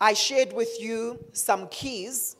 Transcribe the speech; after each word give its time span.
I 0.00 0.14
shared 0.14 0.54
with 0.54 0.80
you 0.80 1.22
some 1.32 1.68
keys 1.68 2.36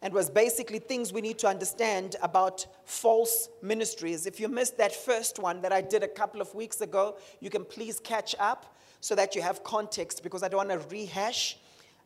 and 0.00 0.14
was 0.14 0.30
basically 0.30 0.78
things 0.78 1.12
we 1.12 1.20
need 1.20 1.38
to 1.40 1.48
understand 1.48 2.14
about 2.22 2.66
false 2.84 3.48
ministries. 3.62 4.26
If 4.26 4.38
you 4.38 4.48
missed 4.48 4.78
that 4.78 4.94
first 4.94 5.40
one 5.40 5.60
that 5.62 5.72
I 5.72 5.80
did 5.80 6.04
a 6.04 6.08
couple 6.08 6.40
of 6.40 6.54
weeks 6.54 6.80
ago, 6.80 7.16
you 7.40 7.50
can 7.50 7.64
please 7.64 7.98
catch 7.98 8.36
up 8.38 8.76
so 9.00 9.14
that 9.16 9.34
you 9.34 9.42
have 9.42 9.64
context 9.64 10.22
because 10.22 10.42
I 10.44 10.48
don't 10.48 10.68
want 10.68 10.82
to 10.82 10.88
rehash. 10.88 11.58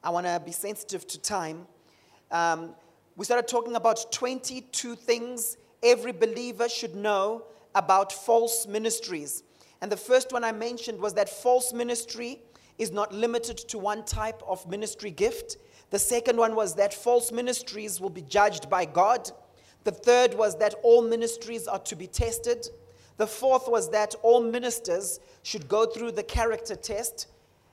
I 0.02 0.08
want 0.08 0.26
to 0.26 0.40
be 0.44 0.52
sensitive 0.52 1.06
to 1.08 1.20
time. 1.20 1.66
Um, 2.30 2.74
we 3.14 3.26
started 3.26 3.46
talking 3.46 3.76
about 3.76 4.10
22 4.10 4.96
things 4.96 5.58
every 5.82 6.12
believer 6.12 6.68
should 6.68 6.96
know 6.96 7.44
about 7.74 8.10
false 8.10 8.66
ministries. 8.66 9.42
And 9.82 9.92
the 9.92 9.96
first 9.98 10.32
one 10.32 10.44
I 10.44 10.52
mentioned 10.52 10.98
was 10.98 11.12
that 11.14 11.28
false 11.28 11.74
ministry 11.74 12.40
is 12.78 12.90
not 12.90 13.12
limited 13.12 13.56
to 13.56 13.78
one 13.78 14.04
type 14.04 14.42
of 14.46 14.68
ministry 14.68 15.10
gift. 15.10 15.56
The 15.90 15.98
second 15.98 16.36
one 16.36 16.54
was 16.56 16.74
that 16.74 16.92
false 16.92 17.30
ministries 17.30 18.00
will 18.00 18.10
be 18.10 18.22
judged 18.22 18.68
by 18.68 18.84
God. 18.84 19.30
The 19.84 19.92
third 19.92 20.34
was 20.34 20.58
that 20.58 20.74
all 20.82 21.02
ministries 21.02 21.68
are 21.68 21.78
to 21.80 21.94
be 21.94 22.06
tested. 22.06 22.68
The 23.16 23.26
fourth 23.26 23.68
was 23.68 23.90
that 23.90 24.14
all 24.22 24.42
ministers 24.42 25.20
should 25.42 25.68
go 25.68 25.86
through 25.86 26.12
the 26.12 26.22
character 26.22 26.74
test. 26.74 27.28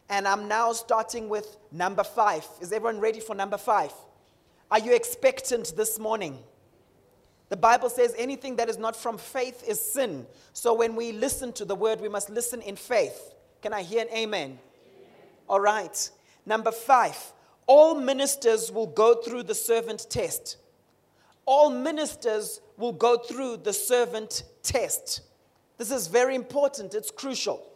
And 0.10 0.28
I'm 0.28 0.48
now 0.48 0.74
starting 0.74 1.30
with 1.30 1.58
number 1.72 2.04
five. 2.04 2.46
Is 2.60 2.72
everyone 2.72 3.00
ready 3.00 3.22
for 3.22 3.34
number 3.34 3.58
five? 3.58 3.94
Are 4.70 4.80
you 4.80 4.94
expectant 4.94 5.74
this 5.76 5.98
morning? 5.98 6.38
The 7.50 7.58
Bible 7.58 7.90
says 7.90 8.14
anything 8.18 8.56
that 8.58 8.70
is 8.70 8.78
not 8.78 8.96
from 8.96 9.18
faith 9.18 9.68
is 9.68 9.82
sin. 9.82 10.26
So 10.54 10.74
when 10.74 10.96
we 10.96 11.12
listen 11.12 11.52
to 11.54 11.66
the 11.66 11.76
word, 11.76 12.00
we 12.00 12.08
must 12.08 12.30
listen 12.30 12.62
in 12.62 12.76
faith. 12.76 13.34
Can 13.62 13.74
I 13.74 13.84
hear 13.84 14.02
an 14.02 14.10
amen? 14.16 14.60
All 15.52 15.60
right. 15.60 16.10
Number 16.46 16.72
five, 16.72 17.34
all 17.68 17.94
ministers 17.94 18.72
will 18.72 18.88
go 18.88 19.16
through 19.16 19.44
the 19.44 19.54
servant 19.54 20.10
test. 20.10 20.56
All 21.46 21.70
ministers 21.70 22.62
will 22.78 22.94
go 22.94 23.18
through 23.18 23.58
the 23.58 23.74
servant 23.74 24.44
test. 24.64 25.20
This 25.78 25.92
is 25.92 26.08
very 26.08 26.36
important, 26.36 26.94
it's 26.94 27.12
crucial. 27.12 27.68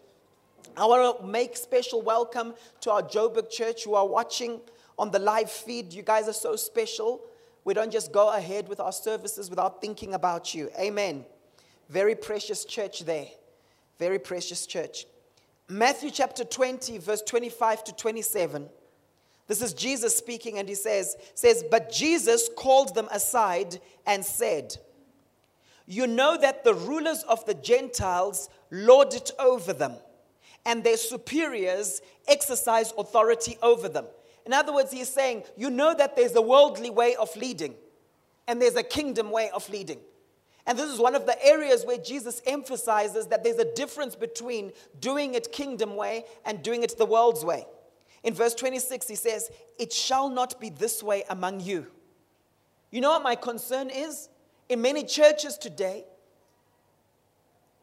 I 0.77 0.85
want 0.85 1.19
to 1.19 1.27
make 1.27 1.57
special 1.57 2.01
welcome 2.01 2.53
to 2.79 2.91
our 2.91 3.03
Joburg 3.03 3.51
church 3.51 3.83
who 3.83 3.95
are 3.95 4.07
watching 4.07 4.61
on 4.97 5.11
the 5.11 5.19
live 5.19 5.51
feed. 5.51 5.91
You 5.91 6.01
guys 6.01 6.29
are 6.29 6.33
so 6.33 6.55
special. 6.55 7.25
We 7.65 7.73
don't 7.73 7.91
just 7.91 8.13
go 8.13 8.33
ahead 8.33 8.69
with 8.69 8.79
our 8.79 8.93
services 8.93 9.49
without 9.49 9.81
thinking 9.81 10.13
about 10.13 10.55
you. 10.55 10.69
Amen. 10.79 11.25
Very 11.89 12.15
precious 12.15 12.63
church 12.63 13.01
there. 13.01 13.27
Very 13.99 14.19
precious 14.19 14.65
church. 14.65 15.07
Matthew 15.67 16.11
chapter 16.11 16.43
20, 16.43 16.99
verse 16.99 17.23
25 17.23 17.85
to 17.85 17.95
27. 17.95 18.69
This 19.47 19.61
is 19.61 19.73
Jesus 19.73 20.15
speaking, 20.15 20.59
and 20.59 20.69
he 20.69 20.75
says, 20.75 21.15
says, 21.33 21.63
But 21.69 21.91
Jesus 21.91 22.49
called 22.55 22.93
them 22.93 23.07
aside 23.11 23.79
and 24.05 24.23
said, 24.23 24.77
You 25.87 26.05
know 26.05 26.37
that 26.37 26.63
the 26.63 26.73
rulers 26.73 27.23
of 27.23 27.45
the 27.45 27.55
Gentiles 27.55 28.49
lord 28.69 29.13
it 29.13 29.31
over 29.39 29.73
them, 29.73 29.93
and 30.65 30.83
their 30.83 30.97
superiors 30.97 32.01
exercise 32.27 32.93
authority 32.97 33.57
over 33.63 33.89
them. 33.89 34.05
In 34.45 34.53
other 34.53 34.73
words, 34.73 34.91
he's 34.91 35.09
saying, 35.09 35.43
You 35.57 35.71
know 35.71 35.95
that 35.95 36.15
there's 36.15 36.35
a 36.35 36.41
worldly 36.41 36.91
way 36.91 37.15
of 37.15 37.35
leading, 37.35 37.73
and 38.47 38.61
there's 38.61 38.75
a 38.75 38.83
kingdom 38.83 39.31
way 39.31 39.49
of 39.49 39.67
leading. 39.69 39.99
And 40.67 40.79
this 40.79 40.91
is 40.91 40.99
one 40.99 41.13
of 41.15 41.25
the 41.25 41.45
areas 41.45 41.85
where 41.85 41.97
Jesus 41.97 42.41
emphasizes 42.47 43.27
that 43.27 43.43
there's 43.43 43.59
a 43.59 43.73
difference 43.73 44.15
between 44.15 44.71
doing 44.99 45.35
it 45.35 45.51
kingdom 45.51 45.95
way 45.95 46.25
and 46.43 46.63
doing 46.63 46.81
it 46.83 46.97
the 46.97 47.05
world's 47.05 47.45
way. 47.45 47.65
In 48.23 48.33
verse 48.33 48.55
26, 48.55 49.07
he 49.07 49.15
says, 49.15 49.51
It 49.77 49.93
shall 49.93 50.29
not 50.29 50.59
be 50.59 50.69
this 50.69 51.03
way 51.03 51.23
among 51.29 51.59
you. 51.59 51.85
You 52.89 53.01
know 53.01 53.11
what 53.11 53.21
my 53.21 53.35
concern 53.35 53.91
is? 53.91 54.29
In 54.67 54.81
many 54.81 55.03
churches 55.03 55.57
today, 55.57 56.05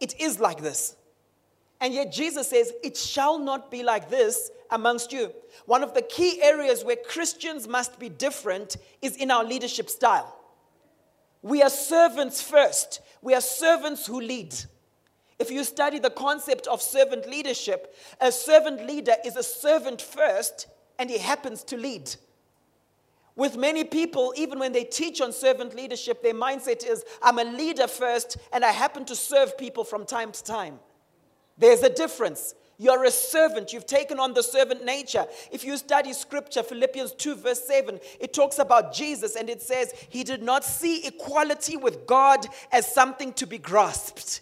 it 0.01 0.21
is 0.21 0.41
like 0.41 0.61
this. 0.61 0.97
And 1.81 1.95
yet 1.95 2.13
Jesus 2.13 2.49
says, 2.49 2.73
It 2.83 2.97
shall 2.97 3.39
not 3.39 3.71
be 3.71 3.85
like 3.85 4.11
this 4.11 4.51
amongst 4.73 5.13
you. 5.13 5.33
One 5.67 5.85
of 5.85 5.95
the 5.95 6.03
key 6.03 6.43
areas 6.43 6.85
where 6.85 6.97
Christians 6.97 7.69
must 7.69 8.01
be 8.01 8.09
different 8.09 8.77
is 9.01 9.17
in 9.17 9.31
our 9.31 9.45
leadership 9.45 9.89
style. 9.89 10.37
We 11.43 11.63
are 11.63 11.71
servants 11.71 12.41
first, 12.41 13.01
we 13.21 13.35
are 13.35 13.41
servants 13.41 14.07
who 14.07 14.21
lead. 14.21 14.55
If 15.39 15.51
you 15.51 15.65
study 15.65 15.99
the 15.99 16.11
concept 16.11 16.69
of 16.69 16.81
servant 16.81 17.29
leadership, 17.29 17.97
a 18.21 18.31
servant 18.31 18.87
leader 18.87 19.15
is 19.25 19.35
a 19.35 19.43
servant 19.43 20.01
first 20.01 20.69
and 21.01 21.11
he 21.11 21.19
happens 21.19 21.65
to 21.65 21.77
lead. 21.77 22.15
With 23.35 23.57
many 23.57 23.83
people, 23.83 24.33
even 24.37 24.61
when 24.61 24.73
they 24.73 24.85
teach 24.85 25.21
on 25.21 25.33
servant 25.33 25.75
leadership, 25.75 26.23
their 26.23 26.35
mindset 26.35 26.87
is 26.87 27.05
I'm 27.21 27.41
a 27.41 27.45
leader 27.45 27.89
first 27.89 28.37
and 28.53 28.65
I 28.65 28.71
happen 28.71 29.05
to 29.07 29.17
serve 29.17 29.59
people 29.59 29.83
from 29.83 30.05
time 30.05 30.31
to 30.31 30.45
time. 30.45 30.79
There's 31.59 31.83
a 31.83 31.91
difference. 31.91 32.55
You're 32.83 33.05
a 33.05 33.13
servant. 33.13 33.73
You've 33.73 33.87
taken 33.87 34.19
on 34.19 34.35
the 34.35 34.43
servant 34.43 34.85
nature. 34.85 35.25
If 35.53 35.65
you 35.65 35.77
study 35.77 36.13
scripture, 36.13 36.65
Philippians 36.65 37.13
2, 37.13 37.37
verse 37.37 37.65
7, 37.65 38.01
it 38.19 38.35
talks 38.35 38.59
about 38.59 38.93
Jesus 38.93 39.37
and 39.37 39.49
it 39.49 39.63
says, 39.63 39.95
He 40.09 40.25
did 40.25 40.43
not 40.43 40.65
see 40.65 41.07
equality 41.07 41.77
with 41.77 42.09
God 42.09 42.45
as 42.73 42.93
something 42.93 43.35
to 43.35 43.47
be 43.47 43.59
grasped. 43.59 44.41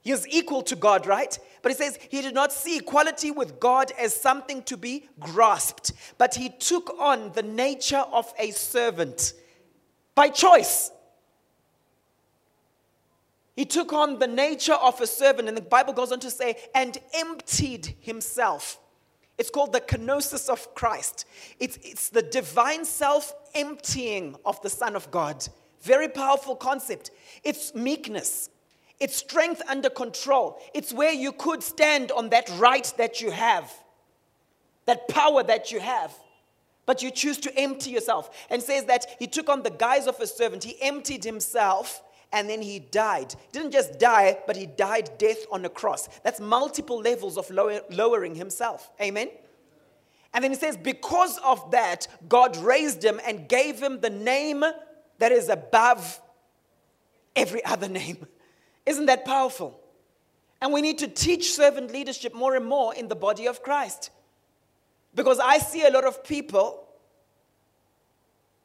He 0.00 0.12
is 0.12 0.28
equal 0.28 0.62
to 0.62 0.76
God, 0.76 1.08
right? 1.08 1.36
But 1.60 1.72
he 1.72 1.78
says 1.78 1.98
he 2.08 2.22
did 2.22 2.34
not 2.34 2.52
see 2.52 2.78
equality 2.78 3.32
with 3.32 3.58
God 3.58 3.90
as 3.98 4.14
something 4.14 4.62
to 4.62 4.76
be 4.76 5.08
grasped, 5.18 5.92
but 6.18 6.36
he 6.36 6.50
took 6.50 6.94
on 7.00 7.32
the 7.32 7.42
nature 7.42 8.04
of 8.12 8.32
a 8.38 8.52
servant 8.52 9.32
by 10.14 10.28
choice. 10.28 10.92
He 13.56 13.64
took 13.64 13.94
on 13.94 14.18
the 14.18 14.26
nature 14.26 14.74
of 14.74 15.00
a 15.00 15.06
servant, 15.06 15.48
and 15.48 15.56
the 15.56 15.62
Bible 15.62 15.94
goes 15.94 16.12
on 16.12 16.20
to 16.20 16.30
say, 16.30 16.56
and 16.74 16.96
emptied 17.14 17.96
himself. 18.00 18.78
It's 19.38 19.50
called 19.50 19.72
the 19.72 19.80
kenosis 19.80 20.50
of 20.50 20.74
Christ. 20.74 21.24
It's, 21.58 21.78
it's 21.82 22.10
the 22.10 22.22
divine 22.22 22.84
self 22.84 23.34
emptying 23.54 24.36
of 24.44 24.60
the 24.60 24.70
Son 24.70 24.94
of 24.94 25.10
God. 25.10 25.46
Very 25.80 26.08
powerful 26.08 26.54
concept. 26.54 27.10
It's 27.44 27.74
meekness. 27.74 28.50
It's 29.00 29.16
strength 29.16 29.62
under 29.68 29.90
control. 29.90 30.58
It's 30.74 30.92
where 30.92 31.12
you 31.12 31.32
could 31.32 31.62
stand 31.62 32.12
on 32.12 32.30
that 32.30 32.50
right 32.58 32.90
that 32.98 33.20
you 33.20 33.30
have, 33.30 33.72
that 34.86 35.08
power 35.08 35.42
that 35.42 35.72
you 35.72 35.80
have. 35.80 36.14
But 36.86 37.02
you 37.02 37.10
choose 37.10 37.38
to 37.38 37.58
empty 37.58 37.90
yourself. 37.90 38.46
And 38.48 38.62
says 38.62 38.84
that 38.84 39.06
he 39.18 39.26
took 39.26 39.48
on 39.48 39.62
the 39.62 39.70
guise 39.70 40.06
of 40.06 40.20
a 40.20 40.26
servant. 40.26 40.64
He 40.64 40.80
emptied 40.80 41.24
himself 41.24 42.02
and 42.36 42.50
then 42.50 42.60
he 42.60 42.78
died. 42.78 43.34
Didn't 43.50 43.70
just 43.70 43.98
die, 43.98 44.36
but 44.46 44.56
he 44.56 44.66
died 44.66 45.10
death 45.16 45.38
on 45.50 45.64
a 45.64 45.70
cross. 45.70 46.06
That's 46.22 46.38
multiple 46.38 46.98
levels 47.00 47.38
of 47.38 47.50
lower, 47.50 47.80
lowering 47.90 48.34
himself. 48.34 48.90
Amen? 49.00 49.30
And 50.34 50.44
then 50.44 50.50
he 50.50 50.58
says, 50.58 50.76
because 50.76 51.38
of 51.38 51.70
that, 51.70 52.06
God 52.28 52.58
raised 52.58 53.02
him 53.02 53.22
and 53.26 53.48
gave 53.48 53.80
him 53.80 54.00
the 54.00 54.10
name 54.10 54.62
that 55.18 55.32
is 55.32 55.48
above 55.48 56.20
every 57.34 57.64
other 57.64 57.88
name. 57.88 58.26
Isn't 58.84 59.06
that 59.06 59.24
powerful? 59.24 59.80
And 60.60 60.74
we 60.74 60.82
need 60.82 60.98
to 60.98 61.08
teach 61.08 61.52
servant 61.52 61.90
leadership 61.90 62.34
more 62.34 62.54
and 62.54 62.66
more 62.66 62.94
in 62.94 63.08
the 63.08 63.16
body 63.16 63.48
of 63.48 63.62
Christ. 63.62 64.10
Because 65.14 65.38
I 65.38 65.56
see 65.56 65.86
a 65.86 65.90
lot 65.90 66.04
of 66.04 66.22
people 66.22 66.86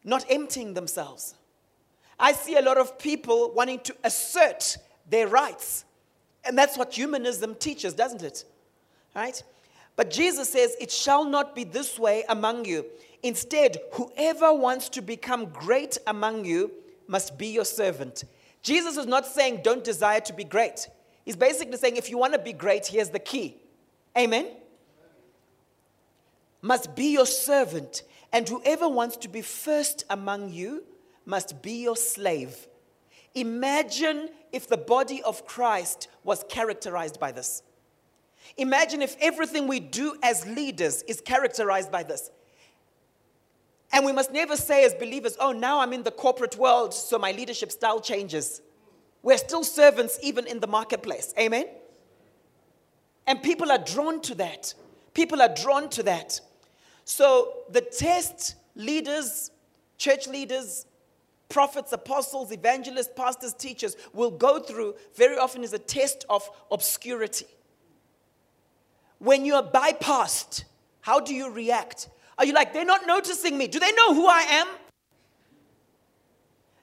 not 0.04 0.26
emptying 0.30 0.74
themselves. 0.74 1.36
I 2.22 2.34
see 2.34 2.56
a 2.56 2.62
lot 2.62 2.78
of 2.78 3.00
people 3.00 3.52
wanting 3.56 3.80
to 3.80 3.96
assert 4.04 4.78
their 5.09 5.28
rights. 5.28 5.86
And 6.46 6.56
that's 6.56 6.78
what 6.78 6.94
humanism 6.94 7.56
teaches, 7.56 7.96
doesn't 7.96 8.22
it? 8.22 8.46
Right? 9.16 9.42
But 9.95 10.12
Jesus 10.12 10.50
says, 10.50 10.75
It 10.80 10.92
shall 10.92 11.25
not 11.25 11.56
be 11.56 11.63
this 11.63 11.98
way 11.98 12.24
among 12.30 12.66
you. 12.66 12.86
Instead, 13.24 13.78
whoever 13.94 14.54
wants 14.54 14.88
to 14.90 15.01
become 15.01 15.48
great 15.48 15.98
among 16.06 16.45
you 16.45 16.72
must 17.07 17.38
be 17.38 17.48
your 17.48 17.66
servant. 17.66 18.24
Jesus 18.62 18.98
is 18.98 19.07
not 19.07 19.25
saying 19.25 19.62
don't 19.63 19.84
desire 19.84 20.22
to 20.22 20.34
be 20.34 20.44
great. 20.44 20.88
He's 21.25 21.36
basically 21.36 21.78
saying 21.78 21.98
if 21.98 22.10
you 22.10 22.18
want 22.18 22.34
to 22.34 22.40
be 22.40 22.54
great, 22.54 22.86
here's 22.86 23.10
the 23.10 23.19
key. 23.19 23.57
Amen? 24.18 24.48
Must 26.62 26.95
be 26.95 27.12
your 27.13 27.25
servant, 27.25 28.04
and 28.31 28.48
whoever 28.48 28.88
wants 28.88 29.18
to 29.18 29.28
be 29.28 29.42
first 29.42 30.06
among 30.10 30.54
you 30.54 30.84
must 31.31 31.62
be 31.62 31.81
your 31.81 31.95
slave. 31.95 32.68
Imagine 33.33 34.30
if 34.51 34.68
the 34.68 34.78
body 34.78 35.24
of 35.24 35.45
Christ 35.48 36.10
was 36.25 36.44
characterized 36.50 37.19
by 37.19 37.31
this. 37.31 37.63
Imagine 38.57 39.01
if 39.01 39.16
everything 39.22 39.66
we 39.66 39.80
do 39.80 40.18
as 40.22 40.45
leaders 40.45 41.04
is 41.04 41.22
characterized 41.22 41.89
by 41.89 42.04
this. 42.04 42.30
And 43.94 44.06
we 44.06 44.12
must 44.12 44.33
never 44.33 44.57
say 44.57 44.83
as 44.83 44.94
believers, 44.94 45.38
oh, 45.39 45.54
now 45.54 45.80
I'm 45.80 45.94
in 45.94 46.04
the 46.04 46.12
corporate 46.12 46.57
world, 46.57 46.94
so 46.94 47.18
my 47.18 47.31
leadership 47.31 47.72
style 47.72 48.01
changes. 48.01 48.62
We're 49.24 49.38
still 49.38 49.63
servants 49.63 50.19
even 50.22 50.45
in 50.48 50.60
the 50.60 50.68
marketplace. 50.68 51.33
Amen? 51.39 51.66
And 53.25 53.42
people 53.42 53.72
are 53.72 53.78
drawn 53.78 54.22
to 54.24 54.36
that. 54.36 54.74
People 55.13 55.42
are 55.42 55.54
drawn 55.54 55.89
to 55.92 56.04
that. 56.04 56.42
So 57.06 57.54
the 57.69 57.81
test 57.81 58.56
leaders, 58.75 59.51
church 59.98 60.28
leaders, 60.28 60.86
prophets, 61.51 61.92
apostles, 61.92 62.51
evangelists, 62.51 63.09
pastors, 63.15 63.53
teachers 63.53 63.95
will 64.13 64.31
go 64.31 64.59
through 64.59 64.95
very 65.15 65.38
often 65.38 65.63
is 65.63 65.74
a 65.74 65.80
test 65.80 66.25
of 66.30 66.50
obscurity. 66.71 67.45
When 69.19 69.45
you 69.45 69.56
are 69.56 69.63
bypassed, 69.63 70.63
how 71.01 71.19
do 71.19 71.36
you 71.36 71.51
react? 71.51 72.09
Are 72.38 72.45
you 72.45 72.53
like, 72.53 72.74
they're 72.74 72.86
not 72.86 73.06
noticing 73.06 73.57
me? 73.57 73.68
Do 73.68 73.80
they 73.80 73.92
know 73.92 74.15
who 74.15 74.25
I 74.25 74.42
am? 74.50 74.68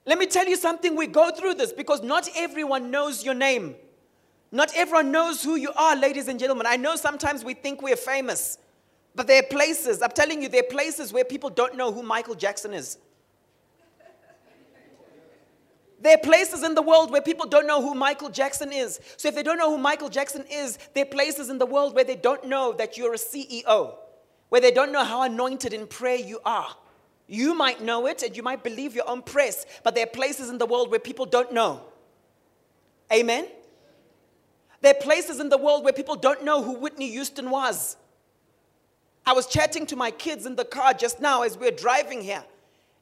Let 0.05 0.17
me 0.17 0.25
tell 0.25 0.47
you 0.47 0.55
something. 0.55 0.95
We 0.95 1.07
go 1.07 1.31
through 1.31 1.55
this 1.55 1.73
because 1.73 2.01
not 2.01 2.29
everyone 2.35 2.91
knows 2.91 3.23
your 3.25 3.33
name. 3.33 3.75
Not 4.51 4.71
everyone 4.75 5.11
knows 5.11 5.43
who 5.43 5.55
you 5.55 5.71
are, 5.75 5.95
ladies 5.95 6.27
and 6.27 6.39
gentlemen. 6.39 6.65
I 6.65 6.77
know 6.77 6.95
sometimes 6.95 7.43
we 7.43 7.53
think 7.53 7.81
we're 7.81 7.95
famous, 7.95 8.57
but 9.15 9.27
there 9.27 9.39
are 9.39 9.47
places, 9.47 10.01
I'm 10.01 10.11
telling 10.11 10.41
you, 10.41 10.49
there 10.49 10.61
are 10.61 10.71
places 10.71 11.13
where 11.13 11.23
people 11.23 11.49
don't 11.49 11.75
know 11.75 11.91
who 11.91 12.01
Michael 12.01 12.35
Jackson 12.35 12.73
is. 12.73 12.97
There 16.01 16.15
are 16.15 16.19
places 16.19 16.63
in 16.63 16.75
the 16.75 16.81
world 16.81 17.11
where 17.11 17.21
people 17.21 17.45
don't 17.45 17.67
know 17.67 17.81
who 17.81 17.93
Michael 17.93 18.29
Jackson 18.29 18.71
is. 18.71 18.99
So 19.17 19.27
if 19.27 19.35
they 19.35 19.43
don't 19.43 19.57
know 19.57 19.69
who 19.69 19.77
Michael 19.77 20.09
Jackson 20.09 20.45
is, 20.49 20.79
there 20.93 21.03
are 21.03 21.07
places 21.07 21.49
in 21.49 21.57
the 21.57 21.65
world 21.65 21.93
where 21.93 22.05
they 22.05 22.15
don't 22.15 22.45
know 22.47 22.73
that 22.73 22.97
you're 22.97 23.13
a 23.13 23.17
CEO, 23.17 23.95
where 24.47 24.61
they 24.61 24.71
don't 24.71 24.93
know 24.93 25.03
how 25.03 25.23
anointed 25.23 25.73
in 25.73 25.87
prayer 25.87 26.15
you 26.15 26.39
are. 26.45 26.69
You 27.27 27.53
might 27.53 27.81
know 27.81 28.07
it 28.07 28.23
and 28.23 28.35
you 28.35 28.43
might 28.43 28.63
believe 28.63 28.95
your 28.95 29.07
own 29.09 29.21
press, 29.21 29.65
but 29.83 29.93
there 29.93 30.03
are 30.03 30.09
places 30.09 30.49
in 30.49 30.57
the 30.57 30.65
world 30.65 30.89
where 30.89 30.99
people 30.99 31.25
don't 31.25 31.53
know. 31.53 31.81
Amen? 33.11 33.47
There 34.81 34.91
are 34.91 35.01
places 35.01 35.39
in 35.39 35.49
the 35.49 35.57
world 35.57 35.83
where 35.83 35.93
people 35.93 36.15
don't 36.15 36.43
know 36.43 36.63
who 36.63 36.79
Whitney 36.79 37.11
Houston 37.11 37.49
was. 37.49 37.97
I 39.25 39.33
was 39.33 39.47
chatting 39.47 39.85
to 39.87 39.95
my 39.95 40.11
kids 40.11 40.45
in 40.45 40.55
the 40.55 40.65
car 40.65 40.93
just 40.93 41.19
now 41.19 41.43
as 41.43 41.57
we 41.57 41.67
we're 41.67 41.75
driving 41.75 42.21
here. 42.21 42.43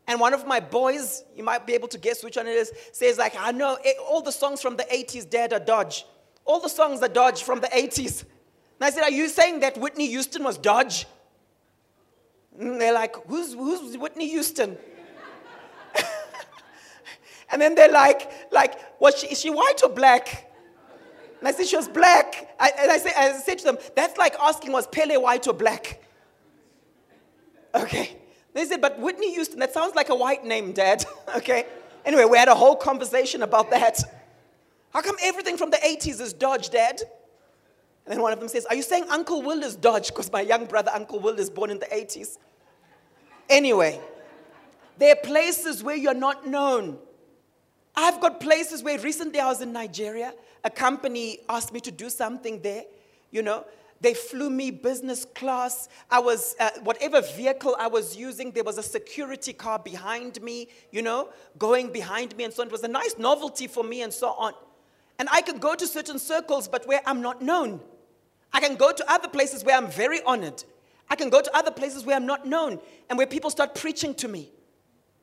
And 0.08 0.22
one 0.22 0.34
of 0.34 0.48
my 0.48 0.62
boys, 0.62 1.26
you 1.36 1.44
might 1.44 1.68
be 1.68 1.74
able 1.74 1.90
to 1.90 1.98
guess 1.98 2.24
which 2.24 2.38
one 2.38 2.48
it 2.48 2.56
is, 2.56 2.72
says, 2.94 3.18
like, 3.18 3.36
I 3.38 3.52
know 3.52 3.78
eh, 3.84 3.92
all 4.10 4.22
the 4.22 4.32
songs 4.32 4.62
from 4.62 4.78
the 4.78 4.86
80s, 4.86 5.30
Dad, 5.30 5.52
are 5.52 5.60
Dodge. 5.60 6.06
All 6.46 6.62
the 6.62 6.70
songs 6.70 7.02
are 7.02 7.10
Dodge 7.10 7.44
from 7.44 7.60
the 7.60 7.68
80s. 7.68 8.22
And 8.22 8.88
I 8.88 8.90
said, 8.90 9.04
Are 9.04 9.12
you 9.12 9.28
saying 9.28 9.60
that 9.60 9.78
Whitney 9.78 10.08
Houston 10.08 10.46
was 10.46 10.58
Dodge? 10.58 11.06
And 12.58 12.80
they're 12.80 12.94
like, 12.94 13.16
Who's, 13.28 13.54
who's 13.54 13.98
Whitney 13.98 14.30
Houston? 14.30 14.78
and 17.52 17.62
then 17.62 17.76
they're 17.76 17.92
like, 17.92 18.32
like, 18.52 19.02
was 19.02 19.20
she, 19.20 19.28
is 19.28 19.42
she 19.42 19.50
white 19.50 19.82
or 19.84 19.90
black? 19.90 20.50
And 21.40 21.50
I 21.50 21.52
said, 21.52 21.68
She 21.68 21.76
was 21.76 21.90
black. 21.90 22.56
I, 22.58 22.72
and 22.80 22.92
I, 22.92 22.98
say, 22.98 23.12
I 23.14 23.34
said 23.34 23.58
to 23.58 23.66
them, 23.66 23.78
That's 23.94 24.18
like 24.18 24.36
asking, 24.40 24.72
Was 24.72 24.88
Pele 24.88 25.18
white 25.18 25.48
or 25.50 25.54
black? 25.54 26.02
Okay. 27.76 28.16
They 28.58 28.66
said, 28.66 28.82
but 28.82 29.00
Whitney 29.00 29.36
Houston, 29.36 29.60
that 29.60 29.72
sounds 29.72 29.94
like 29.94 30.10
a 30.10 30.16
white 30.16 30.44
name, 30.44 30.72
Dad. 30.72 31.06
okay. 31.36 31.68
Anyway, 32.04 32.26
we 32.26 32.40
had 32.40 32.48
a 32.48 32.56
whole 32.56 32.76
conversation 32.76 33.44
about 33.44 33.70
that. 33.70 34.02
How 34.92 35.04
come 35.04 35.16
everything 35.22 35.58
from 35.58 35.70
the 35.70 35.78
80s 35.78 36.20
is 36.20 36.34
Dodge, 36.34 36.72
Dad? 36.72 37.00
And 38.06 38.16
then 38.16 38.20
one 38.20 38.34
of 38.34 38.40
them 38.40 38.50
says, 38.50 38.66
Are 38.66 38.76
you 38.76 38.82
saying 38.82 39.06
Uncle 39.12 39.44
Will 39.44 39.62
is 39.62 39.76
Dodge? 39.76 40.08
Because 40.08 40.32
my 40.32 40.42
young 40.42 40.66
brother, 40.66 40.90
Uncle 40.92 41.20
Will, 41.20 41.38
is 41.38 41.52
born 41.52 41.70
in 41.70 41.78
the 41.78 41.86
80s. 41.86 42.40
Anyway, 43.48 44.02
there 44.98 45.12
are 45.12 45.22
places 45.24 45.84
where 45.84 45.96
you're 45.96 46.16
not 46.16 46.48
known. 46.48 46.98
I've 47.96 48.20
got 48.20 48.40
places 48.40 48.82
where 48.82 48.98
recently 48.98 49.40
I 49.40 49.50
was 49.50 49.62
in 49.62 49.72
Nigeria. 49.72 50.34
A 50.64 50.72
company 50.72 51.42
asked 51.48 51.72
me 51.72 51.80
to 51.82 51.92
do 51.92 52.10
something 52.10 52.60
there, 52.64 52.86
you 53.30 53.44
know, 53.44 53.66
they 54.02 54.14
flew 54.14 54.50
me 54.50 54.72
business 54.72 55.26
class. 55.26 55.90
I 56.12 56.20
was, 56.20 56.56
uh, 56.60 56.70
whatever 56.84 57.22
vehicle 57.22 57.76
I 57.80 57.88
was 57.88 58.16
using, 58.16 58.52
there 58.52 58.64
was 58.64 58.78
a 58.78 58.84
security 58.84 59.54
car 59.54 59.80
behind 59.80 60.42
me, 60.42 60.70
you 60.92 61.02
know, 61.02 61.30
going 61.58 61.92
behind 61.92 62.36
me 62.38 62.44
and 62.44 62.54
so. 62.54 62.64
It 62.64 62.72
was 62.72 62.84
a 62.84 62.88
nice 62.88 63.16
novelty 63.18 63.68
for 63.68 63.84
me 63.84 64.02
and 64.04 64.14
so 64.14 64.30
on. 64.30 64.54
And 65.20 65.28
I 65.32 65.42
can 65.42 65.58
go 65.58 65.74
to 65.74 65.88
certain 65.88 66.20
circles, 66.20 66.68
but 66.68 66.88
where 66.88 67.02
I'm 67.06 67.22
not 67.22 67.42
known. 67.42 67.82
I 68.54 68.60
can 68.60 68.76
go 68.76 68.92
to 68.92 69.12
other 69.12 69.28
places 69.28 69.64
where 69.64 69.76
I'm 69.76 69.88
very 69.88 70.22
honored. 70.24 70.64
I 71.10 71.16
can 71.16 71.30
go 71.30 71.42
to 71.42 71.58
other 71.58 71.72
places 71.72 72.06
where 72.06 72.16
I'm 72.16 72.26
not 72.26 72.46
known 72.46 72.80
and 73.10 73.18
where 73.18 73.28
people 73.28 73.50
start 73.50 73.74
preaching 73.76 74.14
to 74.16 74.28
me. 74.28 74.52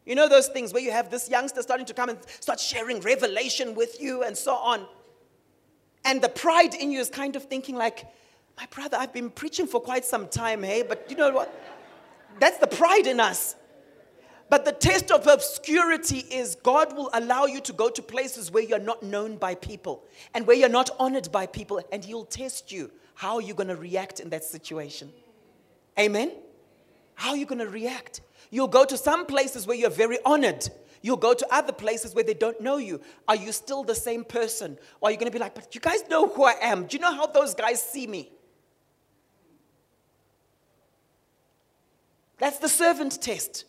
You 0.05 0.15
know 0.15 0.29
those 0.29 0.49
things 0.49 0.73
where 0.73 0.83
you 0.83 0.91
have 0.91 1.11
this 1.11 1.31
youngster 1.31 1.63
starting 1.63 1.87
to 1.87 1.95
come 1.95 2.11
and 2.11 2.19
start 2.41 2.61
sharing 2.61 3.01
revelation 3.01 3.75
with 3.75 4.01
you 4.01 4.23
and 4.23 4.37
so 4.37 4.55
on. 4.55 4.87
And 6.05 6.21
the 6.21 6.29
pride 6.29 6.75
in 6.75 6.91
you 6.91 7.01
is 7.01 7.09
kind 7.09 7.37
of 7.37 7.45
thinking 7.45 7.77
like, 7.77 8.07
my 8.57 8.67
brother, 8.67 8.97
I've 8.99 9.13
been 9.13 9.31
preaching 9.31 9.67
for 9.67 9.81
quite 9.81 10.05
some 10.05 10.29
time, 10.29 10.63
hey, 10.63 10.83
but 10.83 11.07
you 11.11 11.17
know 11.17 11.33
what? 11.33 11.53
That's 12.41 12.59
the 12.59 12.67
pride 12.67 13.07
in 13.07 13.21
us. 13.21 13.57
But 14.51 14.65
the 14.65 14.73
test 14.73 15.11
of 15.11 15.27
obscurity 15.27 16.19
is 16.19 16.55
God 16.57 16.97
will 16.97 17.11
allow 17.13 17.47
you 17.47 17.61
to 17.63 17.73
go 17.73 17.89
to 17.89 18.03
places 18.03 18.51
where 18.51 18.63
you're 18.63 18.79
not 18.79 19.03
known 19.03 19.37
by 19.37 19.55
people 19.55 20.05
and 20.35 20.47
where 20.47 20.57
you're 20.57 20.69
not 20.69 20.91
honored 20.99 21.33
by 21.33 21.47
people, 21.47 21.81
and 21.91 22.05
He'll 22.05 22.25
test 22.25 22.71
you 22.71 22.91
how 23.15 23.39
you're 23.39 23.57
going 23.57 23.69
to 23.69 23.77
react 23.77 24.21
in 24.21 24.31
that 24.31 24.45
situation. 24.45 25.13
Amen? 25.99 26.33
How 27.15 27.31
are 27.31 27.37
you 27.37 27.47
going 27.47 27.61
to 27.61 27.69
react? 27.69 28.21
You'll 28.51 28.69
go 28.69 28.85
to 28.85 28.97
some 28.97 29.27
places 29.27 29.67
where 29.67 29.77
you're 29.77 29.91
very 29.91 30.19
honored. 30.25 30.69
You'll 31.01 31.17
go 31.17 31.35
to 31.35 31.47
other 31.51 31.73
places 31.73 32.15
where 32.15 32.25
they 32.25 32.35
don't 32.35 32.61
know 32.61 32.77
you. 32.77 33.01
Are 33.29 33.37
you 33.37 33.53
still 33.53 33.83
the 33.85 33.95
same 33.95 34.25
person? 34.25 34.79
Or 35.01 35.09
are 35.09 35.13
you 35.13 35.19
going 35.19 35.31
to 35.31 35.37
be 35.37 35.39
like, 35.39 35.55
but 35.55 35.75
you 35.75 35.81
guys 35.81 36.09
know 36.09 36.29
who 36.29 36.45
I 36.45 36.55
am? 36.61 36.87
Do 36.87 36.97
you 36.97 37.01
know 37.01 37.15
how 37.15 37.27
those 37.27 37.55
guys 37.55 37.83
see 37.83 38.07
me? 38.07 38.31
That's 42.39 42.59
the 42.59 42.69
servant 42.69 43.21
test. 43.21 43.65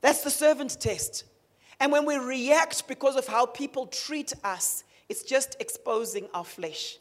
That's 0.00 0.22
the 0.22 0.30
servant 0.30 0.80
test. 0.80 1.24
And 1.80 1.92
when 1.92 2.04
we 2.04 2.16
react 2.16 2.88
because 2.88 3.16
of 3.16 3.26
how 3.26 3.46
people 3.46 3.86
treat 3.86 4.32
us, 4.42 4.84
it's 5.08 5.22
just 5.22 5.56
exposing 5.60 6.28
our 6.34 6.44
flesh. 6.44 6.98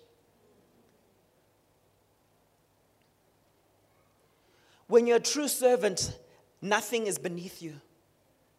When 4.87 5.05
you're 5.05 5.17
a 5.17 5.21
true 5.21 5.47
servant, 5.47 6.17
nothing 6.61 7.07
is 7.07 7.17
beneath 7.17 7.61
you. 7.61 7.73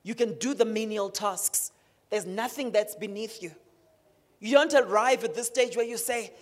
You 0.02 0.14
can 0.14 0.34
do 0.38 0.54
the 0.54 0.64
menial 0.64 1.10
tasks, 1.10 1.72
there's 2.10 2.26
nothing 2.26 2.70
that's 2.70 2.94
beneath 2.94 3.42
you. 3.42 3.50
You 4.40 4.54
don't 4.54 4.72
arrive 4.72 5.24
at 5.24 5.34
this 5.34 5.46
stage 5.48 5.76
where 5.76 5.84
you 5.84 5.96
say, 5.96 6.32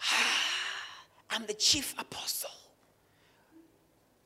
ah, 0.00 0.44
I'm 1.30 1.46
the 1.46 1.54
chief 1.54 1.94
apostle 1.98 2.50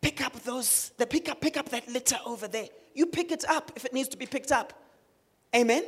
pick 0.02 0.20
up 0.20 0.34
those, 0.42 0.90
the 0.98 1.06
pick 1.06 1.30
up, 1.30 1.40
pick 1.40 1.56
up 1.56 1.70
that 1.70 1.88
litter 1.88 2.18
over 2.26 2.48
there. 2.48 2.66
You 2.92 3.06
pick 3.06 3.32
it 3.32 3.44
up 3.48 3.72
if 3.74 3.86
it 3.86 3.94
needs 3.94 4.08
to 4.08 4.18
be 4.18 4.26
picked 4.26 4.52
up. 4.52 4.74
Amen. 5.54 5.84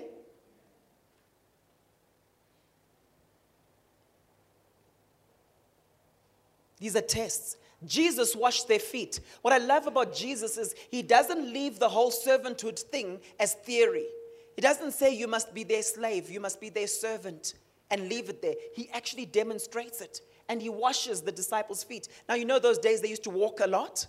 These 6.79 6.97
are 6.97 7.03
tests. 7.03 7.57
Jesus 7.85 8.35
washed 8.35 8.69
their 8.69 8.79
feet. 8.79 9.21
What 9.43 9.53
I 9.53 9.59
love 9.59 9.87
about 9.87 10.15
Jesus 10.15 10.57
is 10.57 10.75
he 10.91 11.03
doesn't 11.03 11.53
leave 11.53 11.79
the 11.79 11.89
whole 11.89 12.11
servanthood 12.11 12.79
thing 12.79 13.21
as 13.39 13.55
theory. 13.55 14.07
He 14.55 14.63
doesn't 14.63 14.93
say 14.93 15.15
you 15.15 15.27
must 15.27 15.53
be 15.53 15.65
their 15.65 15.83
slave, 15.83 16.31
you 16.31 16.41
must 16.41 16.61
be 16.61 16.69
their 16.69 16.87
servant, 16.87 17.55
and 17.91 18.09
leave 18.09 18.29
it 18.29 18.41
there. 18.41 18.55
He 18.75 18.89
actually 18.93 19.27
demonstrates 19.27 20.01
it 20.01 20.21
and 20.49 20.61
he 20.61 20.69
washes 20.69 21.23
the 21.23 21.33
disciples' 21.33 21.83
feet. 21.83 22.09
Now, 22.29 22.35
you 22.35 22.45
know, 22.45 22.59
those 22.59 22.79
days 22.79 23.01
they 23.01 23.09
used 23.09 23.25
to 23.25 23.31
walk 23.31 23.61
a 23.61 23.67
lot, 23.67 24.07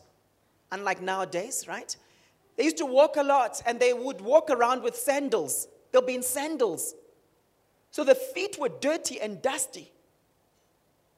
unlike 0.72 1.02
nowadays, 1.02 1.66
right? 1.68 1.96
They 2.58 2.64
used 2.64 2.78
to 2.78 2.86
walk 2.86 3.18
a 3.18 3.24
lot 3.24 3.62
and 3.66 3.80
they 3.80 3.94
would 3.94 4.22
walk 4.22 4.50
around 4.50 4.84
with 4.84 4.96
sandals. 4.96 5.68
They'll 5.92 6.02
be 6.02 6.16
in 6.16 6.24
sandals. 6.24 6.96
So 7.92 8.04
the 8.04 8.16
feet 8.16 8.58
were 8.60 8.70
dirty 8.70 9.20
and 9.20 9.42
dusty. 9.42 9.92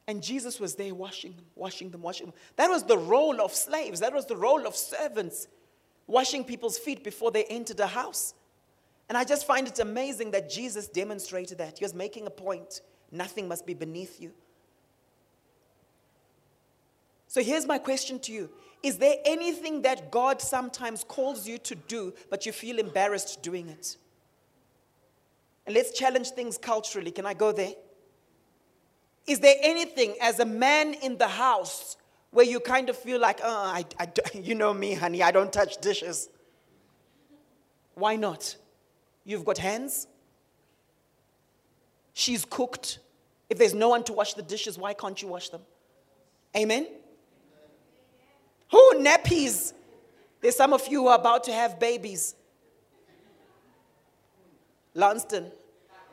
And 0.06 0.22
Jesus 0.22 0.58
was 0.58 0.74
there 0.74 0.94
washing 0.94 1.32
them, 1.32 1.44
washing 1.54 1.90
them, 1.90 2.00
washing 2.00 2.26
them. 2.26 2.34
That 2.56 2.70
was 2.70 2.84
the 2.84 2.96
role 2.96 3.40
of 3.40 3.52
slaves, 3.52 4.00
that 4.00 4.14
was 4.14 4.26
the 4.26 4.36
role 4.36 4.66
of 4.66 4.74
servants, 4.74 5.48
washing 6.06 6.44
people's 6.44 6.78
feet 6.78 7.04
before 7.04 7.30
they 7.30 7.44
entered 7.44 7.80
a 7.80 7.86
house. 7.86 8.34
And 9.08 9.18
I 9.18 9.24
just 9.24 9.46
find 9.46 9.66
it 9.66 9.78
amazing 9.78 10.30
that 10.30 10.50
Jesus 10.50 10.88
demonstrated 10.88 11.58
that. 11.58 11.78
He 11.78 11.84
was 11.84 11.94
making 11.94 12.26
a 12.26 12.30
point 12.30 12.80
nothing 13.10 13.48
must 13.48 13.66
be 13.66 13.74
beneath 13.74 14.20
you. 14.20 14.32
So 17.28 17.42
here's 17.42 17.66
my 17.66 17.78
question 17.78 18.18
to 18.20 18.32
you 18.32 18.50
Is 18.82 18.98
there 18.98 19.16
anything 19.24 19.82
that 19.82 20.10
God 20.10 20.40
sometimes 20.40 21.04
calls 21.04 21.46
you 21.46 21.58
to 21.58 21.74
do, 21.74 22.14
but 22.30 22.46
you 22.46 22.52
feel 22.52 22.78
embarrassed 22.78 23.42
doing 23.42 23.68
it? 23.68 23.96
And 25.66 25.74
let's 25.74 25.96
challenge 25.96 26.30
things 26.30 26.56
culturally. 26.56 27.10
Can 27.10 27.26
I 27.26 27.34
go 27.34 27.52
there? 27.52 27.74
Is 29.26 29.40
there 29.40 29.56
anything 29.62 30.14
as 30.22 30.40
a 30.40 30.46
man 30.46 30.94
in 30.94 31.18
the 31.18 31.28
house 31.28 31.98
where 32.30 32.46
you 32.46 32.58
kind 32.58 32.88
of 32.88 32.96
feel 32.96 33.20
like, 33.20 33.40
oh, 33.42 33.64
I, 33.64 33.84
I, 34.00 34.08
you 34.34 34.54
know 34.54 34.72
me, 34.72 34.94
honey, 34.94 35.22
I 35.22 35.30
don't 35.30 35.52
touch 35.52 35.76
dishes? 35.78 36.30
Why 37.94 38.16
not? 38.16 38.56
You've 39.24 39.44
got 39.44 39.58
hands. 39.58 40.06
She's 42.14 42.46
cooked. 42.46 43.00
If 43.50 43.58
there's 43.58 43.74
no 43.74 43.90
one 43.90 44.04
to 44.04 44.14
wash 44.14 44.32
the 44.32 44.42
dishes, 44.42 44.78
why 44.78 44.94
can't 44.94 45.20
you 45.20 45.28
wash 45.28 45.50
them? 45.50 45.60
Amen? 46.56 46.86
Who 48.70 48.94
nappies? 48.98 49.72
There's 50.40 50.56
some 50.56 50.72
of 50.72 50.86
you 50.88 51.02
who 51.02 51.08
are 51.08 51.18
about 51.18 51.44
to 51.44 51.52
have 51.52 51.80
babies. 51.80 52.34
Lanston, 54.94 55.50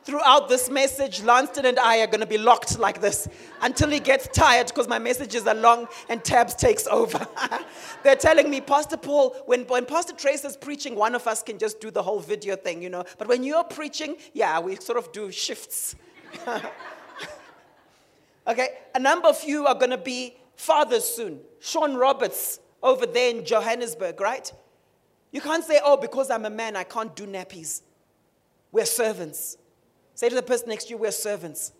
throughout 0.04 0.48
this 0.48 0.70
message, 0.70 1.22
Lanston 1.22 1.64
and 1.64 1.78
I 1.78 2.00
are 2.00 2.06
going 2.06 2.20
to 2.20 2.26
be 2.26 2.38
locked 2.38 2.78
like 2.78 3.00
this 3.00 3.26
until 3.60 3.90
he 3.90 3.98
gets 3.98 4.28
tired 4.28 4.68
because 4.68 4.86
my 4.86 5.00
messages 5.00 5.44
are 5.46 5.54
long 5.54 5.88
and 6.08 6.22
Tabs 6.22 6.54
takes 6.54 6.86
over. 6.86 7.26
They're 8.04 8.14
telling 8.14 8.48
me, 8.48 8.60
Pastor 8.60 8.96
Paul, 8.96 9.34
when, 9.46 9.62
when 9.62 9.84
Pastor 9.84 10.12
Trace 10.12 10.44
is 10.44 10.56
preaching, 10.56 10.94
one 10.94 11.16
of 11.16 11.26
us 11.26 11.42
can 11.42 11.58
just 11.58 11.80
do 11.80 11.90
the 11.90 12.02
whole 12.02 12.20
video 12.20 12.54
thing, 12.54 12.80
you 12.80 12.88
know. 12.88 13.04
But 13.18 13.26
when 13.26 13.42
you're 13.42 13.64
preaching, 13.64 14.16
yeah, 14.32 14.60
we 14.60 14.76
sort 14.76 14.98
of 14.98 15.10
do 15.10 15.32
shifts. 15.32 15.96
okay, 18.46 18.68
a 18.94 19.00
number 19.00 19.26
of 19.26 19.42
you 19.42 19.66
are 19.66 19.74
going 19.74 19.90
to 19.90 19.98
be 19.98 20.36
fathers 20.56 21.04
soon. 21.04 21.40
Sean 21.60 21.94
Roberts 21.94 22.60
over 22.82 23.06
there 23.06 23.30
in 23.30 23.44
Johannesburg, 23.44 24.20
right? 24.20 24.50
You 25.30 25.40
can't 25.40 25.64
say, 25.64 25.80
oh, 25.84 25.96
because 25.96 26.30
I'm 26.30 26.44
a 26.44 26.50
man, 26.50 26.76
I 26.76 26.84
can't 26.84 27.14
do 27.14 27.26
nappies. 27.26 27.82
We're 28.72 28.86
servants. 28.86 29.56
Say 30.14 30.28
to 30.28 30.34
the 30.34 30.42
person 30.42 30.68
next 30.68 30.84
to 30.84 30.90
you, 30.90 30.96
we're 30.98 31.10
servants. 31.10 31.72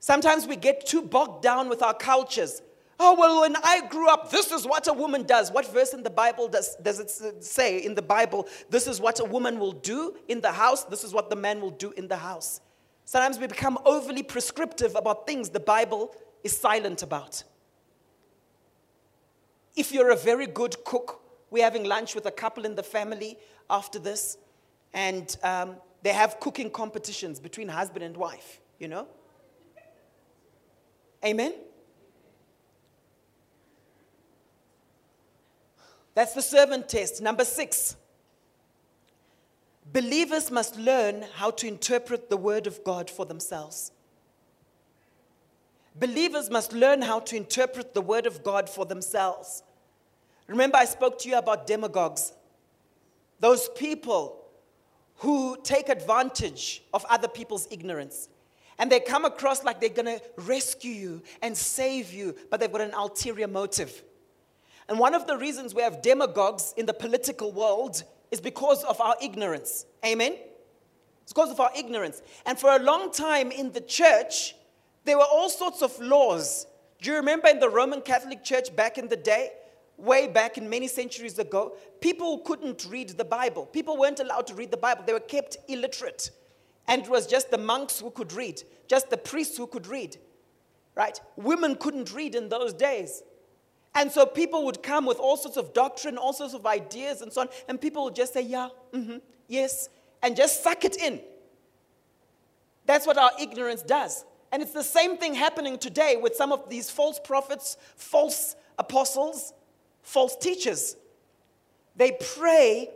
Sometimes 0.00 0.46
we 0.46 0.56
get 0.56 0.86
too 0.86 1.02
bogged 1.02 1.42
down 1.42 1.68
with 1.68 1.82
our 1.82 1.92
cultures. 1.92 2.62
Oh, 3.00 3.14
well, 3.16 3.42
when 3.42 3.54
I 3.62 3.86
grew 3.88 4.08
up, 4.08 4.30
this 4.30 4.50
is 4.50 4.66
what 4.66 4.88
a 4.88 4.92
woman 4.92 5.24
does. 5.24 5.52
What 5.52 5.70
verse 5.72 5.92
in 5.92 6.02
the 6.02 6.10
Bible 6.10 6.48
does, 6.48 6.76
does 6.76 6.98
it 6.98 7.44
say 7.44 7.84
in 7.84 7.94
the 7.94 8.02
Bible? 8.02 8.48
This 8.70 8.86
is 8.86 9.00
what 9.00 9.20
a 9.20 9.24
woman 9.24 9.58
will 9.58 9.72
do 9.72 10.16
in 10.28 10.40
the 10.40 10.50
house, 10.50 10.84
this 10.84 11.04
is 11.04 11.12
what 11.12 11.30
the 11.30 11.36
man 11.36 11.60
will 11.60 11.70
do 11.70 11.92
in 11.92 12.08
the 12.08 12.16
house. 12.16 12.60
Sometimes 13.08 13.38
we 13.38 13.46
become 13.46 13.78
overly 13.86 14.22
prescriptive 14.22 14.94
about 14.94 15.26
things 15.26 15.48
the 15.48 15.60
Bible 15.60 16.14
is 16.44 16.54
silent 16.54 17.02
about. 17.02 17.42
If 19.74 19.92
you're 19.92 20.10
a 20.10 20.16
very 20.16 20.46
good 20.46 20.84
cook, 20.84 21.22
we're 21.48 21.64
having 21.64 21.84
lunch 21.84 22.14
with 22.14 22.26
a 22.26 22.30
couple 22.30 22.66
in 22.66 22.74
the 22.74 22.82
family 22.82 23.38
after 23.70 23.98
this 23.98 24.36
and 24.92 25.34
um, 25.42 25.76
they 26.02 26.12
have 26.12 26.38
cooking 26.38 26.70
competitions 26.70 27.40
between 27.40 27.68
husband 27.68 28.04
and 28.04 28.14
wife, 28.14 28.60
you 28.78 28.88
know? 28.88 29.08
Amen? 31.24 31.54
That's 36.12 36.34
the 36.34 36.42
servant 36.42 36.90
test. 36.90 37.22
Number 37.22 37.46
six. 37.46 37.96
Believers 39.92 40.50
must 40.50 40.76
learn 40.76 41.24
how 41.34 41.50
to 41.52 41.66
interpret 41.66 42.28
the 42.28 42.36
word 42.36 42.66
of 42.66 42.84
God 42.84 43.08
for 43.08 43.24
themselves. 43.24 43.92
Believers 45.98 46.50
must 46.50 46.72
learn 46.72 47.02
how 47.02 47.20
to 47.20 47.36
interpret 47.36 47.94
the 47.94 48.02
word 48.02 48.26
of 48.26 48.44
God 48.44 48.68
for 48.68 48.84
themselves. 48.84 49.62
Remember, 50.46 50.76
I 50.76 50.84
spoke 50.84 51.18
to 51.20 51.28
you 51.28 51.38
about 51.38 51.66
demagogues. 51.66 52.32
Those 53.40 53.68
people 53.70 54.44
who 55.16 55.56
take 55.62 55.88
advantage 55.88 56.82
of 56.94 57.04
other 57.08 57.28
people's 57.28 57.66
ignorance. 57.70 58.28
And 58.78 58.92
they 58.92 59.00
come 59.00 59.24
across 59.24 59.64
like 59.64 59.80
they're 59.80 59.88
going 59.88 60.18
to 60.18 60.22
rescue 60.36 60.92
you 60.92 61.22
and 61.42 61.56
save 61.56 62.12
you, 62.12 62.36
but 62.50 62.60
they've 62.60 62.70
got 62.70 62.80
an 62.82 62.94
ulterior 62.94 63.48
motive. 63.48 64.04
And 64.88 64.98
one 64.98 65.14
of 65.14 65.26
the 65.26 65.36
reasons 65.36 65.74
we 65.74 65.82
have 65.82 66.02
demagogues 66.02 66.72
in 66.76 66.86
the 66.86 66.94
political 66.94 67.50
world 67.50 68.04
is 68.30 68.40
because 68.40 68.84
of 68.84 69.00
our 69.00 69.16
ignorance. 69.22 69.86
Amen? 70.04 70.36
It's 71.22 71.32
because 71.32 71.50
of 71.50 71.60
our 71.60 71.70
ignorance. 71.76 72.22
And 72.46 72.58
for 72.58 72.70
a 72.70 72.78
long 72.78 73.12
time 73.12 73.50
in 73.50 73.72
the 73.72 73.80
church, 73.80 74.54
there 75.04 75.16
were 75.16 75.24
all 75.24 75.48
sorts 75.48 75.82
of 75.82 75.98
laws. 76.00 76.66
Do 77.00 77.10
you 77.10 77.16
remember 77.16 77.48
in 77.48 77.58
the 77.58 77.68
Roman 77.68 78.00
Catholic 78.00 78.44
Church 78.44 78.74
back 78.74 78.98
in 78.98 79.08
the 79.08 79.16
day? 79.16 79.50
way 79.98 80.28
back 80.28 80.56
in 80.56 80.70
many 80.70 80.86
centuries 80.86 81.38
ago, 81.38 81.76
people 82.00 82.38
couldn't 82.38 82.86
read 82.88 83.10
the 83.10 83.24
Bible. 83.24 83.66
People 83.66 83.98
weren't 83.98 84.20
allowed 84.20 84.46
to 84.46 84.54
read 84.54 84.70
the 84.70 84.76
Bible. 84.76 85.02
They 85.04 85.12
were 85.12 85.20
kept 85.20 85.58
illiterate. 85.66 86.30
And 86.86 87.02
it 87.02 87.08
was 87.08 87.26
just 87.26 87.50
the 87.50 87.58
monks 87.58 88.00
who 88.00 88.10
could 88.10 88.32
read, 88.32 88.62
just 88.88 89.10
the 89.10 89.16
priests 89.16 89.56
who 89.56 89.66
could 89.66 89.86
read. 89.86 90.16
Right? 90.94 91.20
Women 91.36 91.74
couldn't 91.76 92.14
read 92.14 92.34
in 92.34 92.48
those 92.48 92.72
days. 92.72 93.22
And 93.98 94.12
so 94.12 94.24
people 94.24 94.64
would 94.66 94.80
come 94.80 95.06
with 95.06 95.18
all 95.18 95.36
sorts 95.36 95.56
of 95.56 95.74
doctrine, 95.74 96.18
all 96.18 96.32
sorts 96.32 96.54
of 96.54 96.64
ideas, 96.66 97.20
and 97.20 97.32
so 97.32 97.40
on. 97.40 97.48
And 97.68 97.80
people 97.80 98.04
would 98.04 98.14
just 98.14 98.32
say, 98.32 98.42
yeah, 98.42 98.68
mm-hmm, 98.92 99.16
yes, 99.48 99.88
and 100.22 100.36
just 100.36 100.62
suck 100.62 100.84
it 100.84 100.96
in. 100.96 101.20
That's 102.86 103.08
what 103.08 103.18
our 103.18 103.32
ignorance 103.40 103.82
does. 103.82 104.24
And 104.52 104.62
it's 104.62 104.72
the 104.72 104.84
same 104.84 105.16
thing 105.16 105.34
happening 105.34 105.78
today 105.78 106.16
with 106.16 106.36
some 106.36 106.52
of 106.52 106.70
these 106.70 106.88
false 106.88 107.18
prophets, 107.18 107.76
false 107.96 108.54
apostles, 108.78 109.52
false 110.02 110.36
teachers. 110.36 110.94
They 111.96 112.12
prey 112.36 112.90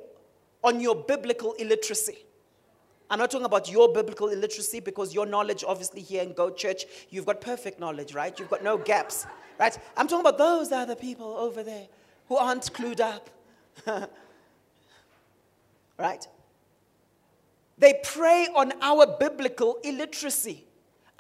on 0.62 0.80
your 0.80 0.94
biblical 0.94 1.54
illiteracy. 1.54 2.18
I'm 3.12 3.18
not 3.18 3.30
talking 3.30 3.44
about 3.44 3.70
your 3.70 3.92
biblical 3.92 4.28
illiteracy 4.28 4.80
because 4.80 5.12
your 5.12 5.26
knowledge, 5.26 5.62
obviously, 5.68 6.00
here 6.00 6.22
in 6.22 6.32
Go 6.32 6.48
Church, 6.48 6.86
you've 7.10 7.26
got 7.26 7.42
perfect 7.42 7.78
knowledge, 7.78 8.14
right? 8.14 8.36
You've 8.40 8.48
got 8.48 8.64
no 8.64 8.78
gaps, 8.78 9.26
right? 9.60 9.78
I'm 9.98 10.08
talking 10.08 10.26
about 10.26 10.38
those 10.38 10.72
other 10.72 10.96
people 10.96 11.26
over 11.26 11.62
there 11.62 11.88
who 12.28 12.38
aren't 12.38 12.72
clued 12.72 13.00
up, 13.00 13.28
right? 15.98 16.26
They 17.76 18.00
prey 18.02 18.48
on 18.54 18.72
our 18.80 19.06
biblical 19.20 19.76
illiteracy, 19.84 20.64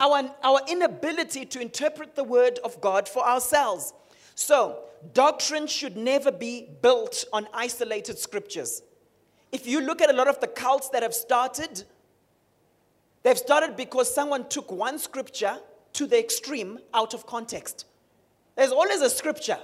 our, 0.00 0.34
our 0.42 0.60
inability 0.70 1.44
to 1.44 1.60
interpret 1.60 2.16
the 2.16 2.24
word 2.24 2.58
of 2.64 2.80
God 2.80 3.06
for 3.06 3.22
ourselves. 3.22 3.92
So, 4.34 4.84
doctrine 5.12 5.66
should 5.66 5.98
never 5.98 6.32
be 6.32 6.70
built 6.80 7.26
on 7.34 7.48
isolated 7.52 8.18
scriptures. 8.18 8.80
If 9.52 9.66
you 9.66 9.82
look 9.82 10.00
at 10.00 10.10
a 10.10 10.14
lot 10.14 10.28
of 10.28 10.40
the 10.40 10.48
cults 10.48 10.88
that 10.88 11.02
have 11.02 11.14
started, 11.14 11.84
they've 13.22 13.38
started 13.38 13.76
because 13.76 14.12
someone 14.12 14.48
took 14.48 14.72
one 14.72 14.98
scripture 14.98 15.58
to 15.92 16.06
the 16.06 16.18
extreme 16.18 16.78
out 16.94 17.12
of 17.12 17.26
context. 17.26 17.84
There's 18.56 18.72
always 18.72 19.02
a 19.02 19.10
scripture. 19.10 19.58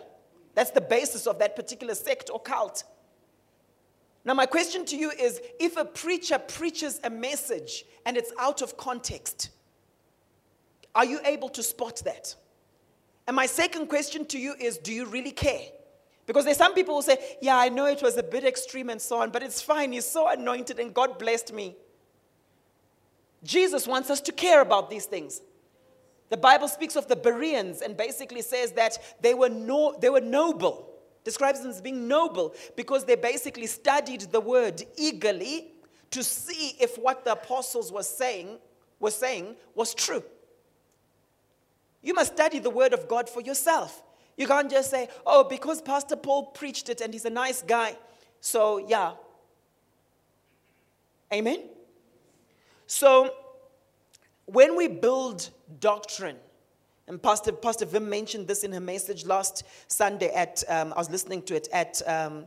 That's 0.55 0.71
the 0.71 0.83
basis 0.83 1.27
of 1.27 1.39
that 1.39 1.57
particular 1.57 1.95
sect 1.95 2.31
or 2.31 2.39
cult. 2.39 2.85
Now, 4.25 4.35
my 4.35 4.45
question 4.45 4.85
to 4.87 4.97
you 4.97 5.11
is 5.11 5.41
if 5.59 5.79
a 5.79 5.85
preacher 5.85 6.39
preaches 6.39 7.01
a 7.03 7.09
message 7.09 7.85
and 8.05 8.17
it's 8.17 8.33
out 8.39 8.61
of 8.61 8.77
context, 8.77 9.51
are 10.95 11.05
you 11.05 11.21
able 11.25 11.49
to 11.51 11.63
spot 11.63 12.03
that? 12.05 12.35
And 13.27 13.37
my 13.37 13.47
second 13.47 13.87
question 13.87 14.27
to 14.27 14.39
you 14.39 14.55
is 14.59 14.77
do 14.77 14.93
you 14.93 15.07
really 15.07 15.31
care? 15.31 15.63
Because 16.29 16.45
there's 16.45 16.59
some 16.59 16.75
people 16.75 16.95
who 16.95 17.03
say, 17.03 17.17
Yeah, 17.41 17.57
I 17.57 17.71
know 17.71 17.87
it 17.87 18.03
was 18.03 18.19
a 18.19 18.23
bit 18.23 18.45
extreme 18.45 18.91
and 18.91 19.01
so 19.01 19.19
on, 19.21 19.31
but 19.31 19.43
it's 19.43 19.63
fine. 19.63 19.93
He's 19.93 20.07
so 20.07 20.29
anointed 20.29 20.79
and 20.79 20.93
God 20.93 21.19
blessed 21.19 21.55
me. 21.55 21.75
Jesus 23.43 23.87
wants 23.87 24.11
us 24.11 24.21
to 24.21 24.33
care 24.33 24.61
about 24.61 24.91
these 24.91 25.07
things. 25.07 25.41
The 26.29 26.37
Bible 26.37 26.69
speaks 26.69 26.97
of 26.97 27.09
the 27.09 27.17
Bereans 27.17 27.81
and 27.81 27.97
basically 27.97 28.43
says 28.43 28.73
that 28.73 28.99
they 29.23 29.33
were, 29.33 29.49
no, 29.49 29.97
they 29.99 30.11
were 30.11 30.21
noble, 30.21 30.91
describes 31.25 31.63
them 31.63 31.71
as 31.71 31.81
being 31.81 32.07
noble 32.07 32.55
because 32.77 33.07
they 33.07 33.15
basically 33.17 33.67
studied 33.67 34.21
the 34.21 34.41
word 34.41 34.83
eagerly 34.99 35.69
to 36.11 36.23
see 36.23 36.77
if 36.79 36.99
what 36.99 37.25
the 37.25 37.33
apostles 37.33 37.91
were 37.91 38.03
saying, 38.03 38.59
were 39.01 39.11
saying 39.11 39.57
was 39.75 39.95
true. 39.95 40.23
You 42.03 42.13
must 42.13 42.35
study 42.35 42.59
the 42.59 42.71
Word 42.71 42.93
of 42.93 43.09
God 43.09 43.29
for 43.29 43.41
yourself. 43.41 44.03
You 44.39 44.47
can't 44.47 44.71
just 44.71 44.91
say, 44.91 45.09
oh, 45.27 45.45
because 45.45 45.83
Pastor 45.83 46.17
Paul 46.17 46.47
preached 46.47 46.89
it 46.89 47.01
and 47.01 47.13
he's 47.13 47.25
a 47.25 47.31
nice 47.31 47.61
guy. 47.61 47.97
So, 48.41 48.79
yeah. 48.79 49.15
Amen? 51.33 51.65
So, 52.87 53.35
when 54.47 54.77
we 54.77 54.87
build 54.87 55.51
doctrine, 55.81 56.37
and 57.09 57.21
Pastor, 57.21 57.53
Pastor 57.53 57.85
Vim 57.85 58.09
mentioned 58.09 58.47
this 58.47 58.63
in 58.63 58.73
her 58.73 58.81
message 58.81 59.27
last 59.27 59.65
Sunday 59.89 60.33
at, 60.33 60.63
um, 60.69 60.93
I 60.95 60.99
was 60.99 61.11
listening 61.11 61.43
to 61.43 61.57
it 61.57 61.69
at 61.73 62.01
um, 62.07 62.47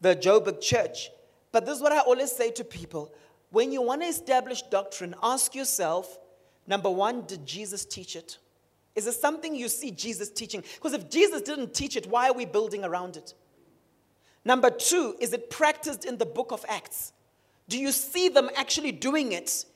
the 0.00 0.16
Joburg 0.16 0.62
church. 0.62 1.10
But 1.52 1.66
this 1.66 1.76
is 1.76 1.82
what 1.82 1.92
I 1.92 1.98
always 1.98 2.32
say 2.32 2.50
to 2.52 2.64
people. 2.64 3.12
When 3.50 3.72
you 3.72 3.82
want 3.82 4.02
to 4.02 4.08
establish 4.08 4.62
doctrine, 4.62 5.14
ask 5.22 5.54
yourself, 5.54 6.18
number 6.66 6.90
one, 6.90 7.26
did 7.26 7.44
Jesus 7.44 7.84
teach 7.84 8.16
it? 8.16 8.38
Is 8.96 9.06
it 9.06 9.12
something 9.12 9.54
you 9.54 9.68
see 9.68 9.90
Jesus 9.90 10.30
teaching? 10.30 10.64
Because 10.74 10.94
if 10.94 11.10
Jesus 11.10 11.42
didn't 11.42 11.74
teach 11.74 11.96
it, 11.96 12.06
why 12.06 12.28
are 12.28 12.32
we 12.32 12.46
building 12.46 12.82
around 12.82 13.16
it? 13.16 13.34
Number 14.44 14.70
two, 14.70 15.14
is 15.20 15.34
it 15.34 15.50
practiced 15.50 16.06
in 16.06 16.16
the 16.16 16.24
book 16.24 16.50
of 16.50 16.64
Acts? 16.68 17.12
Do 17.68 17.78
you 17.78 17.92
see 17.92 18.28
them 18.28 18.48
actually 18.56 18.92
doing 18.92 19.32
it 19.32 19.66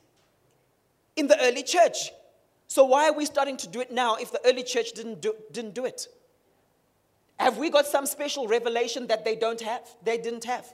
in 1.15 1.27
the 1.27 1.39
early 1.43 1.61
church? 1.61 2.11
So 2.67 2.85
why 2.85 3.09
are 3.09 3.13
we 3.13 3.25
starting 3.25 3.57
to 3.57 3.67
do 3.67 3.81
it 3.81 3.91
now 3.91 4.15
if 4.15 4.31
the 4.31 4.41
early 4.45 4.63
church 4.63 4.93
didn't 4.93 5.21
do, 5.21 5.35
didn't 5.51 5.75
do 5.75 5.85
it? 5.85 6.07
Have 7.37 7.57
we 7.57 7.69
got 7.69 7.85
some 7.85 8.05
special 8.05 8.47
revelation 8.47 9.07
that 9.07 9.23
they 9.23 9.35
don't 9.35 9.61
have? 9.61 9.81
They 10.03 10.17
didn't 10.17 10.45
have. 10.45 10.73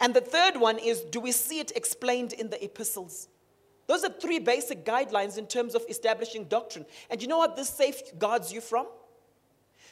And 0.00 0.12
the 0.12 0.20
third 0.20 0.56
one 0.56 0.78
is 0.78 1.00
do 1.00 1.20
we 1.20 1.32
see 1.32 1.60
it 1.60 1.72
explained 1.76 2.34
in 2.34 2.50
the 2.50 2.62
epistles? 2.62 3.28
Those 3.90 4.04
are 4.04 4.12
three 4.12 4.38
basic 4.38 4.84
guidelines 4.84 5.36
in 5.36 5.48
terms 5.48 5.74
of 5.74 5.84
establishing 5.88 6.44
doctrine. 6.44 6.86
And 7.10 7.20
you 7.20 7.26
know 7.26 7.38
what 7.38 7.56
this 7.56 7.68
safeguards 7.68 8.52
you 8.52 8.60
from? 8.60 8.86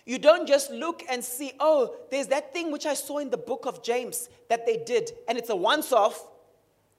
You 0.06 0.20
don't 0.20 0.46
just 0.46 0.70
look 0.70 1.02
and 1.10 1.24
see, 1.24 1.50
oh, 1.58 1.96
there's 2.08 2.28
that 2.28 2.52
thing 2.52 2.70
which 2.70 2.86
I 2.86 2.94
saw 2.94 3.18
in 3.18 3.28
the 3.28 3.36
book 3.36 3.66
of 3.66 3.82
James 3.82 4.28
that 4.50 4.66
they 4.66 4.76
did, 4.76 5.10
and 5.26 5.36
it's 5.36 5.50
a 5.50 5.56
once 5.56 5.90
off, 5.90 6.28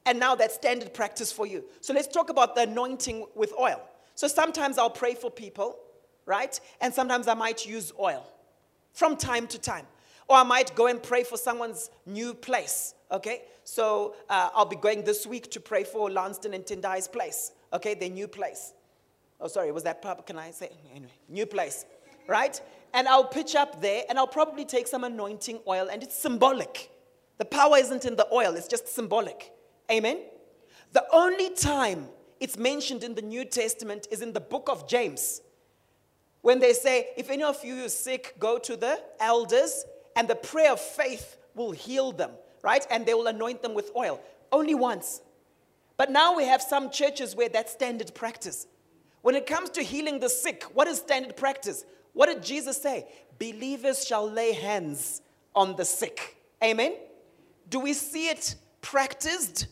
and 0.06 0.20
now 0.20 0.36
that's 0.36 0.56
standard 0.56 0.94
practice 0.94 1.32
for 1.32 1.48
you. 1.48 1.64
So 1.80 1.94
let's 1.94 2.10
talk 2.10 2.30
about 2.30 2.54
the 2.54 2.64
anointing 2.64 3.28
with 3.34 3.54
oil. 3.58 3.82
So 4.16 4.28
sometimes 4.28 4.78
I'll 4.78 4.90
pray 4.90 5.16
for 5.16 5.32
people, 5.32 5.78
right? 6.26 6.60
And 6.82 6.94
sometimes 6.94 7.30
I 7.30 7.34
might 7.34 7.66
use 7.66 7.94
oil 7.98 8.30
from 8.92 9.16
time 9.16 9.48
to 9.48 9.58
time. 9.58 9.88
Or 10.28 10.36
I 10.36 10.44
might 10.44 10.76
go 10.76 10.88
and 10.88 11.02
pray 11.02 11.24
for 11.24 11.38
someone's 11.38 11.92
new 12.06 12.34
place, 12.34 12.94
okay? 13.12 13.44
So 13.64 14.16
uh, 14.30 14.50
I'll 14.54 14.66
be 14.66 14.76
going 14.76 15.04
this 15.04 15.26
week 15.26 15.52
to 15.52 15.60
pray 15.60 15.84
for 15.84 16.10
Lanston 16.10 16.54
and 16.54 16.66
Tendai's 16.66 17.08
place, 17.08 17.52
okay? 17.74 17.94
Their 17.94 18.10
new 18.10 18.28
place. 18.28 18.74
Oh, 19.42 19.48
sorry, 19.48 19.72
was 19.72 19.84
that 19.84 20.02
proper? 20.02 20.22
Can 20.22 20.38
I 20.38 20.52
say? 20.52 20.72
Anyway, 20.94 21.12
new 21.28 21.46
place, 21.46 21.86
right? 22.28 22.60
And 22.94 23.08
I'll 23.08 23.26
pitch 23.26 23.56
up 23.56 23.82
there 23.82 24.04
and 24.10 24.18
I'll 24.18 24.28
probably 24.28 24.66
take 24.66 24.88
some 24.88 25.04
anointing 25.04 25.60
oil 25.68 25.88
and 25.92 26.04
it's 26.04 26.16
symbolic. 26.16 26.92
The 27.38 27.46
power 27.46 27.78
isn't 27.78 28.04
in 28.06 28.16
the 28.16 28.28
oil, 28.34 28.56
it's 28.56 28.68
just 28.68 28.88
symbolic. 28.88 29.52
Amen? 29.90 30.20
The 30.92 31.06
only 31.14 31.52
time 31.52 32.10
it's 32.40 32.58
mentioned 32.58 33.04
in 33.04 33.16
the 33.16 33.22
New 33.22 33.46
Testament 33.46 34.08
is 34.12 34.22
in 34.22 34.34
the 34.34 34.40
book 34.40 34.70
of 34.70 34.88
James. 34.88 35.42
When 36.42 36.60
they 36.60 36.74
say, 36.74 37.10
if 37.18 37.30
any 37.30 37.44
of 37.44 37.64
you 37.64 37.76
is 37.76 37.98
sick, 37.98 38.36
go 38.40 38.58
to 38.60 38.76
the 38.76 39.02
elders, 39.20 39.86
and 40.16 40.28
the 40.28 40.36
prayer 40.36 40.72
of 40.72 40.80
faith 40.80 41.38
will 41.54 41.72
heal 41.72 42.12
them, 42.12 42.32
right? 42.62 42.86
And 42.90 43.06
they 43.06 43.14
will 43.14 43.28
anoint 43.28 43.62
them 43.62 43.74
with 43.74 43.92
oil. 43.96 44.22
Only 44.52 44.76
once. 44.76 45.22
But 45.98 46.12
now 46.12 46.36
we 46.36 46.46
have 46.46 46.62
some 46.62 46.90
churches 46.90 47.36
where 47.36 47.50
that's 47.50 47.72
standard 47.72 48.14
practice. 48.16 48.68
When 49.22 49.36
it 49.36 49.46
comes 49.46 49.70
to 49.72 49.84
healing 49.84 50.20
the 50.20 50.30
sick, 50.30 50.64
what 50.74 50.88
is 50.88 51.00
standard 51.00 51.36
practice? 51.36 51.84
What 52.14 52.28
did 52.28 52.44
Jesus 52.44 52.82
say? 52.82 53.06
Believers 53.38 54.06
shall 54.06 54.30
lay 54.30 54.54
hands 54.54 55.22
on 55.56 55.76
the 55.76 55.86
sick. 55.86 56.38
Amen? 56.64 56.96
Do 57.70 57.80
we 57.80 57.94
see 57.94 58.30
it 58.30 58.56
practiced 58.82 59.68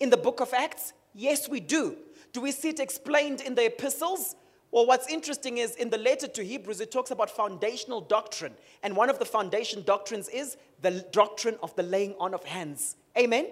in 0.00 0.10
the 0.10 0.16
book 0.16 0.40
of 0.40 0.52
Acts? 0.52 0.92
Yes, 1.14 1.48
we 1.48 1.60
do. 1.60 1.96
Do 2.32 2.40
we 2.40 2.52
see 2.52 2.68
it 2.68 2.80
explained 2.80 3.40
in 3.40 3.54
the 3.54 3.66
epistles? 3.66 4.36
Well, 4.76 4.84
what's 4.84 5.08
interesting 5.08 5.56
is 5.56 5.74
in 5.76 5.88
the 5.88 5.96
letter 5.96 6.28
to 6.28 6.44
Hebrews, 6.44 6.82
it 6.82 6.90
talks 6.90 7.10
about 7.10 7.30
foundational 7.30 8.02
doctrine. 8.02 8.52
And 8.82 8.94
one 8.94 9.08
of 9.08 9.18
the 9.18 9.24
foundation 9.24 9.82
doctrines 9.84 10.28
is 10.28 10.58
the 10.82 11.02
doctrine 11.12 11.56
of 11.62 11.74
the 11.76 11.82
laying 11.82 12.14
on 12.20 12.34
of 12.34 12.44
hands. 12.44 12.96
Amen? 13.16 13.46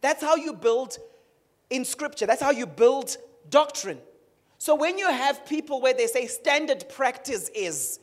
That's 0.00 0.20
how 0.20 0.34
you 0.34 0.52
build 0.52 0.98
in 1.70 1.84
scripture, 1.84 2.26
that's 2.26 2.42
how 2.42 2.50
you 2.50 2.66
build 2.66 3.16
doctrine. 3.48 3.98
So 4.58 4.74
when 4.74 4.98
you 4.98 5.08
have 5.08 5.46
people 5.46 5.80
where 5.80 5.94
they 5.94 6.08
say 6.08 6.26
standard 6.26 6.88
practice 6.88 7.48
is, 7.54 8.00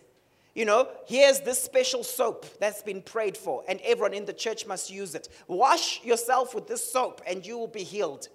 you 0.55 0.63
know, 0.63 0.88
here's 1.05 1.41
this 1.41 1.62
special 1.62 2.01
soap 2.01 2.46
that's 2.62 2.82
been 2.82 3.01
prayed 3.01 3.36
for, 3.36 3.65
and 3.67 3.82
everyone 3.84 4.13
in 4.13 4.24
the 4.24 4.32
church 4.32 4.65
must 4.65 4.89
use 4.89 5.15
it. 5.15 5.27
Wash 5.50 6.01
yourself 6.01 6.55
with 6.55 6.67
this 6.67 6.89
soap, 6.89 7.22
and 7.27 7.46
you 7.46 7.58
will 7.58 7.67
be 7.67 7.84
healed. 7.84 8.29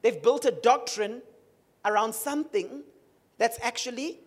They've 0.00 0.22
built 0.22 0.46
a 0.46 0.50
doctrine 0.50 1.20
around 1.84 2.14
something 2.14 2.84
that's 3.40 3.58
actually 3.62 4.20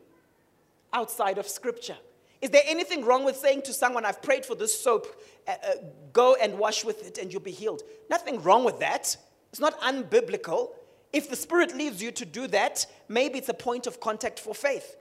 outside 0.91 1.37
of 1.37 1.47
Scripture. 1.47 1.95
Is 2.41 2.49
there 2.49 2.63
anything 2.65 3.05
wrong 3.05 3.23
with 3.23 3.37
saying 3.37 3.61
to 3.61 3.71
someone, 3.71 4.05
I've 4.05 4.23
prayed 4.23 4.43
for 4.43 4.55
this 4.55 4.77
soap, 4.77 5.05
uh, 5.47 5.51
uh, 5.51 5.73
go 6.11 6.35
and 6.41 6.57
wash 6.57 6.83
with 6.83 7.07
it 7.07 7.19
and 7.19 7.31
you'll 7.31 7.43
be 7.43 7.51
healed? 7.51 7.83
Nothing 8.09 8.41
wrong 8.41 8.63
with 8.65 8.79
that. 8.79 9.15
It's 9.51 9.59
not 9.59 9.79
unbiblical. 9.81 10.71
If 11.13 11.29
the 11.29 11.35
Spirit 11.35 11.77
leads 11.77 12.01
you 12.01 12.11
to 12.11 12.25
do 12.25 12.47
that, 12.47 12.87
maybe 13.07 13.37
it's 13.37 13.49
a 13.49 13.53
point 13.53 13.85
of 13.85 13.99
contact 13.99 14.39
for 14.39 14.55
faith. 14.55 14.95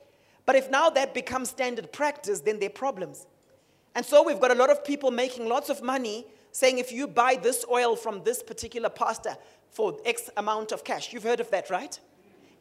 But 0.45 0.57
if 0.57 0.71
now 0.71 0.91
that 0.91 1.15
becomes 1.15 1.49
standard 1.49 1.91
practice, 1.91 2.41
then 2.41 2.59
there 2.59 2.69
are 2.69 2.71
problems. 2.71 3.27
And 3.95 4.05
so 4.05 4.23
we've 4.23 4.41
got 4.41 4.51
a 4.51 4.55
lot 4.55 4.69
of 4.69 4.85
people 4.85 5.11
making 5.11 5.49
lots 5.49 5.71
of 5.71 5.83
money 5.83 6.27
saying 6.53 6.77
if 6.77 6.93
you 6.93 7.09
buy 7.09 7.39
this 7.43 7.65
oil 7.71 7.97
from 7.97 8.25
this 8.25 8.43
particular 8.43 8.91
pastor 8.91 9.39
for 9.71 9.97
X 10.05 10.29
amount 10.37 10.71
of 10.71 10.85
cash. 10.85 11.15
You've 11.15 11.23
heard 11.23 11.41
of 11.41 11.51
that, 11.51 11.71
right? 11.71 11.99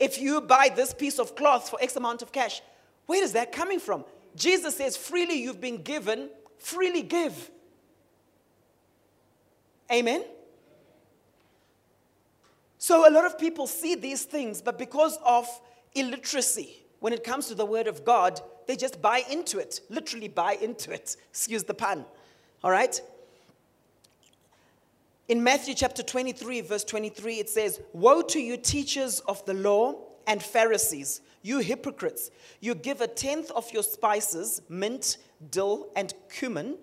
If 0.02 0.20
you 0.20 0.42
buy 0.42 0.72
this 0.76 0.96
piece 0.96 1.20
of 1.20 1.36
cloth 1.36 1.70
for 1.70 1.80
X 1.80 1.96
amount 1.96 2.24
of 2.24 2.32
cash, 2.32 2.60
where 3.06 3.24
is 3.24 3.34
that 3.34 3.52
coming 3.52 3.80
from? 3.80 4.04
Jesus 4.36 4.78
says, 4.78 4.98
freely 4.98 5.36
you've 5.36 5.62
been 5.62 5.84
given, 5.84 6.32
freely 6.58 7.04
give. 7.04 7.52
Amen? 9.92 10.26
So 12.80 13.08
a 13.08 13.12
lot 13.12 13.28
of 13.28 13.38
people 13.38 13.68
see 13.68 13.94
these 13.94 14.24
things, 14.24 14.60
but 14.60 14.80
because 14.80 15.20
of 15.24 15.48
illiteracy, 15.94 16.84
when 17.00 17.14
it 17.14 17.24
comes 17.24 17.46
to 17.50 17.54
the 17.54 17.66
Word 17.66 17.86
of 17.86 18.04
God, 18.04 18.42
they 18.66 18.76
just 18.76 19.04
buy 19.04 19.22
into 19.30 19.60
it, 19.60 19.82
literally 19.90 20.30
buy 20.30 20.54
into 20.54 20.92
it. 20.92 21.16
Excuse 21.30 21.64
the 21.64 21.76
pun. 21.76 22.06
All 22.64 22.72
right? 22.72 23.00
In 25.32 25.46
Matthew 25.46 25.76
chapter 25.76 26.04
23, 26.04 26.60
verse 26.60 26.84
23, 26.84 27.36
it 27.36 27.50
says, 27.50 27.80
Woe 27.94 28.22
to 28.22 28.38
you, 28.38 28.58
teachers 28.58 29.22
of 29.22 29.46
the 29.46 29.54
law 29.54 29.96
and 30.28 30.44
Pharisees, 30.44 31.22
you 31.42 31.60
hypocrites! 31.60 32.32
You 32.60 32.76
give 32.76 33.00
a 33.00 33.08
tenth 33.08 33.50
of 33.52 33.72
your 33.72 33.84
spices, 33.84 34.62
mint, 34.68 35.20
dill, 35.50 35.88
and 35.96 36.14
cumin, 36.30 36.78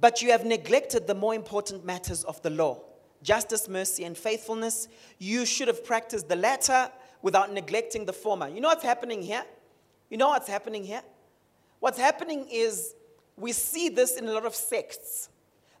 but 0.00 0.20
you 0.20 0.32
have 0.32 0.44
neglected 0.44 1.06
the 1.06 1.14
more 1.14 1.32
important 1.32 1.84
matters 1.84 2.24
of 2.24 2.42
the 2.42 2.50
law 2.50 2.80
justice, 3.22 3.68
mercy, 3.68 4.02
and 4.02 4.18
faithfulness. 4.18 4.88
You 5.20 5.46
should 5.46 5.68
have 5.68 5.84
practiced 5.84 6.28
the 6.28 6.34
latter 6.34 6.90
without 7.22 7.52
neglecting 7.52 8.04
the 8.04 8.12
former. 8.12 8.48
You 8.48 8.62
know 8.62 8.68
what's 8.68 8.82
happening 8.82 9.22
here? 9.22 9.44
You 10.10 10.16
know 10.16 10.30
what's 10.30 10.48
happening 10.48 10.82
here? 10.82 11.02
What's 11.78 12.00
happening 12.00 12.48
is 12.50 12.96
we 13.36 13.52
see 13.52 13.90
this 13.90 14.16
in 14.16 14.26
a 14.26 14.32
lot 14.32 14.44
of 14.44 14.56
sects. 14.56 15.28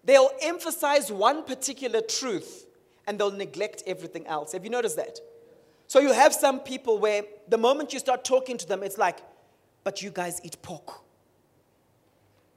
They'll 0.04 0.30
emphasize 0.42 1.10
one 1.10 1.44
particular 1.44 2.00
truth 2.00 2.66
and 3.06 3.18
they'll 3.18 3.30
neglect 3.30 3.82
everything 3.86 4.26
else. 4.26 4.52
Have 4.52 4.64
you 4.64 4.70
noticed 4.70 4.96
that? 4.96 5.18
So 5.86 6.00
you 6.00 6.12
have 6.12 6.32
some 6.32 6.60
people 6.60 6.98
where 6.98 7.22
the 7.48 7.58
moment 7.58 7.92
you 7.92 7.98
start 7.98 8.24
talking 8.24 8.56
to 8.58 8.66
them, 8.66 8.82
it's 8.82 8.98
like, 8.98 9.18
but 9.82 10.02
you 10.02 10.10
guys 10.10 10.40
eat 10.42 10.60
pork. 10.62 11.00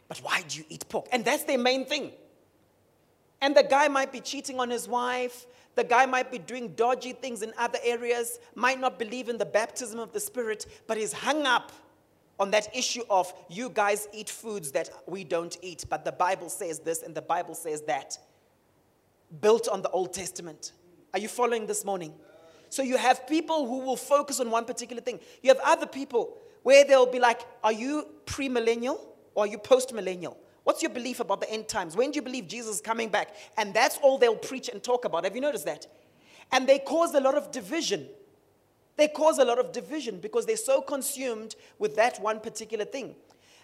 But 0.07 0.19
why 0.19 0.43
do 0.47 0.59
you 0.59 0.65
eat 0.69 0.87
pork? 0.87 1.07
And 1.11 1.25
that's 1.25 1.43
their 1.43 1.57
main 1.57 1.85
thing. 1.85 2.11
And 3.41 3.55
the 3.55 3.63
guy 3.63 3.87
might 3.87 4.11
be 4.11 4.21
cheating 4.21 4.59
on 4.59 4.69
his 4.69 4.87
wife. 4.87 5.45
The 5.75 5.83
guy 5.83 6.05
might 6.05 6.31
be 6.31 6.39
doing 6.39 6.69
dodgy 6.69 7.13
things 7.13 7.43
in 7.43 7.53
other 7.57 7.77
areas, 7.83 8.39
might 8.55 8.79
not 8.79 8.97
believe 8.97 9.29
in 9.29 9.37
the 9.37 9.45
baptism 9.45 9.99
of 9.99 10.11
the 10.11 10.19
Spirit, 10.19 10.65
but 10.87 10.97
he's 10.97 11.13
hung 11.13 11.45
up 11.45 11.71
on 12.39 12.51
that 12.51 12.75
issue 12.75 13.03
of 13.09 13.33
you 13.49 13.69
guys 13.69 14.07
eat 14.13 14.29
foods 14.29 14.71
that 14.71 14.89
we 15.07 15.23
don't 15.23 15.57
eat, 15.61 15.85
but 15.89 16.05
the 16.05 16.11
Bible 16.11 16.49
says 16.49 16.79
this 16.79 17.01
and 17.01 17.15
the 17.15 17.21
Bible 17.21 17.55
says 17.55 17.81
that. 17.83 18.17
Built 19.41 19.67
on 19.67 19.81
the 19.81 19.89
Old 19.89 20.13
Testament. 20.13 20.71
Are 21.13 21.19
you 21.19 21.27
following 21.27 21.65
this 21.65 21.83
morning? 21.83 22.13
So 22.69 22.83
you 22.83 22.97
have 22.97 23.27
people 23.27 23.67
who 23.67 23.79
will 23.79 23.97
focus 23.97 24.39
on 24.39 24.51
one 24.51 24.65
particular 24.65 25.01
thing. 25.01 25.19
You 25.41 25.49
have 25.49 25.59
other 25.63 25.87
people 25.87 26.37
where 26.63 26.85
they'll 26.85 27.11
be 27.11 27.19
like, 27.19 27.41
Are 27.63 27.71
you 27.71 28.07
premillennial 28.25 28.99
or 29.33 29.43
are 29.43 29.47
you 29.47 29.57
postmillennial? 29.57 30.35
What's 30.63 30.81
your 30.81 30.91
belief 30.91 31.21
about 31.21 31.39
the 31.39 31.49
end 31.49 31.69
times? 31.69 31.95
When 31.95 32.11
do 32.11 32.17
you 32.17 32.21
believe 32.21 32.47
Jesus 32.47 32.75
is 32.75 32.81
coming 32.81 33.07
back? 33.07 33.33
And 33.57 33.73
that's 33.73 33.97
all 34.03 34.17
they'll 34.17 34.35
preach 34.35 34.67
and 34.67 34.83
talk 34.83 35.05
about. 35.05 35.23
Have 35.23 35.33
you 35.33 35.39
noticed 35.39 35.65
that? 35.65 35.87
And 36.51 36.67
they 36.67 36.79
cause 36.79 37.13
a 37.13 37.21
lot 37.21 37.35
of 37.35 37.51
division. 37.51 38.07
They 38.97 39.07
cause 39.07 39.37
a 39.37 39.45
lot 39.45 39.59
of 39.59 39.71
division 39.71 40.19
because 40.19 40.45
they're 40.45 40.57
so 40.57 40.81
consumed 40.81 41.55
with 41.79 41.95
that 41.95 42.19
one 42.19 42.39
particular 42.39 42.83
thing. 42.85 43.15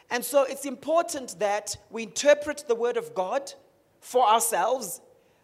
And 0.09 0.23
so 0.23 0.43
it's 0.43 0.65
important 0.65 1.39
that 1.39 1.75
we 1.89 2.03
interpret 2.03 2.65
the 2.67 2.75
Word 2.75 2.97
of 2.97 3.15
God 3.15 3.51
for 3.99 4.27
ourselves, 4.27 5.01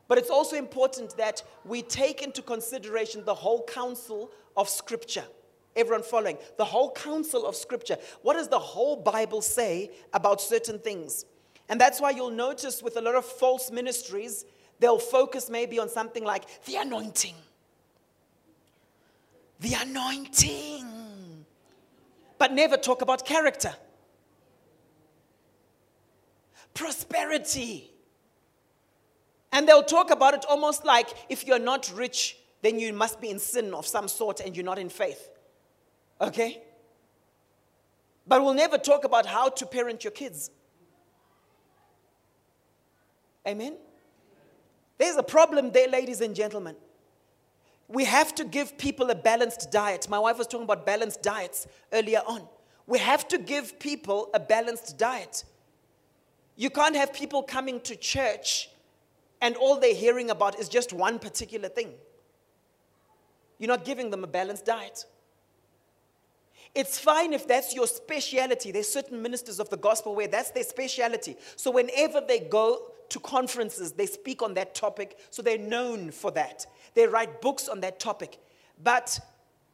but 0.07 0.17
it's 0.17 0.29
also 0.29 0.55
important 0.55 1.17
that 1.17 1.43
we 1.65 1.81
take 1.81 2.21
into 2.21 2.41
consideration 2.41 3.25
the 3.25 3.33
whole 3.33 3.63
counsel 3.65 4.31
of 4.55 4.69
Scripture. 4.69 5.23
Everyone 5.75 6.03
following? 6.03 6.37
The 6.57 6.65
whole 6.65 6.91
counsel 6.91 7.47
of 7.47 7.55
Scripture. 7.55 7.97
What 8.21 8.33
does 8.33 8.47
the 8.47 8.59
whole 8.59 8.95
Bible 8.95 9.41
say 9.41 9.91
about 10.13 10.41
certain 10.41 10.79
things? 10.79 11.25
And 11.69 11.79
that's 11.79 12.01
why 12.01 12.11
you'll 12.11 12.31
notice 12.31 12.83
with 12.83 12.97
a 12.97 13.01
lot 13.01 13.15
of 13.15 13.25
false 13.25 13.71
ministries, 13.71 14.45
they'll 14.79 14.99
focus 14.99 15.49
maybe 15.49 15.79
on 15.79 15.89
something 15.89 16.23
like 16.23 16.65
the 16.65 16.75
anointing. 16.75 17.35
The 19.59 19.73
anointing. 19.73 21.45
But 22.37 22.53
never 22.53 22.77
talk 22.77 23.01
about 23.01 23.25
character. 23.25 23.73
Prosperity. 26.73 27.91
And 29.51 29.67
they'll 29.67 29.83
talk 29.83 30.11
about 30.11 30.33
it 30.33 30.45
almost 30.47 30.85
like 30.85 31.07
if 31.27 31.45
you're 31.45 31.59
not 31.59 31.91
rich, 31.95 32.37
then 32.61 32.79
you 32.79 32.93
must 32.93 33.19
be 33.19 33.29
in 33.29 33.39
sin 33.39 33.73
of 33.73 33.85
some 33.85 34.07
sort 34.07 34.39
and 34.39 34.55
you're 34.55 34.65
not 34.65 34.79
in 34.79 34.89
faith. 34.89 35.29
Okay? 36.21 36.61
But 38.27 38.43
we'll 38.43 38.53
never 38.53 38.77
talk 38.77 39.03
about 39.03 39.25
how 39.25 39.49
to 39.49 39.65
parent 39.65 40.03
your 40.03 40.11
kids. 40.11 40.51
Amen? 43.47 43.75
There's 44.97 45.15
a 45.15 45.23
problem 45.23 45.71
there, 45.71 45.87
ladies 45.87 46.21
and 46.21 46.35
gentlemen. 46.35 46.75
We 47.89 48.05
have 48.05 48.33
to 48.35 48.45
give 48.45 48.77
people 48.77 49.09
a 49.09 49.15
balanced 49.15 49.71
diet. 49.71 50.07
My 50.07 50.19
wife 50.19 50.37
was 50.37 50.47
talking 50.47 50.63
about 50.63 50.85
balanced 50.85 51.21
diets 51.23 51.67
earlier 51.91 52.21
on. 52.25 52.47
We 52.85 52.99
have 52.99 53.27
to 53.29 53.37
give 53.37 53.79
people 53.79 54.29
a 54.33 54.39
balanced 54.39 54.97
diet. 54.97 55.43
You 56.55 56.69
can't 56.69 56.95
have 56.95 57.13
people 57.13 57.43
coming 57.43 57.81
to 57.81 57.95
church 57.95 58.69
and 59.41 59.55
all 59.55 59.79
they're 59.79 59.95
hearing 59.95 60.29
about 60.29 60.59
is 60.59 60.69
just 60.69 60.93
one 60.93 61.19
particular 61.19 61.69
thing. 61.69 61.93
You're 63.57 63.69
not 63.69 63.85
giving 63.85 64.09
them 64.09 64.23
a 64.23 64.27
balanced 64.27 64.65
diet. 64.65 65.05
It's 66.75 66.99
fine 66.99 67.33
if 67.33 67.47
that's 67.47 67.73
your 67.73 67.87
speciality. 67.87 68.71
There's 68.71 68.91
certain 68.91 69.21
ministers 69.21 69.59
of 69.59 69.69
the 69.69 69.77
gospel 69.77 70.13
where 70.15 70.27
that's 70.27 70.51
their 70.51 70.63
speciality. 70.63 71.35
So 71.55 71.71
whenever 71.71 72.21
they 72.21 72.39
go 72.39 72.91
to 73.09 73.19
conferences, 73.19 73.91
they 73.93 74.05
speak 74.05 74.41
on 74.41 74.53
that 74.55 74.75
topic, 74.75 75.17
so 75.29 75.41
they're 75.41 75.57
known 75.57 76.11
for 76.11 76.31
that. 76.31 76.65
They 76.93 77.07
write 77.07 77.41
books 77.41 77.67
on 77.67 77.81
that 77.81 77.99
topic. 77.99 78.39
But 78.83 79.19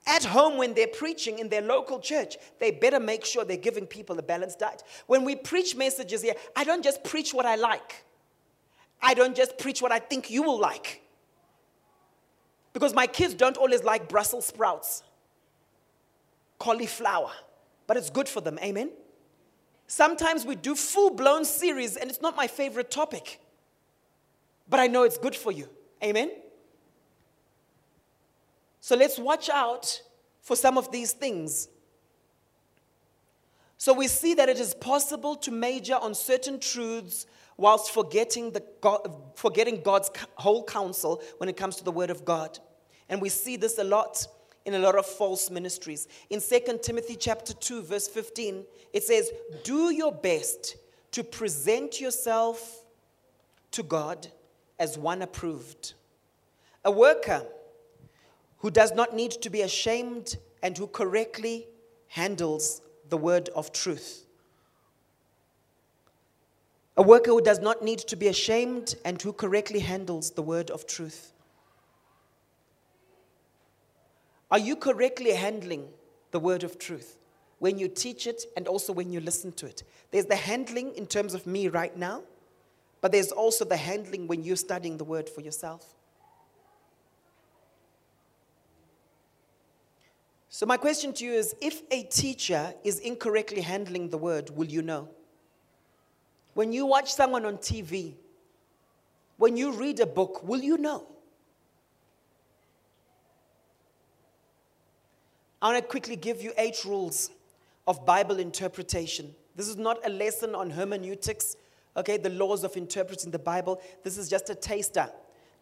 at 0.07 0.23
home, 0.23 0.57
when 0.57 0.73
they're 0.73 0.87
preaching 0.87 1.39
in 1.39 1.49
their 1.49 1.61
local 1.61 1.99
church, 1.99 2.37
they 2.59 2.71
better 2.71 2.99
make 2.99 3.25
sure 3.25 3.43
they're 3.43 3.57
giving 3.57 3.87
people 3.87 4.17
a 4.19 4.21
balanced 4.21 4.59
diet. 4.59 4.83
When 5.07 5.23
we 5.23 5.35
preach 5.35 5.75
messages 5.75 6.21
here, 6.21 6.35
I 6.55 6.63
don't 6.63 6.83
just 6.83 7.03
preach 7.03 7.33
what 7.33 7.45
I 7.45 7.55
like, 7.55 8.03
I 9.01 9.13
don't 9.13 9.35
just 9.35 9.57
preach 9.57 9.81
what 9.81 9.91
I 9.91 9.99
think 9.99 10.29
you 10.29 10.43
will 10.43 10.59
like. 10.59 11.01
Because 12.73 12.93
my 12.93 13.07
kids 13.07 13.33
don't 13.33 13.55
always 13.57 13.83
like 13.83 14.09
Brussels 14.09 14.45
sprouts 14.45 15.01
cauliflower, 16.57 17.31
but 17.87 17.97
it's 17.97 18.09
good 18.09 18.27
for 18.27 18.41
them. 18.41 18.57
Amen? 18.61 18.89
Sometimes 19.87 20.45
we 20.45 20.55
do 20.55 20.75
full 20.75 21.11
blown 21.11 21.45
series 21.45 21.95
and 21.95 22.09
it's 22.09 22.21
not 22.21 22.35
my 22.35 22.47
favorite 22.47 22.89
topic, 22.89 23.39
but 24.67 24.79
I 24.79 24.87
know 24.87 25.03
it's 25.03 25.17
good 25.17 25.35
for 25.35 25.51
you. 25.51 25.69
Amen? 26.03 26.31
So 28.81 28.95
let's 28.95 29.17
watch 29.17 29.49
out 29.49 30.01
for 30.41 30.55
some 30.55 30.77
of 30.77 30.91
these 30.91 31.11
things. 31.11 31.69
So 33.77 33.93
we 33.93 34.07
see 34.07 34.33
that 34.35 34.49
it 34.49 34.59
is 34.59 34.73
possible 34.73 35.35
to 35.37 35.51
major 35.51 35.95
on 35.95 36.15
certain 36.15 36.59
truths 36.59 37.25
whilst 37.57 37.91
forgetting, 37.91 38.51
the 38.51 38.63
God, 38.81 39.07
forgetting 39.35 39.81
God's 39.81 40.09
whole 40.35 40.63
counsel 40.63 41.21
when 41.37 41.49
it 41.49 41.57
comes 41.57 41.75
to 41.77 41.83
the 41.83 41.91
Word 41.91 42.09
of 42.09 42.25
God. 42.25 42.59
And 43.09 43.21
we 43.21 43.29
see 43.29 43.57
this 43.57 43.77
a 43.77 43.83
lot 43.83 44.25
in 44.65 44.73
a 44.73 44.79
lot 44.79 44.95
of 44.95 45.05
false 45.05 45.49
ministries. 45.51 46.07
In 46.29 46.41
2 46.41 46.79
Timothy 46.81 47.15
chapter 47.15 47.53
2 47.53 47.83
verse 47.83 48.07
15, 48.07 48.65
it 48.93 49.03
says, 49.03 49.31
"Do 49.63 49.91
your 49.91 50.11
best 50.11 50.75
to 51.11 51.23
present 51.23 52.01
yourself 52.01 52.83
to 53.71 53.83
God 53.83 54.31
as 54.79 54.97
one 54.97 55.21
approved, 55.21 55.93
a 56.83 56.91
worker 56.91 57.45
who 58.57 58.71
does 58.71 58.91
not 58.93 59.13
need 59.13 59.31
to 59.31 59.49
be 59.49 59.61
ashamed 59.61 60.37
and 60.61 60.77
who 60.77 60.87
correctly 60.87 61.67
handles 62.07 62.81
the 63.09 63.17
word 63.17 63.49
of 63.49 63.71
truth." 63.71 64.25
A 66.97 67.03
worker 67.03 67.31
who 67.31 67.41
does 67.41 67.59
not 67.59 67.83
need 67.83 67.99
to 67.99 68.15
be 68.15 68.27
ashamed 68.29 68.95
and 69.03 69.21
who 69.21 69.33
correctly 69.33 69.79
handles 69.79 70.31
the 70.31 70.41
word 70.41 70.71
of 70.71 70.87
truth. 70.87 71.33
Are 74.51 74.59
you 74.59 74.75
correctly 74.75 75.31
handling 75.31 75.87
the 76.31 76.39
word 76.39 76.63
of 76.63 76.77
truth 76.77 77.17
when 77.59 77.79
you 77.79 77.87
teach 77.87 78.27
it 78.27 78.43
and 78.55 78.67
also 78.67 78.93
when 78.93 79.11
you 79.11 79.19
listen 79.19 79.51
to 79.53 79.65
it? 79.65 79.83
There's 80.11 80.25
the 80.25 80.35
handling 80.35 80.95
in 80.95 81.07
terms 81.07 81.33
of 81.33 81.47
me 81.47 81.67
right 81.67 81.95
now, 81.95 82.21
but 83.01 83.11
there's 83.11 83.31
also 83.31 83.65
the 83.65 83.77
handling 83.77 84.27
when 84.27 84.43
you're 84.43 84.55
studying 84.55 84.97
the 84.97 85.03
word 85.03 85.27
for 85.27 85.41
yourself. 85.41 85.95
So, 90.49 90.65
my 90.65 90.77
question 90.77 91.11
to 91.13 91.25
you 91.25 91.33
is 91.33 91.53
if 91.59 91.81
a 91.91 92.03
teacher 92.03 92.73
is 92.83 92.99
incorrectly 92.99 93.59
handling 93.59 94.09
the 94.09 94.17
word, 94.17 94.51
will 94.51 94.67
you 94.67 94.81
know? 94.81 95.09
When 96.53 96.71
you 96.71 96.85
watch 96.85 97.13
someone 97.13 97.43
on 97.43 97.57
TV, 97.57 98.13
when 99.35 99.57
you 99.57 99.73
read 99.73 99.99
a 99.99 100.05
book, 100.05 100.47
will 100.47 100.61
you 100.61 100.77
know? 100.77 101.05
I 105.65 105.69
want 105.69 105.83
to 105.83 105.89
quickly 105.89 106.15
give 106.15 106.43
you 106.43 106.53
eight 106.59 106.85
rules 106.85 107.31
of 107.87 108.05
Bible 108.05 108.37
interpretation. 108.37 109.33
This 109.55 109.67
is 109.67 109.77
not 109.77 109.97
a 110.05 110.11
lesson 110.11 110.53
on 110.53 110.69
hermeneutics, 110.69 111.55
okay, 111.97 112.17
the 112.17 112.29
laws 112.29 112.63
of 112.63 112.77
interpreting 112.77 113.31
the 113.31 113.39
Bible. 113.39 113.81
This 114.03 114.19
is 114.19 114.29
just 114.29 114.51
a 114.51 114.53
taster. 114.53 115.09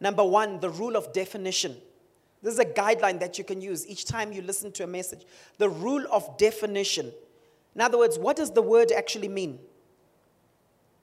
Number 0.02 0.26
one, 0.26 0.60
the 0.60 0.70
rule 0.70 0.98
of 0.98 1.14
definition. 1.14 1.78
This 2.42 2.56
is 2.56 2.60
a 2.60 2.66
guideline 2.66 3.18
that 3.22 3.38
you 3.38 3.46
can 3.46 3.62
use 3.62 3.88
each 3.88 4.04
time 4.04 4.34
you 4.34 4.42
listen 4.42 4.74
to 4.74 4.84
a 4.84 4.88
message. 4.88 5.24
The 5.58 5.70
rule 5.70 6.06
of 6.12 6.38
definition. 6.38 7.14
In 7.74 7.80
other 7.80 7.98
words, 7.98 8.20
what 8.20 8.36
does 8.36 8.52
the 8.52 8.62
word 8.62 8.92
actually 8.92 9.30
mean? 9.30 9.58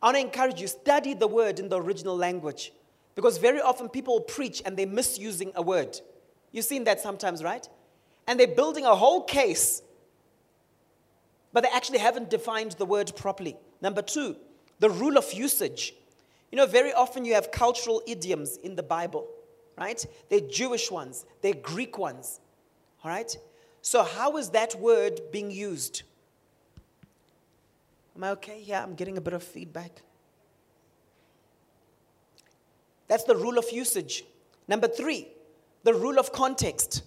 I 0.02 0.08
want 0.08 0.16
to 0.18 0.20
encourage 0.20 0.60
you, 0.60 0.66
study 0.66 1.14
the 1.14 1.26
word 1.26 1.58
in 1.58 1.70
the 1.70 1.80
original 1.80 2.18
language. 2.18 2.70
Because 3.14 3.38
very 3.38 3.62
often 3.62 3.88
people 3.88 4.20
preach 4.20 4.60
and 4.66 4.76
they're 4.76 4.86
misusing 4.86 5.52
a 5.54 5.62
word. 5.62 5.98
You've 6.52 6.66
seen 6.66 6.84
that 6.84 7.00
sometimes, 7.00 7.42
right? 7.42 7.66
And 8.30 8.38
they're 8.38 8.46
building 8.46 8.86
a 8.86 8.94
whole 8.94 9.24
case, 9.24 9.82
but 11.52 11.64
they 11.64 11.68
actually 11.70 11.98
haven't 11.98 12.30
defined 12.30 12.70
the 12.78 12.86
word 12.86 13.12
properly. 13.16 13.56
Number 13.82 14.02
two, 14.02 14.36
the 14.78 14.88
rule 14.88 15.18
of 15.18 15.32
usage. 15.32 15.94
You 16.52 16.56
know, 16.56 16.66
very 16.66 16.92
often 16.92 17.24
you 17.24 17.34
have 17.34 17.50
cultural 17.50 18.00
idioms 18.06 18.56
in 18.58 18.76
the 18.76 18.84
Bible, 18.84 19.26
right? 19.76 20.06
They're 20.28 20.48
Jewish 20.48 20.92
ones, 20.92 21.26
they're 21.42 21.54
Greek 21.54 21.98
ones, 21.98 22.38
all 23.02 23.10
right? 23.10 23.36
So, 23.82 24.04
how 24.04 24.36
is 24.36 24.50
that 24.50 24.76
word 24.76 25.20
being 25.32 25.50
used? 25.50 26.04
Am 28.14 28.22
I 28.22 28.30
okay? 28.30 28.62
Yeah, 28.64 28.84
I'm 28.84 28.94
getting 28.94 29.18
a 29.18 29.20
bit 29.20 29.32
of 29.32 29.42
feedback. 29.42 30.02
That's 33.08 33.24
the 33.24 33.34
rule 33.34 33.58
of 33.58 33.68
usage. 33.72 34.22
Number 34.68 34.86
three, 34.86 35.26
the 35.82 35.94
rule 35.94 36.20
of 36.20 36.30
context. 36.30 37.02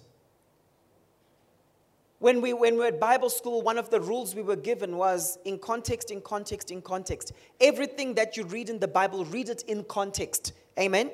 When 2.24 2.40
we, 2.40 2.54
when 2.54 2.72
we 2.72 2.80
were 2.80 2.86
at 2.86 2.98
Bible 2.98 3.28
school, 3.28 3.60
one 3.60 3.76
of 3.76 3.90
the 3.90 4.00
rules 4.00 4.34
we 4.34 4.40
were 4.40 4.56
given 4.56 4.96
was 4.96 5.38
in 5.44 5.58
context, 5.58 6.10
in 6.10 6.22
context, 6.22 6.70
in 6.70 6.80
context. 6.80 7.34
Everything 7.60 8.14
that 8.14 8.34
you 8.34 8.44
read 8.44 8.70
in 8.70 8.78
the 8.78 8.88
Bible, 8.88 9.26
read 9.26 9.50
it 9.50 9.60
in 9.64 9.84
context. 9.84 10.54
Amen? 10.80 11.10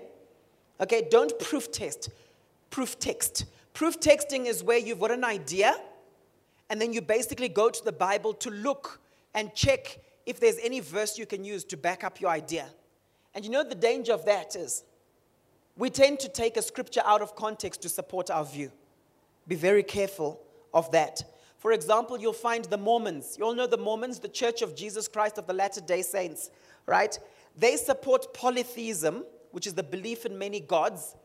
Okay, 0.81 1.09
don't 1.11 1.37
proof 1.41 1.73
test. 1.73 2.11
Proof 2.71 2.97
text. 3.01 3.47
Proof 3.75 3.99
texting 3.99 4.47
is 4.47 4.63
where 4.63 4.79
you've 4.79 5.01
got 5.01 5.11
an 5.11 5.25
idea 5.25 5.77
and 6.69 6.81
then 6.81 6.93
you 6.93 7.01
basically 7.01 7.49
go 7.49 7.71
to 7.71 7.85
the 7.85 7.91
Bible 7.91 8.33
to 8.35 8.49
look 8.49 9.01
and 9.35 9.53
check 9.53 9.99
if 10.27 10.39
there's 10.39 10.61
any 10.63 10.79
verse 10.79 11.19
you 11.19 11.27
can 11.27 11.43
use 11.43 11.65
to 11.65 11.77
back 11.77 12.05
up 12.05 12.21
your 12.21 12.31
idea. 12.31 12.69
And 13.35 13.45
you 13.45 13.51
know 13.51 13.65
the 13.65 13.75
danger 13.75 14.13
of 14.13 14.25
that 14.27 14.55
is 14.55 14.85
we 15.77 15.91
tend 15.91 16.21
to 16.21 16.29
take 16.29 16.57
a 16.57 16.63
scripture 16.63 17.03
out 17.05 17.21
of 17.21 17.35
context 17.35 17.83
to 17.83 17.89
support 17.89 18.31
our 18.31 18.45
view. 18.45 18.71
Be 19.49 19.57
very 19.57 19.83
careful 19.83 20.41
of 20.73 20.91
that. 20.93 21.23
For 21.59 21.73
example, 21.73 22.19
you'll 22.19 22.33
find 22.33 22.65
the 22.65 22.79
Mormons. 22.79 23.37
You 23.39 23.45
all 23.45 23.55
know 23.55 23.67
the 23.67 23.77
Mormons, 23.77 24.19
the 24.19 24.29
Church 24.29 24.63
of 24.63 24.75
Jesus 24.75 25.09
Christ 25.09 25.37
of 25.37 25.47
the 25.47 25.53
Latter 25.53 25.83
day 25.83 26.03
Saints, 26.03 26.51
right? 26.87 27.19
They 27.57 27.77
support 27.77 28.33
polytheism, 28.33 29.25
which 29.51 29.67
is 29.67 29.75
the 29.75 29.83
belief 29.83 30.25
in 30.25 30.39
many 30.39 30.61
gods. 30.61 31.17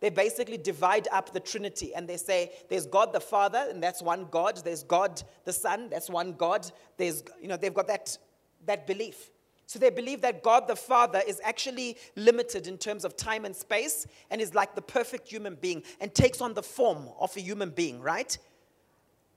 They 0.00 0.10
basically 0.10 0.58
divide 0.58 1.08
up 1.12 1.32
the 1.32 1.40
Trinity 1.40 1.94
and 1.94 2.08
they 2.08 2.16
say 2.16 2.52
there's 2.68 2.86
God 2.86 3.12
the 3.12 3.20
Father, 3.20 3.66
and 3.70 3.82
that's 3.82 4.02
one 4.02 4.26
God. 4.30 4.60
There's 4.64 4.82
God 4.82 5.22
the 5.44 5.52
Son, 5.52 5.88
that's 5.88 6.10
one 6.10 6.32
God. 6.32 6.70
There's, 6.96 7.22
you 7.40 7.48
know, 7.48 7.56
they've 7.56 7.72
got 7.72 7.86
that, 7.86 8.18
that 8.66 8.86
belief. 8.86 9.30
So 9.66 9.78
they 9.78 9.90
believe 9.90 10.20
that 10.22 10.42
God 10.42 10.66
the 10.68 10.76
Father 10.76 11.22
is 11.26 11.40
actually 11.42 11.96
limited 12.16 12.66
in 12.66 12.76
terms 12.76 13.04
of 13.04 13.16
time 13.16 13.44
and 13.44 13.56
space 13.56 14.06
and 14.30 14.40
is 14.40 14.54
like 14.54 14.74
the 14.74 14.82
perfect 14.82 15.28
human 15.28 15.54
being 15.54 15.82
and 16.00 16.14
takes 16.14 16.40
on 16.40 16.54
the 16.54 16.62
form 16.62 17.08
of 17.18 17.34
a 17.36 17.40
human 17.40 17.70
being, 17.70 18.00
right? 18.00 18.36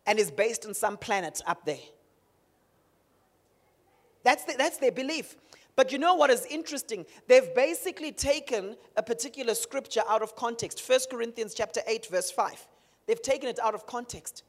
And 0.08 0.18
is 0.18 0.32
based 0.32 0.66
on 0.66 0.74
some 0.74 0.98
planet 0.98 1.42
up 1.46 1.66
there. 1.66 1.78
That's, 4.24 4.46
the, 4.46 4.56
that's 4.58 4.78
their 4.78 4.92
belief. 4.92 5.36
But 5.76 5.92
you 5.92 6.00
know 6.00 6.16
what 6.16 6.32
is 6.32 6.46
interesting? 6.48 7.06
They've 7.28 7.54
basically 7.54 8.12
taken 8.12 8.76
a 8.96 9.04
particular 9.04 9.54
scripture 9.54 10.02
out 10.10 10.24
of 10.24 10.36
context. 10.36 10.82
1 10.90 11.00
Corinthians 11.12 11.54
chapter 11.54 11.82
8 11.86 12.08
verse 12.08 12.32
5. 12.32 12.68
They've 13.06 13.22
taken 13.22 13.48
it 13.48 13.60
out 13.62 13.76
of 13.76 13.86
context. 13.86 14.44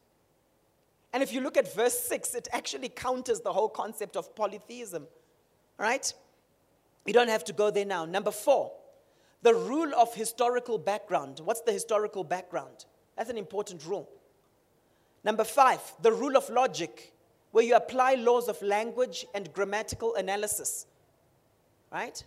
And 1.12 1.22
if 1.22 1.32
you 1.32 1.40
look 1.40 1.56
at 1.56 1.74
verse 1.74 1.98
6, 2.00 2.34
it 2.34 2.48
actually 2.52 2.88
counters 2.88 3.40
the 3.40 3.52
whole 3.52 3.68
concept 3.68 4.16
of 4.16 4.34
polytheism. 4.34 5.06
Right? 5.76 6.12
You 7.04 7.12
don't 7.12 7.28
have 7.28 7.44
to 7.44 7.52
go 7.52 7.70
there 7.70 7.84
now. 7.84 8.04
Number 8.04 8.30
4, 8.30 8.72
the 9.42 9.54
rule 9.54 9.94
of 9.94 10.14
historical 10.14 10.78
background. 10.78 11.40
What's 11.44 11.60
the 11.60 11.72
historical 11.72 12.24
background? 12.24 12.84
That's 13.16 13.30
an 13.30 13.38
important 13.38 13.84
rule. 13.86 14.08
Number 15.28 15.44
five, 15.44 15.82
the 16.00 16.10
rule 16.10 16.38
of 16.38 16.48
logic, 16.48 17.12
where 17.50 17.62
you 17.62 17.76
apply 17.76 18.14
laws 18.14 18.48
of 18.48 18.62
language 18.62 19.26
and 19.34 19.52
grammatical 19.52 20.14
analysis. 20.14 20.86
Right? 21.92 22.24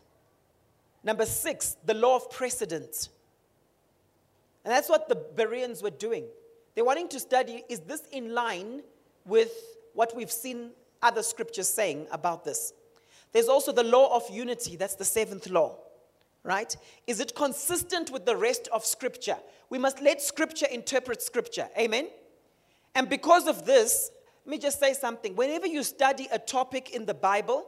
Number 1.03 1.25
six, 1.25 1.77
the 1.83 1.95
law 1.95 2.17
of 2.17 2.29
precedent. 2.29 3.09
And 4.63 4.71
that's 4.71 4.87
what 4.87 5.09
the 5.09 5.15
Bereans 5.15 5.81
were 5.81 5.89
doing. 5.89 6.25
They're 6.75 6.85
wanting 6.85 7.07
to 7.07 7.19
study 7.19 7.63
is 7.69 7.79
this 7.79 8.03
in 8.11 8.35
line 8.35 8.83
with 9.25 9.51
what 9.95 10.15
we've 10.15 10.31
seen 10.31 10.69
other 11.01 11.23
scriptures 11.23 11.69
saying 11.69 12.05
about 12.11 12.45
this. 12.45 12.71
There's 13.31 13.49
also 13.49 13.71
the 13.71 13.83
law 13.83 14.15
of 14.15 14.29
unity, 14.29 14.75
that's 14.75 14.93
the 14.93 15.05
seventh 15.05 15.49
law, 15.49 15.75
right? 16.43 16.77
Is 17.07 17.19
it 17.19 17.33
consistent 17.33 18.11
with 18.11 18.27
the 18.27 18.37
rest 18.37 18.67
of 18.71 18.85
scripture? 18.85 19.37
We 19.71 19.79
must 19.79 20.03
let 20.03 20.21
scripture 20.21 20.67
interpret 20.71 21.23
scripture. 21.23 21.67
Amen? 21.75 22.07
And 22.95 23.09
because 23.09 23.47
of 23.47 23.65
this, 23.65 24.11
let 24.45 24.51
me 24.51 24.57
just 24.57 24.79
say 24.79 24.93
something. 24.93 25.35
Whenever 25.35 25.67
you 25.67 25.83
study 25.83 26.27
a 26.31 26.39
topic 26.39 26.91
in 26.91 27.05
the 27.05 27.13
Bible, 27.13 27.67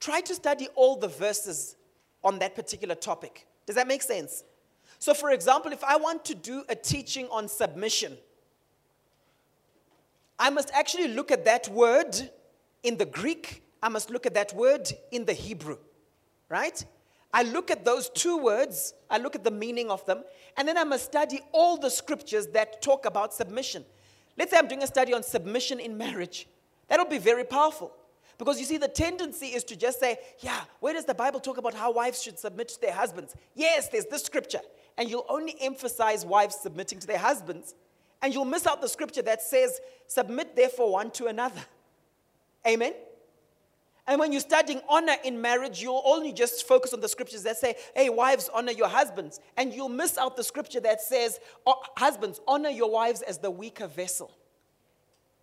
try 0.00 0.20
to 0.20 0.34
study 0.34 0.68
all 0.74 0.96
the 0.96 1.08
verses 1.08 1.76
on 2.22 2.38
that 2.38 2.54
particular 2.54 2.94
topic. 2.94 3.46
Does 3.66 3.76
that 3.76 3.88
make 3.88 4.02
sense? 4.02 4.44
So, 4.98 5.14
for 5.14 5.30
example, 5.30 5.72
if 5.72 5.82
I 5.82 5.96
want 5.96 6.24
to 6.26 6.34
do 6.34 6.64
a 6.68 6.76
teaching 6.76 7.26
on 7.30 7.48
submission, 7.48 8.16
I 10.38 10.50
must 10.50 10.70
actually 10.72 11.08
look 11.08 11.30
at 11.30 11.44
that 11.44 11.68
word 11.68 12.16
in 12.82 12.96
the 12.96 13.06
Greek, 13.06 13.62
I 13.82 13.88
must 13.88 14.10
look 14.10 14.26
at 14.26 14.34
that 14.34 14.52
word 14.54 14.88
in 15.10 15.24
the 15.24 15.32
Hebrew, 15.32 15.78
right? 16.48 16.84
I 17.32 17.44
look 17.44 17.70
at 17.70 17.84
those 17.84 18.10
two 18.10 18.38
words, 18.38 18.94
I 19.08 19.18
look 19.18 19.34
at 19.34 19.44
the 19.44 19.50
meaning 19.50 19.90
of 19.90 20.04
them, 20.04 20.22
and 20.56 20.68
then 20.68 20.76
I 20.76 20.84
must 20.84 21.04
study 21.04 21.40
all 21.52 21.76
the 21.76 21.90
scriptures 21.90 22.48
that 22.48 22.82
talk 22.82 23.06
about 23.06 23.32
submission. 23.32 23.84
Let's 24.36 24.50
say 24.50 24.58
I'm 24.58 24.68
doing 24.68 24.82
a 24.82 24.86
study 24.86 25.12
on 25.12 25.22
submission 25.22 25.80
in 25.80 25.96
marriage. 25.96 26.48
That'll 26.88 27.06
be 27.06 27.18
very 27.18 27.44
powerful. 27.44 27.92
Because 28.38 28.58
you 28.58 28.64
see, 28.64 28.76
the 28.76 28.88
tendency 28.88 29.48
is 29.48 29.62
to 29.64 29.76
just 29.76 30.00
say, 30.00 30.18
yeah, 30.40 30.60
where 30.80 30.94
does 30.94 31.04
the 31.04 31.14
Bible 31.14 31.38
talk 31.38 31.58
about 31.58 31.74
how 31.74 31.92
wives 31.92 32.22
should 32.22 32.38
submit 32.38 32.68
to 32.68 32.80
their 32.80 32.92
husbands? 32.92 33.34
Yes, 33.54 33.88
there's 33.88 34.06
this 34.06 34.24
scripture. 34.24 34.60
And 34.98 35.08
you'll 35.08 35.26
only 35.28 35.54
emphasize 35.60 36.26
wives 36.26 36.56
submitting 36.56 36.98
to 36.98 37.06
their 37.06 37.18
husbands. 37.18 37.74
And 38.20 38.32
you'll 38.32 38.44
miss 38.44 38.66
out 38.66 38.80
the 38.80 38.88
scripture 38.88 39.22
that 39.22 39.42
says, 39.42 39.80
submit 40.06 40.56
therefore 40.56 40.92
one 40.92 41.10
to 41.12 41.26
another. 41.26 41.60
Amen? 42.66 42.94
And 44.06 44.18
when 44.18 44.32
you're 44.32 44.40
studying 44.40 44.80
honor 44.88 45.14
in 45.24 45.40
marriage, 45.40 45.80
you'll 45.80 46.02
only 46.04 46.32
just 46.32 46.66
focus 46.66 46.92
on 46.92 47.00
the 47.00 47.08
scriptures 47.08 47.44
that 47.44 47.56
say, 47.56 47.76
hey, 47.94 48.08
wives, 48.08 48.50
honor 48.52 48.72
your 48.72 48.88
husbands. 48.88 49.38
And 49.56 49.72
you'll 49.72 49.88
miss 49.88 50.18
out 50.18 50.36
the 50.36 50.42
scripture 50.42 50.80
that 50.80 51.00
says, 51.00 51.38
oh, 51.66 51.80
husbands, 51.96 52.40
honor 52.48 52.70
your 52.70 52.90
wives 52.90 53.22
as 53.22 53.38
the 53.38 53.50
weaker 53.50 53.86
vessel. 53.86 54.32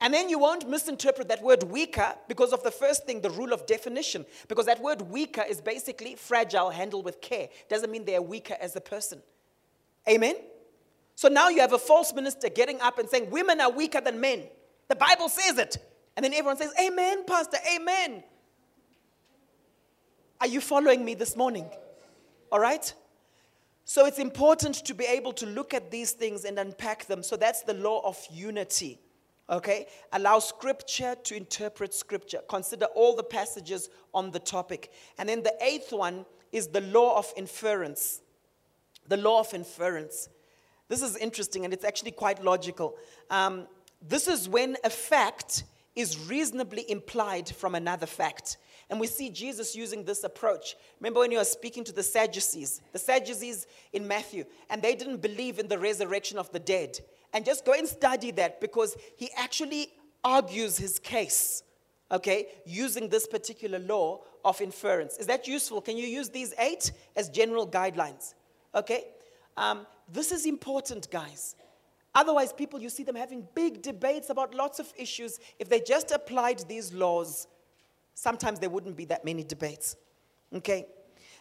And 0.02 0.14
then 0.14 0.30
you 0.30 0.40
won't 0.40 0.70
misinterpret 0.70 1.28
that 1.30 1.42
word 1.42 1.64
weaker 1.64 2.16
because 2.28 2.54
of 2.54 2.64
the 2.64 2.72
first 2.72 3.06
thing, 3.06 3.22
the 3.22 3.30
rule 3.30 3.54
of 3.54 3.66
definition. 3.66 4.26
Because 4.48 4.66
that 4.66 4.82
word 4.82 5.02
weaker 5.04 5.44
is 5.48 5.62
basically 5.62 6.16
fragile, 6.16 6.70
handled 6.70 7.06
with 7.06 7.22
care. 7.22 7.50
Doesn't 7.70 7.92
mean 7.92 8.06
they're 8.06 8.22
weaker 8.22 8.56
as 8.60 8.76
a 8.76 8.82
person. 8.82 9.22
Amen? 10.08 10.36
So 11.16 11.28
now 11.28 11.50
you 11.50 11.60
have 11.62 11.74
a 11.74 11.80
false 11.80 12.14
minister 12.14 12.50
getting 12.50 12.80
up 12.82 12.98
and 12.98 13.10
saying, 13.10 13.30
women 13.30 13.60
are 13.60 13.72
weaker 13.72 14.00
than 14.00 14.20
men. 14.20 14.44
The 14.88 14.96
Bible 14.96 15.30
says 15.30 15.58
it. 15.58 15.78
And 16.16 16.24
then 16.24 16.34
everyone 16.34 16.58
says, 16.58 16.74
Amen, 16.82 17.24
Pastor, 17.26 17.58
Amen. 17.74 18.24
Are 20.42 20.48
you 20.48 20.62
following 20.62 21.04
me 21.04 21.16
this 21.16 21.36
morning? 21.36 21.70
All 22.50 22.62
right? 22.62 22.94
So 23.84 24.06
it's 24.06 24.20
important 24.20 24.76
to 24.86 24.94
be 24.94 25.04
able 25.04 25.34
to 25.34 25.46
look 25.46 25.74
at 25.74 25.92
these 25.92 26.14
things 26.14 26.46
and 26.46 26.58
unpack 26.58 27.08
them. 27.08 27.24
So 27.24 27.36
that's 27.36 27.64
the 27.64 27.74
law 27.74 28.08
of 28.08 28.18
unity. 28.32 29.02
Okay? 29.50 29.88
Allow 30.14 30.40
scripture 30.40 31.16
to 31.24 31.36
interpret 31.36 31.94
scripture. 31.94 32.40
Consider 32.48 32.86
all 32.96 33.18
the 33.18 33.24
passages 33.24 33.90
on 34.14 34.32
the 34.32 34.40
topic. 34.40 34.94
And 35.18 35.28
then 35.28 35.44
the 35.44 35.54
eighth 35.60 35.92
one 35.92 36.26
is 36.54 36.68
the 36.68 36.82
law 36.82 37.18
of 37.18 37.34
inference. 37.36 38.22
The 39.10 39.18
law 39.18 39.42
of 39.42 39.54
inference. 39.54 40.30
This 40.88 41.02
is 41.02 41.18
interesting 41.18 41.66
and 41.66 41.74
it's 41.74 41.84
actually 41.84 42.12
quite 42.12 42.42
logical. 42.42 42.96
Um, 43.30 43.68
this 44.02 44.30
is 44.30 44.48
when 44.48 44.78
a 44.86 44.90
fact 44.90 45.66
is 45.98 46.30
reasonably 46.30 46.90
implied 46.90 47.50
from 47.50 47.76
another 47.76 48.06
fact. 48.06 48.56
And 48.90 49.00
we 49.00 49.08
see 49.08 49.30
Jesus 49.30 49.76
using 49.76 50.04
this 50.04 50.24
approach. 50.24 50.76
Remember 51.00 51.20
when 51.20 51.32
he 51.32 51.38
was 51.38 51.52
speaking 51.52 51.84
to 51.84 51.92
the 51.92 52.02
Sadducees, 52.02 52.82
the 52.92 53.00
Sadducees 53.00 53.68
in 53.94 54.08
Matthew, 54.08 54.46
and 54.70 54.82
they 54.82 54.96
didn't 54.96 55.22
believe 55.22 55.60
in 55.60 55.68
the 55.68 55.78
resurrection 55.78 56.38
of 56.40 56.52
the 56.52 56.60
dead. 56.60 57.00
And 57.34 57.46
just 57.46 57.66
go 57.66 57.74
and 57.74 57.88
study 57.88 58.32
that 58.32 58.60
because 58.60 58.98
he 59.16 59.30
actually 59.38 59.92
argues 60.24 60.78
his 60.78 60.98
case, 60.98 61.64
okay, 62.12 62.48
using 62.66 63.10
this 63.10 63.28
particular 63.28 63.78
law 63.78 64.22
of 64.44 64.60
inference. 64.60 65.18
Is 65.18 65.28
that 65.28 65.48
useful? 65.48 65.82
Can 65.82 65.96
you 65.96 66.08
use 66.08 66.30
these 66.30 66.54
eight 66.58 66.92
as 67.16 67.30
general 67.30 67.68
guidelines? 67.68 68.34
Okay? 68.74 69.04
Um, 69.56 69.86
this 70.12 70.32
is 70.32 70.48
important, 70.48 71.12
guys. 71.12 71.56
Otherwise, 72.16 72.52
people, 72.52 72.82
you 72.82 72.90
see 72.90 73.04
them 73.04 73.16
having 73.16 73.48
big 73.54 73.84
debates 73.84 74.32
about 74.32 74.56
lots 74.56 74.80
of 74.80 74.92
issues. 74.98 75.40
If 75.60 75.70
they 75.70 75.80
just 75.80 76.12
applied 76.12 76.60
these 76.68 76.92
laws, 76.92 77.46
sometimes 78.20 78.60
there 78.60 78.70
wouldn't 78.70 78.98
be 78.98 79.06
that 79.06 79.24
many 79.24 79.44
debates. 79.44 79.96
Okay? 80.54 80.88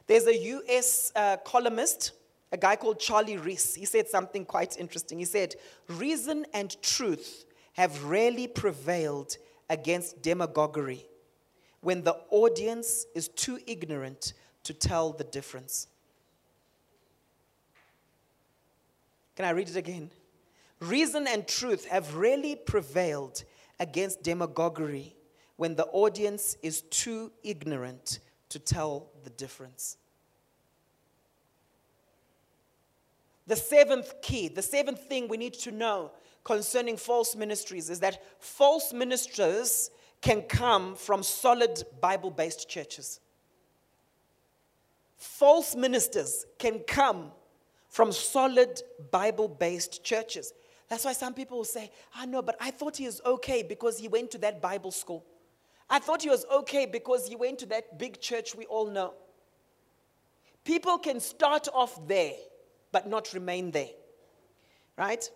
There's 0.06 0.26
a 0.26 0.36
US 0.36 1.12
uh, 1.14 1.36
columnist, 1.38 2.12
a 2.52 2.56
guy 2.56 2.76
called 2.76 3.00
Charley 3.00 3.36
Reese. 3.36 3.74
He 3.74 3.84
said 3.84 4.08
something 4.08 4.44
quite 4.44 4.78
interesting. 4.78 5.18
He 5.18 5.24
said, 5.24 5.56
Reason 5.88 6.46
and 6.54 6.80
truth 6.82 7.44
have 7.74 8.04
rarely 8.04 8.46
prevailed 8.46 9.36
against 9.68 10.22
demagoguery 10.22 11.04
when 11.80 12.02
the 12.02 12.16
audience 12.30 13.06
is 13.14 13.28
too 13.28 13.58
ignorant 13.66 14.32
to 14.64 14.72
tell 14.72 15.12
the 15.12 15.24
difference. 15.24 15.88
Can 19.36 19.44
I 19.44 19.50
read 19.50 19.68
it 19.68 19.76
again? 19.76 20.10
Reason 20.80 21.26
and 21.26 21.46
truth 21.46 21.86
have 21.86 22.14
rarely 22.14 22.56
prevailed 22.56 23.44
against 23.78 24.22
demagoguery 24.22 25.14
when 25.58 25.74
the 25.74 25.86
audience 25.86 26.56
is 26.62 26.82
too 26.82 27.32
ignorant 27.42 28.20
to 28.48 28.60
tell 28.60 29.08
the 29.24 29.30
difference. 29.30 29.96
The 33.48 33.56
seventh 33.56 34.22
key, 34.22 34.46
the 34.46 34.62
seventh 34.62 35.08
thing 35.08 35.26
we 35.26 35.36
need 35.36 35.54
to 35.54 35.72
know 35.72 36.12
concerning 36.44 36.96
false 36.96 37.34
ministries 37.34 37.90
is 37.90 37.98
that 38.00 38.22
false 38.38 38.92
ministers 38.92 39.90
can 40.20 40.42
come 40.42 40.94
from 40.94 41.24
solid 41.24 41.82
Bible 42.00 42.30
based 42.30 42.68
churches. 42.68 43.18
False 45.16 45.74
ministers 45.74 46.46
can 46.60 46.78
come 46.86 47.32
from 47.88 48.12
solid 48.12 48.80
Bible 49.10 49.48
based 49.48 50.04
churches. 50.04 50.52
That's 50.88 51.04
why 51.04 51.14
some 51.14 51.34
people 51.34 51.56
will 51.56 51.64
say, 51.64 51.90
I 52.14 52.26
know, 52.26 52.42
but 52.42 52.54
I 52.60 52.70
thought 52.70 52.96
he 52.96 53.06
is 53.06 53.20
okay 53.26 53.64
because 53.64 53.98
he 53.98 54.06
went 54.06 54.30
to 54.30 54.38
that 54.38 54.62
Bible 54.62 54.92
school. 54.92 55.26
I 55.90 55.98
thought 55.98 56.22
he 56.22 56.30
was 56.30 56.44
okay 56.52 56.86
because 56.86 57.26
he 57.26 57.36
went 57.36 57.58
to 57.60 57.66
that 57.66 57.98
big 57.98 58.20
church 58.20 58.54
we 58.54 58.66
all 58.66 58.90
know. 58.90 59.14
People 60.64 60.98
can 60.98 61.18
start 61.18 61.66
off 61.72 62.06
there, 62.06 62.34
but 62.92 63.08
not 63.08 63.32
remain 63.32 63.70
there. 63.70 63.88
Right? 64.96 65.28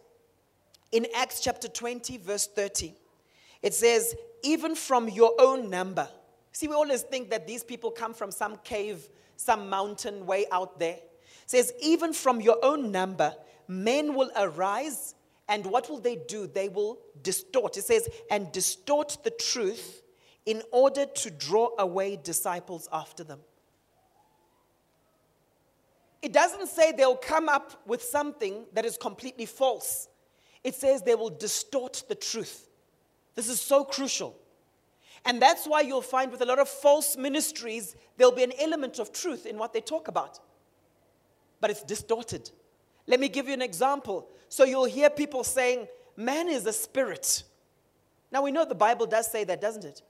In 0.91 1.07
Acts 1.15 1.41
chapter 1.41 1.69
20, 1.69 2.19
verse 2.19 2.47
30, 2.47 2.95
it 3.63 3.73
says, 3.73 4.15
even 4.43 4.75
from 4.75 5.09
your 5.09 5.33
own 5.39 5.71
number. 5.71 6.09
See, 6.53 6.69
we 6.69 6.75
always 6.75 7.03
think 7.03 7.31
that 7.31 7.47
these 7.47 7.65
people 7.65 7.91
come 7.91 8.13
from 8.13 8.31
some 8.31 8.57
cave, 8.59 9.09
some 9.37 9.71
mountain 9.71 10.27
way 10.27 10.45
out 10.53 10.79
there. 10.79 10.97
It 10.97 11.03
says, 11.47 11.73
even 11.81 12.13
from 12.13 12.43
your 12.43 12.59
own 12.63 12.93
number, 12.93 13.35
men 13.69 14.15
will 14.15 14.31
arise 14.37 15.15
and 15.49 15.65
what 15.67 15.89
will 15.89 15.99
they 15.99 16.17
do? 16.17 16.47
They 16.47 16.69
will 16.69 16.99
distort. 17.23 17.77
It 17.77 17.85
says, 17.85 18.09
and 18.31 18.53
distort 18.53 19.19
the 19.25 19.31
truth 19.31 20.03
in 20.47 20.63
order 20.73 21.07
to 21.07 21.31
draw 21.31 21.71
away 21.79 22.19
disciples 22.23 22.89
after 22.93 23.23
them. 23.23 23.41
It 26.21 26.33
doesn't 26.33 26.69
say 26.69 26.93
they'll 26.93 27.17
come 27.17 27.49
up 27.49 27.83
with 27.87 28.03
something 28.03 28.65
that 28.75 28.85
is 28.85 28.97
completely 28.97 29.47
false. 29.47 30.09
It 30.63 30.75
says 30.75 31.03
they 31.03 31.17
will 31.17 31.31
distort 31.31 32.05
the 32.09 32.15
truth. 32.15 32.69
This 33.35 33.49
is 33.49 33.61
so 33.61 33.85
crucial. 33.85 34.37
And 35.25 35.41
that's 35.41 35.67
why 35.67 35.81
you'll 35.81 36.03
find 36.03 36.31
with 36.31 36.43
a 36.43 36.45
lot 36.45 36.59
of 36.59 36.69
false 36.69 37.17
ministries, 37.17 37.97
there'll 38.17 38.35
be 38.35 38.43
an 38.43 38.53
element 38.61 38.99
of 38.99 39.13
truth 39.13 39.47
in 39.47 39.57
what 39.59 39.73
they 39.73 39.81
talk 39.81 40.09
about, 40.09 40.41
but 41.61 41.71
it's 41.71 41.83
distorted. 41.83 42.51
Let 43.07 43.21
me 43.21 43.29
give 43.29 43.47
you 43.47 43.55
an 43.55 43.63
example. 43.63 44.29
So 44.49 44.65
you'll 44.65 44.85
hear 44.85 45.11
people 45.11 45.45
saying, 45.45 45.87
man 46.17 46.49
is 46.49 46.67
a 46.67 46.73
spirit. 46.73 47.45
Now 48.31 48.43
we 48.43 48.51
know 48.53 48.65
the 48.65 48.75
Bible 48.75 49.07
does 49.07 49.31
say 49.31 49.45
that, 49.45 49.61
doesn't 49.61 49.85
it? 49.85 50.03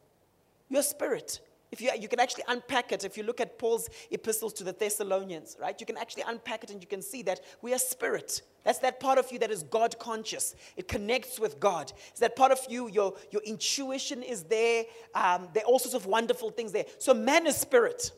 Your 0.73 0.83
spirit. 0.83 1.41
If 1.71 1.83
you, 1.83 1.91
you 2.01 2.09
can 2.09 2.19
actually 2.19 2.45
unpack 2.49 2.93
it, 2.93 3.05
if 3.05 3.19
you 3.19 3.25
look 3.25 3.43
at 3.43 3.59
Paul's 3.59 3.91
epistles 4.11 4.55
to 4.55 4.65
the 4.65 4.73
Thessalonians, 4.73 5.59
right? 5.61 5.79
You 5.79 5.85
can 5.85 5.99
actually 5.99 6.25
unpack 6.27 6.65
it 6.65 6.71
and 6.71 6.81
you 6.83 6.87
can 6.87 7.03
see 7.03 7.21
that 7.25 7.41
we 7.61 7.75
are 7.75 7.79
spirit. 7.79 8.41
That's 8.65 8.79
that 8.79 8.99
part 8.99 9.19
of 9.19 9.31
you 9.31 9.39
that 9.41 9.51
is 9.51 9.65
God 9.65 9.99
conscious. 9.99 10.55
It 10.79 10.89
connects 10.89 11.39
with 11.39 11.61
God. 11.61 11.93
It's 12.09 12.21
that 12.21 12.37
part 12.37 12.53
of 12.53 12.61
you, 12.71 12.89
your, 12.89 13.13
your 13.31 13.43
intuition 13.43 14.23
is 14.23 14.45
there. 14.45 14.85
Um, 15.15 15.49
there 15.53 15.63
are 15.63 15.67
all 15.67 15.79
sorts 15.79 15.95
of 15.95 16.07
wonderful 16.07 16.51
things 16.51 16.73
there. 16.73 16.87
So 16.99 17.13
man 17.13 17.47
is 17.47 17.57
spirit. 17.57 18.13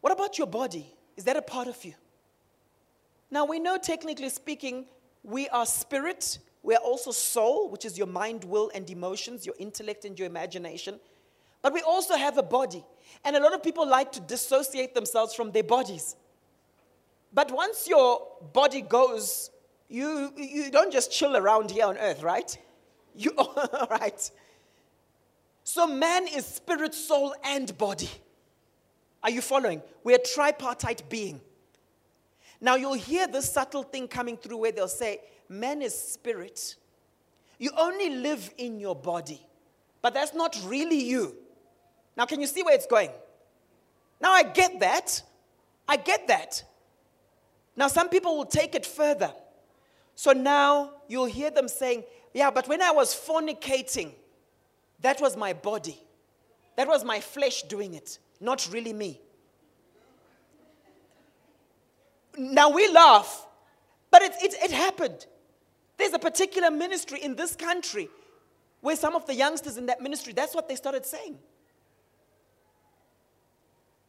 What 0.00 0.14
about 0.14 0.38
your 0.38 0.46
body? 0.46 0.86
Is 1.18 1.24
that 1.24 1.36
a 1.36 1.42
part 1.42 1.68
of 1.68 1.84
you? 1.84 1.92
Now, 3.30 3.44
we 3.44 3.58
know 3.58 3.76
technically 3.76 4.30
speaking, 4.30 4.86
we 5.22 5.46
are 5.50 5.66
spirit, 5.66 6.38
We 6.66 6.74
are 6.74 6.82
also 6.82 7.12
soul, 7.12 7.68
which 7.68 7.84
is 7.84 7.96
your 7.96 8.08
mind, 8.08 8.42
will, 8.42 8.72
and 8.74 8.90
emotions, 8.90 9.46
your 9.46 9.54
intellect, 9.56 10.04
and 10.04 10.18
your 10.18 10.26
imagination. 10.26 10.98
But 11.62 11.72
we 11.72 11.80
also 11.82 12.16
have 12.16 12.38
a 12.38 12.42
body. 12.42 12.84
And 13.24 13.36
a 13.36 13.40
lot 13.40 13.54
of 13.54 13.62
people 13.62 13.86
like 13.86 14.10
to 14.12 14.20
dissociate 14.20 14.92
themselves 14.92 15.32
from 15.32 15.52
their 15.52 15.62
bodies. 15.62 16.16
But 17.32 17.52
once 17.52 17.86
your 17.86 18.20
body 18.52 18.80
goes, 18.82 19.52
you, 19.88 20.32
you 20.36 20.72
don't 20.72 20.92
just 20.92 21.12
chill 21.12 21.36
around 21.36 21.70
here 21.70 21.86
on 21.86 21.98
earth, 21.98 22.24
right? 22.24 22.58
You, 23.14 23.32
right? 23.90 24.28
So 25.62 25.86
man 25.86 26.26
is 26.26 26.46
spirit, 26.46 26.94
soul, 26.94 27.32
and 27.44 27.78
body. 27.78 28.10
Are 29.22 29.30
you 29.30 29.40
following? 29.40 29.82
We're 30.02 30.16
a 30.16 30.18
tripartite 30.18 31.08
being. 31.08 31.40
Now 32.60 32.74
you'll 32.74 32.94
hear 32.94 33.28
this 33.28 33.52
subtle 33.52 33.84
thing 33.84 34.08
coming 34.08 34.36
through 34.36 34.56
where 34.56 34.72
they'll 34.72 34.88
say, 34.88 35.20
man 35.48 35.82
is 35.82 35.98
spirit. 35.98 36.76
You 37.58 37.70
only 37.76 38.10
live 38.10 38.52
in 38.58 38.80
your 38.80 38.94
body, 38.94 39.40
but 40.02 40.14
that's 40.14 40.34
not 40.34 40.58
really 40.66 41.02
you. 41.02 41.34
Now, 42.16 42.26
can 42.26 42.40
you 42.40 42.46
see 42.46 42.62
where 42.62 42.74
it's 42.74 42.86
going? 42.86 43.10
Now, 44.20 44.32
I 44.32 44.42
get 44.42 44.80
that. 44.80 45.22
I 45.88 45.96
get 45.96 46.28
that. 46.28 46.62
Now, 47.76 47.88
some 47.88 48.08
people 48.08 48.36
will 48.36 48.46
take 48.46 48.74
it 48.74 48.86
further. 48.86 49.32
So 50.14 50.32
now 50.32 50.92
you'll 51.08 51.26
hear 51.26 51.50
them 51.50 51.68
saying, 51.68 52.04
Yeah, 52.32 52.50
but 52.50 52.66
when 52.68 52.80
I 52.80 52.90
was 52.90 53.14
fornicating, 53.14 54.12
that 55.00 55.20
was 55.20 55.36
my 55.36 55.52
body. 55.52 56.00
That 56.76 56.88
was 56.88 57.04
my 57.04 57.20
flesh 57.20 57.62
doing 57.62 57.94
it, 57.94 58.18
not 58.40 58.68
really 58.72 58.92
me. 58.92 59.20
Now 62.36 62.70
we 62.70 62.88
laugh, 62.88 63.46
but 64.10 64.22
it, 64.22 64.32
it, 64.42 64.54
it 64.62 64.70
happened. 64.70 65.26
There's 65.96 66.12
a 66.12 66.18
particular 66.18 66.70
ministry 66.70 67.20
in 67.22 67.36
this 67.36 67.56
country 67.56 68.08
where 68.80 68.96
some 68.96 69.14
of 69.14 69.26
the 69.26 69.34
youngsters 69.34 69.76
in 69.76 69.86
that 69.86 70.00
ministry, 70.00 70.32
that's 70.32 70.54
what 70.54 70.68
they 70.68 70.76
started 70.76 71.06
saying. 71.06 71.38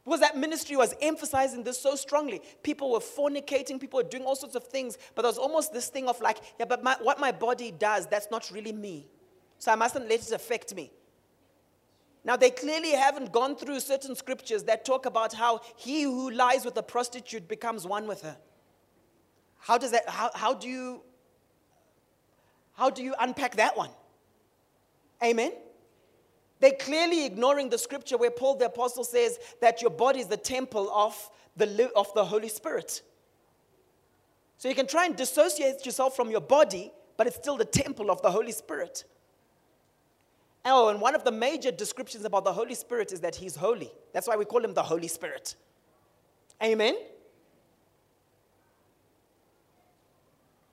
Because 0.04 0.22
that 0.22 0.38
ministry 0.38 0.78
was 0.78 0.94
emphasizing 1.02 1.64
this 1.64 1.80
so 1.80 1.96
strongly. 1.96 2.42
People 2.64 2.92
were 2.92 3.00
fornicating, 3.00 3.80
people 3.80 3.98
were 3.98 4.08
doing 4.08 4.24
all 4.24 4.36
sorts 4.38 4.56
of 4.56 4.64
things, 4.64 4.98
but 5.16 5.24
there 5.24 5.30
was 5.30 5.38
almost 5.38 5.74
this 5.74 5.90
thing 5.90 6.08
of 6.08 6.22
like, 6.22 6.38
yeah, 6.60 6.66
but 6.66 6.82
my, 6.82 6.96
what 7.02 7.20
my 7.20 7.32
body 7.32 7.72
does, 7.72 8.08
that's 8.08 8.32
not 8.32 8.50
really 8.52 8.72
me. 8.72 9.08
So 9.60 9.72
I 9.72 9.76
mustn't 9.76 10.08
let 10.08 10.22
it 10.22 10.32
affect 10.32 10.74
me. 10.76 10.92
Now, 12.24 12.36
they 12.36 12.50
clearly 12.50 12.92
haven't 12.92 13.32
gone 13.32 13.56
through 13.56 13.80
certain 13.80 14.16
scriptures 14.16 14.64
that 14.64 14.86
talk 14.86 15.06
about 15.06 15.34
how 15.34 15.62
he 15.76 16.04
who 16.04 16.30
lies 16.32 16.66
with 16.66 16.78
a 16.78 16.84
prostitute 16.84 17.48
becomes 17.48 17.86
one 17.88 18.06
with 18.06 18.22
her. 18.22 18.38
How 19.60 19.78
does 19.78 19.92
that, 19.92 20.10
how, 20.10 20.32
how 20.36 20.54
do 20.54 20.68
you, 20.68 21.02
how 22.78 22.92
do 22.92 23.04
you 23.04 23.16
unpack 23.20 23.56
that 23.56 23.76
one? 23.76 23.90
Amen? 25.24 25.52
They're 26.60 26.78
clearly 26.80 27.26
ignoring 27.26 27.70
the 27.70 27.78
scripture 27.78 28.18
where 28.18 28.32
Paul 28.32 28.56
the 28.56 28.66
Apostle 28.66 29.04
says 29.04 29.40
that 29.62 29.82
your 29.82 29.92
body 29.92 30.20
is 30.20 30.28
the 30.28 30.38
temple 30.38 30.90
of 30.92 31.30
the, 31.56 31.92
of 31.96 32.14
the 32.14 32.24
Holy 32.24 32.50
Spirit. 32.50 33.02
So 34.58 34.70
you 34.70 34.76
can 34.76 34.88
try 34.88 35.06
and 35.06 35.16
dissociate 35.16 35.86
yourself 35.86 36.16
from 36.16 36.30
your 36.30 36.42
body, 36.42 36.92
but 37.18 37.26
it's 37.26 37.36
still 37.36 37.58
the 37.58 37.66
temple 37.66 38.12
of 38.12 38.22
the 38.22 38.32
Holy 38.32 38.52
Spirit. 38.52 39.04
Oh, 40.64 40.90
and 40.90 41.02
one 41.02 41.16
of 41.16 41.24
the 41.24 41.32
major 41.32 41.72
descriptions 41.72 42.26
about 42.26 42.44
the 42.44 42.54
Holy 42.54 42.76
Spirit 42.76 43.12
is 43.12 43.22
that 43.22 43.36
He's 43.36 43.56
holy. 43.56 43.92
That's 44.14 44.28
why 44.28 44.36
we 44.36 44.46
call 44.46 44.64
Him 44.64 44.74
the 44.74 44.84
Holy 44.84 45.08
Spirit. 45.08 45.56
Amen? 46.64 46.96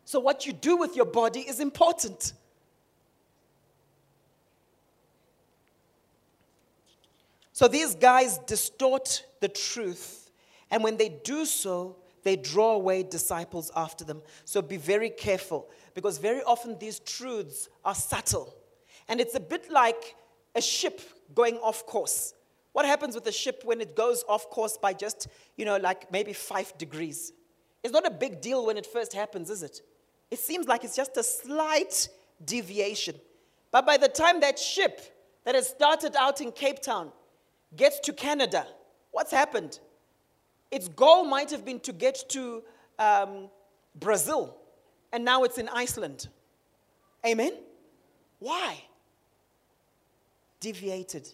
So, 0.05 0.21
what 0.21 0.47
you 0.47 0.53
do 0.53 0.77
with 0.77 0.97
your 0.97 1.07
body 1.07 1.41
is 1.41 1.61
important. 1.61 2.35
So, 7.53 7.69
these 7.69 7.95
guys 7.95 8.39
distort 8.39 9.25
the 9.41 9.49
truth, 9.49 10.31
and 10.71 10.83
when 10.83 10.97
they 10.97 11.09
do 11.09 11.47
so, 11.47 11.97
they 12.23 12.37
draw 12.37 12.75
away 12.75 13.03
disciples 13.03 13.71
after 13.77 14.05
them. 14.05 14.23
So, 14.45 14.61
be 14.61 14.77
very 14.77 15.11
careful 15.11 15.71
because 15.95 16.19
very 16.19 16.43
often 16.43 16.79
these 16.79 16.99
truths 16.99 17.69
are 17.85 17.95
subtle. 17.95 18.55
And 19.09 19.21
it's 19.21 19.35
a 19.35 19.41
bit 19.41 19.71
like 19.71 20.17
a 20.55 20.61
ship 20.61 21.01
going 21.35 21.57
off 21.59 21.87
course. 21.87 22.35
What 22.73 22.85
happens 22.87 23.15
with 23.15 23.27
a 23.27 23.33
ship 23.33 23.63
when 23.65 23.81
it 23.81 23.95
goes 23.95 24.25
off 24.29 24.51
course 24.51 24.77
by 24.77 24.93
just, 24.93 25.29
you 25.57 25.65
know, 25.65 25.77
like 25.77 26.11
maybe 26.11 26.33
five 26.33 26.77
degrees? 26.77 27.33
It's 27.83 27.93
not 27.93 28.07
a 28.07 28.11
big 28.11 28.41
deal 28.41 28.67
when 28.67 28.77
it 28.77 28.87
first 28.87 29.13
happens, 29.13 29.49
is 29.49 29.63
it? 29.63 29.81
It 30.35 30.41
seems 30.41 30.67
like 30.67 30.83
it's 30.83 30.97
just 30.97 31.17
a 31.17 31.23
slight 31.23 32.09
deviation. 32.45 33.15
But 33.71 33.87
by 33.87 33.97
the 33.97 34.09
time 34.09 34.41
that 34.41 34.59
ship 34.59 35.01
that 35.45 35.55
has 35.55 35.69
started 35.69 36.17
out 36.17 36.41
in 36.41 36.51
Cape 36.51 36.83
Town 36.83 37.13
gets 37.77 38.01
to 38.01 38.13
Canada, 38.13 38.67
what's 39.13 39.31
happened? 39.31 39.79
Its 40.73 40.89
goal 40.89 41.25
might 41.25 41.53
have 41.53 41.65
been 41.65 41.79
to 41.79 41.93
get 41.93 42.25
to 42.31 42.65
um, 42.99 43.49
Brazil, 43.95 44.57
and 45.13 45.25
now 45.25 45.45
it's 45.45 45.59
in 45.59 45.69
Iceland. 45.69 46.27
Amen? 47.25 47.53
Why? 48.41 48.83
deviated, 50.59 51.29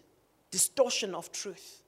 distortion 0.51 1.15
of 1.15 1.31
truth. 1.31 1.83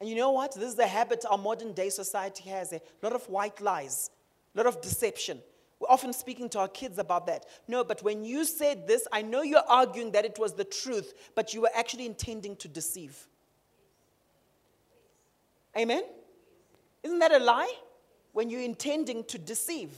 And 0.00 0.08
you 0.08 0.16
know 0.16 0.32
what? 0.32 0.54
This 0.54 0.70
is 0.70 0.74
the 0.74 0.86
habit 0.86 1.24
our 1.30 1.38
modern 1.38 1.74
day 1.74 1.90
society 1.90 2.48
has 2.48 2.72
a 2.72 2.80
lot 3.02 3.12
of 3.12 3.28
white 3.28 3.60
lies, 3.60 4.10
a 4.54 4.58
lot 4.58 4.66
of 4.66 4.80
deception. 4.80 5.40
We're 5.80 5.88
often 5.88 6.12
speaking 6.12 6.48
to 6.50 6.60
our 6.60 6.68
kids 6.68 6.98
about 6.98 7.26
that. 7.26 7.44
No, 7.66 7.82
but 7.82 8.02
when 8.02 8.24
you 8.24 8.44
said 8.44 8.86
this, 8.86 9.08
I 9.10 9.22
know 9.22 9.42
you're 9.42 9.64
arguing 9.66 10.12
that 10.12 10.24
it 10.24 10.38
was 10.38 10.54
the 10.54 10.64
truth, 10.64 11.12
but 11.34 11.54
you 11.54 11.62
were 11.62 11.70
actually 11.74 12.06
intending 12.06 12.54
to 12.56 12.68
deceive. 12.68 13.26
Amen? 15.76 16.04
Isn't 17.02 17.18
that 17.18 17.32
a 17.32 17.38
lie? 17.38 17.72
When 18.32 18.48
you're 18.48 18.62
intending 18.62 19.24
to 19.24 19.38
deceive. 19.38 19.90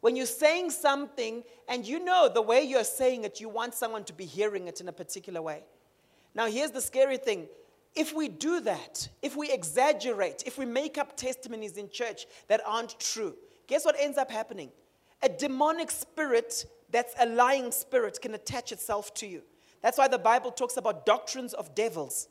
When 0.00 0.16
you're 0.16 0.26
saying 0.26 0.70
something 0.70 1.42
and 1.68 1.86
you 1.86 2.02
know 2.02 2.30
the 2.32 2.40
way 2.42 2.62
you're 2.62 2.84
saying 2.84 3.24
it, 3.24 3.40
you 3.40 3.48
want 3.48 3.74
someone 3.74 4.04
to 4.04 4.12
be 4.12 4.24
hearing 4.24 4.68
it 4.68 4.80
in 4.80 4.88
a 4.88 4.92
particular 4.92 5.42
way. 5.42 5.62
Now, 6.34 6.46
here's 6.46 6.70
the 6.70 6.80
scary 6.80 7.16
thing. 7.16 7.48
If 7.94 8.14
we 8.14 8.28
do 8.28 8.60
that, 8.60 9.08
if 9.22 9.36
we 9.36 9.50
exaggerate, 9.50 10.44
if 10.46 10.56
we 10.56 10.64
make 10.64 10.98
up 10.98 11.16
testimonies 11.16 11.76
in 11.76 11.90
church 11.90 12.26
that 12.46 12.60
aren't 12.64 12.98
true, 13.00 13.34
guess 13.68 13.84
what 13.84 13.94
ends 13.98 14.18
up 14.18 14.30
happening? 14.30 14.70
A 15.22 15.28
demonic 15.28 15.90
spirit 15.90 16.64
that's 16.90 17.14
a 17.20 17.26
lying 17.26 17.70
spirit 17.70 18.18
can 18.20 18.34
attach 18.34 18.72
itself 18.72 19.14
to 19.14 19.26
you. 19.26 19.42
That's 19.82 19.98
why 19.98 20.08
the 20.08 20.18
Bible 20.18 20.50
talks 20.50 20.76
about 20.76 21.06
doctrines 21.06 21.54
of 21.54 21.74
devils, 21.74 22.28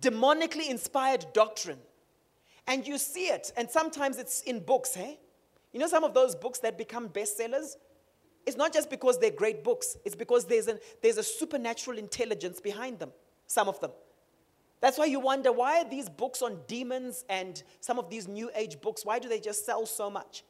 demonically 0.00 0.68
inspired 0.68 1.26
doctrine. 1.32 1.78
And 2.66 2.86
you 2.86 2.98
see 2.98 3.26
it, 3.26 3.52
and 3.56 3.70
sometimes 3.70 4.18
it's 4.18 4.42
in 4.42 4.60
books, 4.60 4.94
hey? 4.94 5.20
You 5.72 5.80
know, 5.80 5.86
some 5.86 6.04
of 6.04 6.14
those 6.14 6.34
books 6.34 6.58
that 6.60 6.78
become 6.78 7.08
bestsellers? 7.08 7.76
It's 8.46 8.56
not 8.56 8.72
just 8.72 8.90
because 8.90 9.18
they're 9.18 9.30
great 9.30 9.62
books, 9.62 9.96
it's 10.04 10.16
because 10.16 10.46
there's, 10.46 10.66
an, 10.66 10.78
there's 11.00 11.18
a 11.18 11.22
supernatural 11.22 11.98
intelligence 11.98 12.60
behind 12.60 12.98
them, 12.98 13.12
some 13.46 13.68
of 13.68 13.80
them. 13.80 13.92
That's 14.82 14.98
why 14.98 15.04
you 15.04 15.20
wonder 15.20 15.52
why 15.52 15.78
are 15.80 15.88
these 15.88 16.08
books 16.08 16.42
on 16.42 16.58
demons 16.66 17.24
and 17.28 17.62
some 17.80 18.00
of 18.00 18.10
these 18.10 18.26
new 18.26 18.50
age 18.54 18.80
books, 18.80 19.06
why 19.06 19.20
do 19.20 19.28
they 19.28 19.38
just 19.38 19.64
sell 19.64 19.86
so 19.86 20.10
much? 20.10 20.44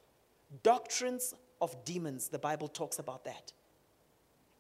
Doctrines 0.63 1.35
of 1.61 1.85
demons, 1.85 2.29
the 2.29 2.39
Bible 2.39 2.67
talks 2.67 2.99
about 2.99 3.25
that. 3.27 3.53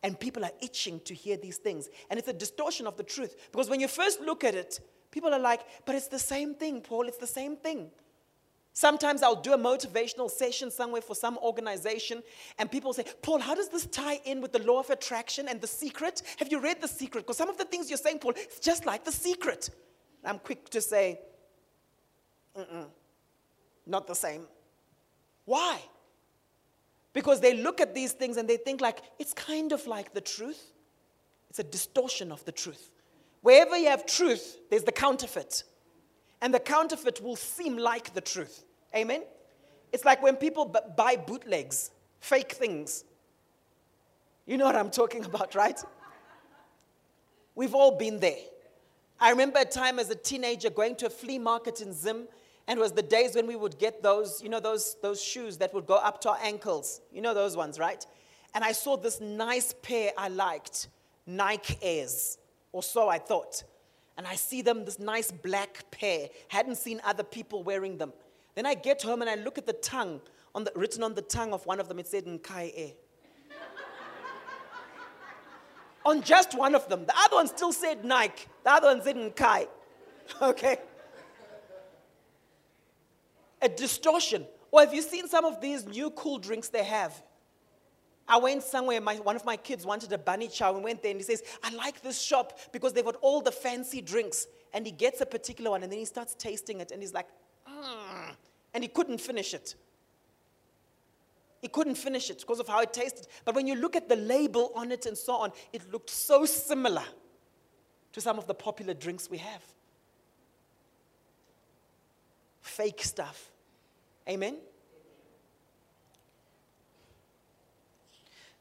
And 0.03 0.21
people 0.21 0.45
are 0.45 0.51
itching 0.61 1.01
to 1.01 1.15
hear 1.15 1.39
these 1.39 1.57
things. 1.57 1.89
And 2.11 2.19
it's 2.19 2.29
a 2.29 2.35
distortion 2.35 2.87
of 2.87 2.99
the 2.99 3.03
truth. 3.03 3.35
Because 3.51 3.71
when 3.71 3.81
you 3.81 3.89
first 3.89 4.21
look 4.21 4.45
at 4.45 4.55
it, 4.55 4.79
people 5.11 5.33
are 5.33 5.41
like, 5.41 5.63
but 5.87 5.95
it's 5.95 6.09
the 6.09 6.19
same 6.19 6.55
thing, 6.55 6.83
Paul, 6.83 7.09
it's 7.09 7.17
the 7.17 7.27
same 7.27 7.57
thing. 7.57 7.91
Sometimes 8.75 9.23
I'll 9.23 9.37
do 9.37 9.53
a 9.53 9.59
motivational 9.59 10.31
session 10.31 10.71
somewhere 10.71 11.03
for 11.03 11.15
some 11.15 11.37
organization, 11.39 12.23
and 12.59 12.71
people 12.71 12.95
say, 12.95 13.05
Paul, 13.21 13.39
how 13.41 13.55
does 13.55 13.69
this 13.69 13.87
tie 13.87 14.21
in 14.25 14.41
with 14.41 14.53
the 14.53 14.63
law 14.63 14.81
of 14.81 14.89
attraction 14.89 15.49
and 15.49 15.61
the 15.61 15.67
secret? 15.67 16.23
Have 16.39 16.51
you 16.51 16.59
read 16.59 16.81
the 16.81 16.89
secret? 16.89 17.23
Because 17.23 17.37
some 17.37 17.51
of 17.51 17.59
the 17.59 17.65
things 17.67 17.91
you're 17.91 17.99
saying, 17.99 18.21
Paul, 18.21 18.33
it's 18.35 18.61
just 18.61 18.87
like 18.87 19.05
the 19.05 19.13
secret. 19.13 19.69
I'm 20.25 20.39
quick 20.39 20.71
to 20.71 20.81
say, 20.81 21.21
not 23.87 24.07
the 24.07 24.15
same. 24.15 24.47
Why? 25.45 25.79
Because 27.13 27.41
they 27.41 27.55
look 27.55 27.81
at 27.81 27.95
these 27.95 28.13
things 28.13 28.39
and 28.39 28.49
they 28.49 28.57
think 28.57 28.81
like 28.81 29.01
it's 29.19 29.35
kind 29.35 29.73
of 29.73 29.87
like 29.87 30.15
the 30.15 30.21
truth. 30.21 30.73
It's 31.51 31.59
a 31.59 31.65
distortion 31.65 32.33
of 32.33 32.43
the 32.47 32.53
truth. 32.53 32.91
Wherever 33.43 33.77
you 33.77 33.89
have 33.89 34.07
truth, 34.07 34.59
there's 34.71 34.85
the 34.85 34.93
counterfeit 34.93 35.65
and 36.43 36.53
the 36.53 36.61
counterfeit 36.61 37.23
will 37.23 37.37
seem 37.37 37.79
like 37.79 38.13
the 38.13 38.21
truth. 38.21 38.65
Amen? 38.95 39.23
It's 39.93 40.05
like 40.05 40.23
when 40.23 40.37
people 40.37 40.67
b- 40.67 40.81
buy 40.97 41.17
bootlegs, 41.17 41.93
fake 42.21 42.53
things. 42.53 43.05
You 44.45 44.59
know 44.59 44.67
what 44.67 44.75
I'm 44.75 44.91
talking 44.91 45.25
about, 45.25 45.55
right? 45.55 45.81
We've 47.55 47.75
all 47.75 47.97
been 47.97 48.19
there. 48.19 48.41
I 49.21 49.31
remember 49.31 49.61
a 49.61 49.65
time 49.65 50.01
as 50.01 50.11
a 50.11 50.17
teenager 50.17 50.69
going 50.69 50.97
to 50.97 51.07
a 51.07 51.11
flea 51.11 51.39
market 51.39 51.81
in 51.81 51.93
Zim, 51.93 52.27
And 52.67 52.79
it 52.79 52.83
was 52.83 52.93
the 52.93 53.03
days 53.03 53.37
when 53.37 53.47
we 53.47 53.55
would 53.55 53.79
get 53.79 54.03
those, 54.03 54.43
you 54.43 54.49
know, 54.49 54.59
those, 54.59 54.97
those 55.01 55.23
shoes 55.23 55.59
that 55.59 55.73
would 55.73 55.87
go 55.87 55.95
up 55.95 56.21
to 56.23 56.31
our 56.31 56.39
ankles. 56.43 57.01
You 57.13 57.23
know 57.23 57.35
those 57.35 57.57
ones, 57.57 57.79
right? 57.79 58.05
And 58.53 58.65
I 58.65 58.73
saw 58.73 58.97
this 58.97 59.21
nice 59.21 59.75
pair 59.81 60.11
I 60.19 60.29
liked, 60.29 60.89
Nike 61.25 61.79
Airs, 61.81 62.39
or 62.73 62.83
so 62.83 63.09
I 63.09 63.19
thought. 63.19 63.63
And 64.17 64.27
I 64.27 64.35
see 64.35 64.63
them, 64.63 64.85
this 64.85 64.99
nice 64.99 65.31
black 65.31 65.91
pair. 65.91 66.29
Hadn't 66.49 66.77
seen 66.77 67.01
other 67.05 67.23
people 67.23 67.63
wearing 67.63 67.99
them. 67.99 68.13
Then 68.55 68.67
I 68.67 68.75
get 68.75 69.03
home 69.03 69.23
and 69.23 69.31
I 69.31 69.37
look 69.37 69.59
at 69.59 69.67
the 69.67 69.73
tongue, 69.73 70.21
on 70.55 70.65
the, 70.65 70.73
written 70.75 71.03
on 71.03 71.15
the 71.15 71.23
tongue 71.23 71.53
of 71.53 71.65
one 71.65 71.81
of 71.81 71.89
them, 71.89 71.99
it 71.99 72.07
said 72.07 72.27
Nkai 72.27 72.73
Air. 72.75 72.91
on 76.05 76.23
just 76.23 76.57
one 76.57 76.75
of 76.75 76.89
them. 76.89 77.07
The 77.07 77.15
other 77.17 77.37
one 77.37 77.49
still 77.49 77.73
said 77.73 78.05
Nike. 78.05 78.45
The 78.65 78.73
other 78.73 78.89
one 78.89 79.03
said 79.03 79.17
Nkai. 79.17 79.69
Okay? 80.41 80.79
A 83.61 83.69
distortion. 83.69 84.47
Or 84.71 84.81
have 84.81 84.95
you 84.95 85.03
seen 85.03 85.29
some 85.29 85.45
of 85.45 85.61
these 85.61 85.87
new 85.87 86.11
cool 86.11 86.39
drinks 86.39 86.69
they 86.69 86.85
have? 86.85 87.23
I 88.33 88.39
went 88.39 88.63
somewhere, 88.63 88.99
my, 88.99 89.17
one 89.17 89.37
of 89.37 89.45
my 89.45 89.59
kids 89.59 89.85
wanted 89.85 90.11
a 90.15 90.17
bunny 90.17 90.49
chow 90.49 90.75
and 90.75 90.83
went 90.83 91.03
there 91.03 91.11
and 91.11 91.21
he 91.21 91.23
says, 91.23 91.43
I 91.63 91.69
like 91.75 92.01
this 92.01 92.19
shop 92.19 92.59
because 92.73 92.95
they've 92.95 93.05
got 93.05 93.17
all 93.17 93.43
the 93.43 93.53
fancy 93.53 94.01
drinks. 94.01 94.47
And 94.73 94.87
he 94.87 94.93
gets 94.93 95.21
a 95.21 95.27
particular 95.27 95.73
one 95.73 95.83
and 95.83 95.93
then 95.93 95.99
he 95.99 96.07
starts 96.07 96.35
tasting 96.35 96.81
it 96.81 96.93
and 96.93 97.03
he's 97.03 97.13
like, 97.13 97.27
mm. 97.69 98.35
and 98.73 98.83
he 98.83 98.89
couldn't 98.89 99.21
finish 99.21 99.53
it. 99.53 99.75
He 101.61 101.69
couldn't 101.69 101.97
finish 101.97 102.31
it 102.31 102.41
because 102.41 102.59
of 102.59 102.69
how 102.69 102.81
it 102.81 102.95
tasted. 102.95 103.27
But 103.45 103.55
when 103.55 103.67
you 103.67 103.75
look 103.75 103.97
at 103.97 104.09
the 104.09 104.17
label 104.17 104.73
on 104.75 104.93
it 104.93 105.05
and 105.05 105.17
so 105.17 105.35
on, 105.35 105.53
it 105.75 105.93
looked 105.93 106.09
so 106.09 106.47
similar 106.47 107.05
to 108.15 108.21
some 108.23 108.39
of 108.39 108.47
the 108.47 108.55
popular 108.55 108.95
drinks 108.95 109.29
we 109.29 109.37
have. 109.37 109.63
Fake 112.63 113.05
stuff. 113.05 113.51
Amen? 114.27 114.57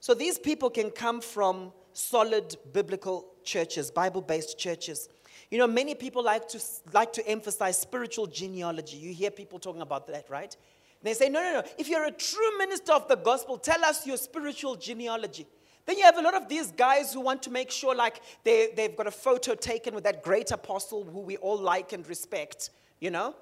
So 0.01 0.15
these 0.15 0.39
people 0.39 0.71
can 0.71 0.89
come 0.89 1.21
from 1.21 1.71
solid 1.93 2.55
biblical 2.73 3.27
churches, 3.43 3.91
Bible 3.91 4.21
based 4.21 4.57
churches. 4.57 5.07
You 5.51 5.59
know, 5.59 5.67
many 5.67 5.93
people 5.93 6.23
like 6.23 6.47
to, 6.49 6.61
like 6.91 7.13
to 7.13 7.27
emphasize 7.27 7.79
spiritual 7.79 8.25
genealogy. 8.25 8.97
You 8.97 9.13
hear 9.13 9.29
people 9.29 9.59
talking 9.59 9.81
about 9.81 10.07
that, 10.07 10.27
right? 10.27 10.57
They 11.03 11.13
say, 11.13 11.29
no, 11.29 11.41
no, 11.41 11.61
no. 11.61 11.63
If 11.77 11.87
you're 11.87 12.05
a 12.05 12.11
true 12.11 12.57
minister 12.57 12.93
of 12.93 13.07
the 13.07 13.15
gospel, 13.15 13.57
tell 13.57 13.85
us 13.85 14.07
your 14.07 14.17
spiritual 14.17 14.75
genealogy. 14.75 15.45
Then 15.85 15.99
you 15.99 16.03
have 16.03 16.17
a 16.17 16.21
lot 16.21 16.33
of 16.33 16.49
these 16.49 16.71
guys 16.71 17.13
who 17.13 17.21
want 17.21 17.43
to 17.43 17.51
make 17.51 17.69
sure, 17.69 17.95
like, 17.95 18.21
they, 18.43 18.71
they've 18.75 18.95
got 18.95 19.07
a 19.07 19.11
photo 19.11 19.53
taken 19.53 19.93
with 19.93 20.03
that 20.05 20.23
great 20.23 20.49
apostle 20.51 21.03
who 21.03 21.19
we 21.19 21.37
all 21.37 21.57
like 21.57 21.93
and 21.93 22.07
respect, 22.07 22.71
you 22.99 23.11
know? 23.11 23.35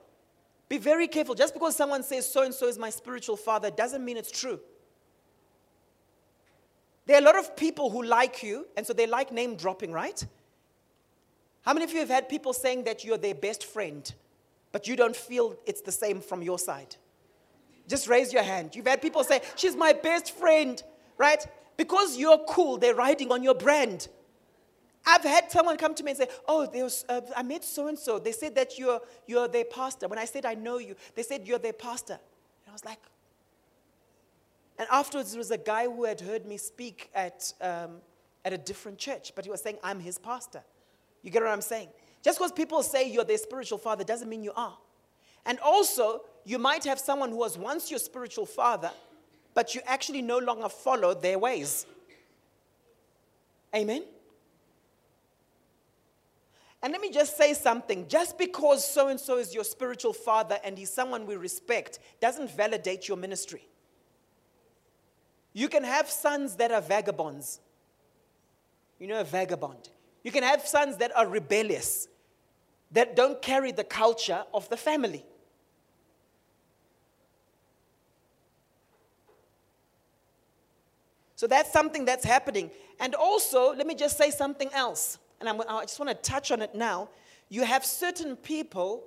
Be 0.68 0.78
very 0.78 1.07
careful. 1.07 1.36
Just 1.36 1.53
because 1.53 1.76
someone 1.76 2.03
says 2.03 2.30
so 2.30 2.43
and 2.43 2.53
so 2.53 2.68
is 2.68 2.78
my 2.78 2.89
spiritual 2.89 3.38
father 3.38 3.72
doesn't 3.72 4.03
mean 4.03 4.18
it's 4.18 4.32
true. 4.32 4.60
There 7.10 7.18
are 7.18 7.22
a 7.22 7.26
lot 7.26 7.39
of 7.39 7.55
people 7.55 7.89
who 7.89 8.03
like 8.03 8.43
you, 8.43 8.68
and 8.78 8.86
so 8.86 8.93
they 8.93 9.07
like 9.07 9.32
name 9.32 9.55
dropping, 9.55 9.91
right? 9.91 10.24
How 11.64 11.74
many 11.74 11.84
of 11.84 11.91
you 11.91 12.01
have 12.01 12.10
had 12.10 12.30
people 12.30 12.53
saying 12.53 12.84
that 12.84 13.03
you're 13.03 13.18
their 13.18 13.34
best 13.34 13.66
friend, 13.66 14.14
but 14.72 14.88
you 14.88 14.95
don't 14.95 15.16
feel 15.16 15.57
it's 15.66 15.82
the 15.82 15.91
same 15.91 16.22
from 16.22 16.43
your 16.43 16.60
side? 16.60 16.97
Just 17.88 18.07
raise 18.07 18.32
your 18.32 18.43
hand. 18.43 18.76
You've 18.76 18.86
had 18.86 19.01
people 19.01 19.24
say, 19.24 19.41
She's 19.55 19.76
my 19.76 19.91
best 19.91 20.38
friend, 20.38 20.84
right? 21.18 21.43
Because 21.78 22.16
you're 22.16 22.38
cool, 22.47 22.78
they're 22.78 22.93
riding 22.93 23.32
on 23.32 23.41
your 23.41 23.55
brand. 23.55 24.07
I've 25.03 25.24
had 25.24 25.49
someone 25.49 25.78
come 25.78 25.95
to 25.95 26.03
me 26.03 26.12
and 26.12 26.18
say, 26.20 26.28
Oh, 26.47 26.70
was, 26.72 27.05
uh, 27.10 27.22
I 27.36 27.41
met 27.41 27.64
so 27.64 27.88
and 27.88 27.97
so. 27.97 28.20
They 28.20 28.34
said 28.34 28.53
that 28.53 28.78
you're, 28.78 29.01
you're 29.26 29.47
their 29.47 29.66
pastor. 29.66 30.07
When 30.07 30.20
I 30.20 30.26
said, 30.26 30.45
I 30.45 30.53
know 30.53 30.78
you, 30.78 30.95
they 31.16 31.24
said, 31.24 31.47
You're 31.47 31.57
their 31.57 31.74
pastor. 31.74 32.20
And 32.66 32.70
I 32.70 32.72
was 32.72 32.86
like, 32.86 32.99
and 34.80 34.88
afterwards, 34.89 35.32
there 35.32 35.39
was 35.39 35.51
a 35.51 35.57
guy 35.57 35.84
who 35.84 36.05
had 36.05 36.21
heard 36.21 36.45
me 36.45 36.55
speak 36.55 37.09
at, 37.13 37.51
um, 37.59 37.97
at 38.45 38.53
a 38.53 38.57
different 38.57 38.97
church, 38.97 39.34
but 39.36 39.43
he 39.43 39.51
was 39.51 39.61
saying, 39.61 39.77
I'm 39.84 39.99
his 39.99 40.17
pastor. 40.17 40.63
You 41.21 41.32
get 41.32 41.43
what 41.43 41.51
I'm 41.51 41.61
saying? 41.61 41.89
Just 42.23 42.39
because 42.39 42.53
people 42.53 42.82
say 42.82 43.11
you're 43.11 43.25
their 43.25 43.38
spiritual 43.38 43.77
father 43.77 44.05
doesn't 44.05 44.30
mean 44.30 44.41
you 44.41 44.53
are. 44.55 44.77
And 45.45 45.59
also, 45.59 46.21
you 46.45 46.57
might 46.57 46.86
have 46.86 46.97
someone 46.97 47.32
who 47.32 47.38
was 47.38 47.57
once 47.57 47.91
your 47.91 47.99
spiritual 47.99 48.45
father, 48.45 48.91
but 49.53 49.75
you 49.75 49.82
actually 49.86 50.21
no 50.21 50.38
longer 50.38 50.69
follow 50.69 51.13
their 51.13 51.38
ways. 51.38 51.86
Amen? 53.75 54.05
And 56.82 56.93
let 56.93 57.01
me 57.01 57.11
just 57.11 57.36
say 57.36 57.53
something. 57.53 58.07
Just 58.07 58.38
because 58.38 58.89
so 58.89 59.09
and 59.09 59.19
so 59.19 59.38
is 59.38 59.53
your 59.53 59.65
spiritual 59.65 60.13
father 60.13 60.57
and 60.63 60.77
he's 60.77 60.89
someone 60.89 61.25
we 61.25 61.36
respect 61.36 61.99
doesn't 62.21 62.49
validate 62.51 63.09
your 63.09 63.17
ministry. 63.17 63.67
You 65.60 65.68
can 65.68 65.84
have 65.84 66.10
sons 66.10 66.55
that 66.55 66.72
are 66.72 66.80
vagabonds. 66.80 67.60
You 68.97 69.07
know, 69.07 69.20
a 69.20 69.26
vagabond. 69.26 69.89
You 70.24 70.32
can 70.32 70.41
have 70.41 70.66
sons 70.66 70.95
that 70.97 71.14
are 71.18 71.28
rebellious, 71.28 72.07
that 72.91 73.18
don't 73.18 73.41
carry 73.41 73.74
the 73.74 73.84
culture 73.84 74.45
of 74.53 74.70
the 74.70 74.78
family. 74.78 75.26
So 81.36 81.45
that's 81.45 81.74
something 81.74 82.05
that's 82.05 82.24
happening. 82.24 82.72
And 83.01 83.14
also, 83.14 83.76
let 83.76 83.86
me 83.86 83.95
just 83.95 84.18
say 84.18 84.32
something 84.32 84.70
else. 84.72 85.18
And 85.41 85.49
I'm, 85.49 85.60
i 85.68 85.82
just 85.82 85.99
want 85.99 86.10
to 86.10 86.32
touch 86.32 86.53
on 86.53 86.62
it 86.62 86.74
now. 86.74 87.10
You 87.49 87.64
have 87.64 87.84
certain 87.84 88.38
people 88.38 89.03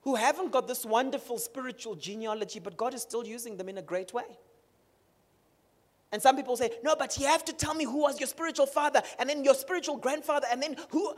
who 0.00 0.14
haven't 0.14 0.50
got 0.50 0.66
this 0.66 0.86
wonderful 0.86 1.36
spiritual 1.36 1.94
genealogy, 1.94 2.58
but 2.58 2.78
God 2.78 2.94
is 2.94 3.02
still 3.02 3.26
using 3.26 3.58
them 3.58 3.68
in 3.68 3.76
a 3.76 3.82
great 3.82 4.14
way. 4.14 4.38
And 6.12 6.20
some 6.20 6.36
people 6.36 6.56
say, 6.56 6.70
no, 6.82 6.96
but 6.96 7.16
you 7.18 7.26
have 7.26 7.44
to 7.44 7.52
tell 7.52 7.74
me 7.74 7.84
who 7.84 7.98
was 7.98 8.18
your 8.18 8.26
spiritual 8.26 8.66
father, 8.66 9.02
and 9.18 9.28
then 9.28 9.44
your 9.44 9.54
spiritual 9.54 9.96
grandfather, 9.96 10.46
and 10.50 10.62
then 10.62 10.76
who. 10.90 11.14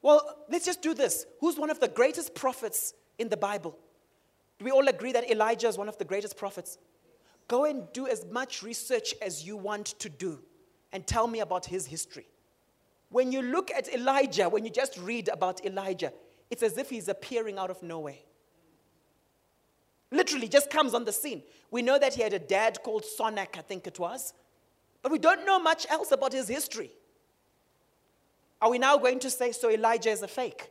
Well, 0.00 0.44
let's 0.48 0.64
just 0.64 0.82
do 0.82 0.94
this. 0.94 1.26
Who's 1.40 1.58
one 1.58 1.70
of 1.70 1.80
the 1.80 1.88
greatest 1.88 2.34
prophets 2.34 2.94
in 3.18 3.28
the 3.28 3.36
Bible? 3.36 3.76
Do 4.58 4.64
we 4.64 4.70
all 4.70 4.86
agree 4.86 5.12
that 5.12 5.30
Elijah 5.30 5.66
is 5.66 5.76
one 5.76 5.88
of 5.88 5.98
the 5.98 6.04
greatest 6.04 6.36
prophets? 6.36 6.78
Go 7.48 7.64
and 7.64 7.92
do 7.92 8.06
as 8.06 8.24
much 8.26 8.62
research 8.62 9.14
as 9.20 9.44
you 9.44 9.56
want 9.56 9.86
to 9.98 10.08
do 10.08 10.40
and 10.92 11.06
tell 11.06 11.26
me 11.26 11.40
about 11.40 11.66
his 11.66 11.86
history. 11.86 12.28
When 13.10 13.32
you 13.32 13.42
look 13.42 13.70
at 13.70 13.92
Elijah, 13.92 14.48
when 14.48 14.64
you 14.64 14.70
just 14.70 14.96
read 14.98 15.28
about 15.28 15.64
Elijah, 15.64 16.12
it's 16.50 16.62
as 16.62 16.78
if 16.78 16.90
he's 16.90 17.08
appearing 17.08 17.58
out 17.58 17.70
of 17.70 17.82
nowhere. 17.82 18.18
Literally 20.14 20.46
just 20.46 20.70
comes 20.70 20.94
on 20.94 21.04
the 21.04 21.12
scene. 21.12 21.42
We 21.72 21.82
know 21.82 21.98
that 21.98 22.14
he 22.14 22.22
had 22.22 22.32
a 22.32 22.38
dad 22.38 22.78
called 22.84 23.02
Sonak, 23.02 23.58
I 23.58 23.62
think 23.62 23.88
it 23.88 23.98
was, 23.98 24.32
but 25.02 25.10
we 25.10 25.18
don't 25.18 25.44
know 25.44 25.58
much 25.58 25.86
else 25.90 26.12
about 26.12 26.32
his 26.32 26.46
history. 26.46 26.92
Are 28.62 28.70
we 28.70 28.78
now 28.78 28.96
going 28.96 29.18
to 29.18 29.28
say, 29.28 29.50
so 29.50 29.68
Elijah 29.68 30.10
is 30.10 30.22
a 30.22 30.28
fake? 30.28 30.70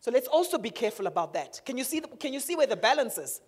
So 0.00 0.12
let's 0.12 0.28
also 0.28 0.56
be 0.56 0.70
careful 0.70 1.08
about 1.08 1.34
that. 1.34 1.62
Can 1.66 1.76
you 1.76 1.82
see, 1.82 1.98
the, 1.98 2.08
can 2.08 2.32
you 2.32 2.38
see 2.38 2.54
where 2.54 2.68
the 2.68 2.76
balance 2.76 3.18
is? 3.18 3.40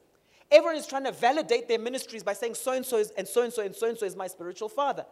Everyone 0.50 0.76
is 0.76 0.88
trying 0.88 1.04
to 1.04 1.12
validate 1.12 1.68
their 1.68 1.78
ministries 1.78 2.24
by 2.24 2.32
saying 2.32 2.56
so 2.56 2.72
and 2.72 2.84
so 2.84 2.98
is, 2.98 3.12
and 3.16 3.28
so 3.28 3.42
and 3.42 3.52
so 3.52 3.62
and 3.62 3.74
so 3.74 3.88
and 3.88 3.96
so 3.96 4.06
is 4.06 4.16
my 4.16 4.26
spiritual 4.26 4.68
father. 4.68 5.06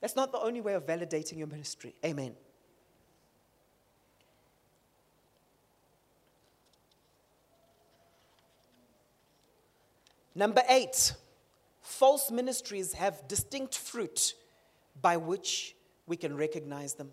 That's 0.00 0.16
not 0.16 0.32
the 0.32 0.38
only 0.40 0.62
way 0.62 0.72
of 0.72 0.86
validating 0.86 1.36
your 1.36 1.48
ministry. 1.48 1.94
Amen. 2.02 2.34
Number 10.34 10.62
eight, 10.68 11.12
false 11.80 12.30
ministries 12.30 12.94
have 12.94 13.26
distinct 13.28 13.76
fruit 13.76 14.34
by 15.00 15.16
which 15.16 15.76
we 16.06 16.16
can 16.16 16.36
recognize 16.36 16.94
them. 16.94 17.10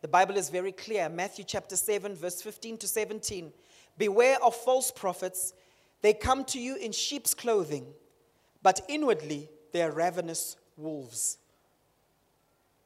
The 0.00 0.08
Bible 0.08 0.36
is 0.36 0.50
very 0.50 0.72
clear. 0.72 1.08
Matthew 1.08 1.44
chapter 1.44 1.76
7, 1.76 2.16
verse 2.16 2.42
15 2.42 2.78
to 2.78 2.88
17. 2.88 3.52
Beware 3.96 4.42
of 4.42 4.56
false 4.56 4.90
prophets. 4.90 5.52
They 6.00 6.12
come 6.12 6.44
to 6.46 6.58
you 6.58 6.76
in 6.76 6.90
sheep's 6.90 7.34
clothing, 7.34 7.86
but 8.62 8.80
inwardly 8.88 9.48
they 9.72 9.82
are 9.82 9.92
ravenous 9.92 10.56
wolves. 10.76 11.38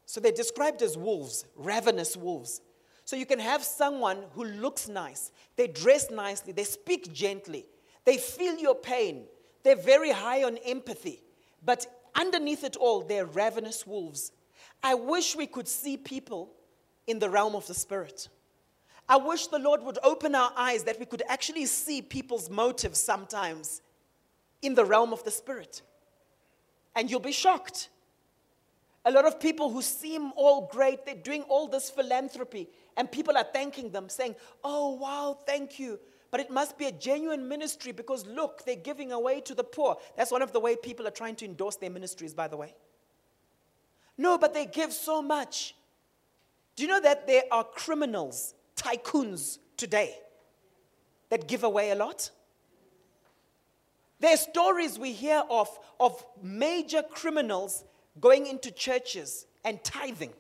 So 0.04 0.20
they're 0.20 0.32
described 0.32 0.82
as 0.82 0.98
wolves, 0.98 1.46
ravenous 1.57 2.16
wolves. 2.16 2.61
So 3.07 3.16
you 3.16 3.24
can 3.24 3.38
have 3.38 3.62
someone 3.62 4.18
who 4.34 4.44
looks 4.44 4.88
nice, 4.88 5.30
they 5.57 5.68
dress 5.68 6.11
nicely, 6.11 6.52
they 6.52 6.64
speak 6.64 7.12
gently, 7.12 7.64
they 8.04 8.18
feel 8.18 8.57
your 8.59 8.74
pain, 8.74 9.24
they're 9.67 9.75
very 9.75 10.12
high 10.12 10.45
on 10.45 10.59
empathy, 10.59 11.21
but 11.64 11.87
underneath 12.14 12.62
it 12.62 12.77
all, 12.77 13.03
they're 13.03 13.27
ravenous 13.27 13.85
wolves. 13.85 14.31
I 14.81 14.95
wish 14.95 15.35
we 15.35 15.49
could 15.49 15.67
see 15.67 15.97
people 15.97 16.53
in 17.09 17.19
the 17.19 17.29
realm 17.29 17.57
of 17.57 17.67
the 17.67 17.75
Spirit. 17.75 18.29
I 19.09 19.17
wish 19.17 19.49
the 19.49 19.59
Lord 19.59 19.83
would 19.83 19.99
open 20.05 20.37
our 20.37 20.53
eyes 20.57 20.85
that 20.85 21.01
we 21.01 21.05
could 21.05 21.25
actually 21.29 21.67
see 21.67 22.01
people's 22.01 22.49
motives 22.49 23.01
sometimes 23.01 23.83
in 24.62 24.77
the 24.77 24.85
realm 24.85 25.12
of 25.12 25.25
the 25.25 25.33
Spirit. 25.33 25.83
And 26.95 27.11
you'll 27.11 27.19
be 27.19 27.33
shocked. 27.33 27.89
A 29.05 29.11
lot 29.11 29.27
of 29.27 29.41
people 29.41 29.73
who 29.73 29.83
seem 29.83 30.31
all 30.37 30.69
great, 30.69 31.05
they're 31.05 31.17
doing 31.17 31.43
all 31.43 31.67
this 31.67 31.91
philanthropy, 31.91 32.69
and 32.97 33.11
people 33.11 33.37
are 33.37 33.47
thanking 33.53 33.91
them, 33.91 34.09
saying, 34.09 34.37
Oh, 34.62 34.95
wow, 34.95 35.37
thank 35.45 35.81
you. 35.81 35.99
But 36.31 36.41
it 36.41 36.51
must 36.51 36.77
be 36.77 36.87
a 36.87 36.93
genuine 36.93 37.49
ministry 37.49 37.93
because 37.93 38.27
look, 38.27 38.64
they're 38.64 38.77
giving 38.77 39.12
away 39.12 39.41
to 39.43 39.55
the 39.55 39.64
poor. 39.64 39.97
That's 40.16 40.31
one 40.31 40.43
of 40.43 40.53
the 40.53 40.61
way 40.61 40.77
people 40.77 41.07
are 41.07 41.12
trying 41.12 41.37
to 41.37 41.45
endorse 41.45 41.77
their 41.77 41.91
ministries, 41.91 42.35
by 42.35 42.49
the 42.49 42.57
way. 42.57 42.74
No, 44.18 44.39
but 44.39 44.55
they 44.55 44.66
give 44.66 44.93
so 44.93 45.22
much. 45.22 45.74
Do 46.74 46.83
you 46.83 46.89
know 46.89 47.01
that 47.01 47.27
there 47.27 47.45
are 47.51 47.64
criminals, 47.64 48.55
tycoons 48.77 49.59
today 49.77 50.16
that 51.31 51.49
give 51.49 51.64
away 51.64 51.91
a 51.91 51.95
lot? 51.95 52.31
There 54.20 54.33
are 54.33 54.39
stories 54.39 54.99
we 54.99 55.12
hear 55.12 55.43
of 55.51 55.68
of 56.01 56.24
major 56.43 57.03
criminals 57.03 57.85
going 58.20 58.47
into 58.47 58.70
churches 58.70 59.47
and 59.64 59.83
tithing, 59.85 60.33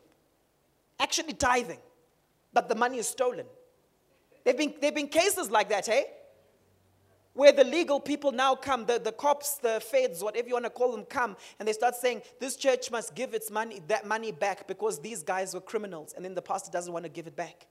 actually 0.98 1.34
tithing, 1.34 1.78
but 2.52 2.68
the 2.68 2.74
money 2.74 2.98
is 2.98 3.06
stolen. 3.06 3.46
There've 4.46 4.56
been, 4.56 4.74
there've 4.80 4.94
been 4.94 5.08
cases 5.08 5.50
like 5.50 5.68
that, 5.70 5.88
eh? 5.88 6.04
Where 7.32 7.50
the 7.50 7.64
legal 7.64 7.98
people 7.98 8.30
now 8.30 8.54
come, 8.54 8.86
the, 8.86 9.00
the 9.00 9.10
cops, 9.10 9.56
the 9.56 9.80
feds, 9.80 10.22
whatever 10.22 10.46
you 10.46 10.54
want 10.54 10.66
to 10.66 10.70
call 10.70 10.92
them, 10.92 11.04
come 11.04 11.36
and 11.58 11.66
they 11.66 11.72
start 11.72 11.96
saying, 11.96 12.22
This 12.38 12.54
church 12.54 12.92
must 12.92 13.16
give 13.16 13.34
its 13.34 13.50
money, 13.50 13.82
that 13.88 14.06
money 14.06 14.30
back 14.30 14.68
because 14.68 15.00
these 15.00 15.24
guys 15.24 15.52
were 15.52 15.60
criminals, 15.60 16.14
and 16.14 16.24
then 16.24 16.36
the 16.36 16.42
pastor 16.42 16.70
doesn't 16.70 16.92
want 16.92 17.04
to 17.04 17.08
give 17.08 17.26
it 17.26 17.34
back. 17.34 17.66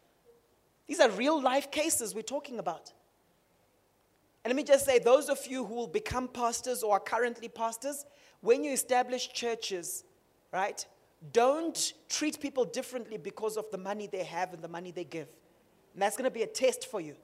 These 0.86 1.00
are 1.00 1.10
real 1.12 1.42
life 1.42 1.72
cases 1.72 2.14
we're 2.14 2.24
talking 2.24 2.60
about. 2.60 2.92
And 4.44 4.50
let 4.52 4.58
me 4.58 4.64
just 4.64 4.86
say, 4.86 5.00
those 5.00 5.30
of 5.30 5.48
you 5.48 5.64
who 5.66 5.76
will 5.76 5.88
become 5.88 6.28
pastors 6.28 6.84
or 6.84 6.96
are 6.96 7.00
currently 7.00 7.48
pastors, 7.48 8.06
when 8.42 8.66
you 8.66 8.74
establish 8.74 9.32
churches, 9.32 10.04
right, 10.52 10.86
don't 11.32 11.94
treat 12.10 12.42
people 12.42 12.66
differently 12.66 13.16
because 13.16 13.56
of 13.56 13.72
the 13.72 13.78
money 13.78 14.08
they 14.12 14.26
have 14.26 14.54
and 14.54 14.62
the 14.62 14.68
money 14.68 14.92
they 14.92 15.06
give. 15.06 15.30
And 15.96 16.02
that's 16.02 16.18
going 16.18 16.30
to 16.30 16.34
be 16.34 16.44
a 16.44 16.48
test 16.48 16.88
for 16.88 17.00
you. 17.00 17.16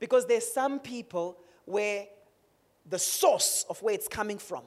Because 0.00 0.26
there's 0.26 0.52
some 0.52 0.80
people 0.80 1.38
where 1.64 2.06
the 2.90 2.98
source 2.98 3.64
of 3.70 3.80
where 3.80 3.94
it's 3.94 4.08
coming 4.08 4.38
from, 4.38 4.64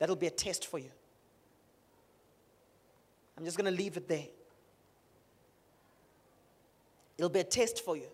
that'll 0.00 0.16
be 0.16 0.26
a 0.26 0.30
test 0.30 0.66
for 0.66 0.78
you. 0.78 0.90
I'm 3.36 3.44
just 3.44 3.56
going 3.56 3.72
to 3.72 3.78
leave 3.82 3.96
it 3.96 4.08
there. 4.08 4.26
It'll 7.16 7.30
be 7.30 7.40
a 7.40 7.44
test 7.44 7.84
for 7.84 7.96
you. 7.96 8.08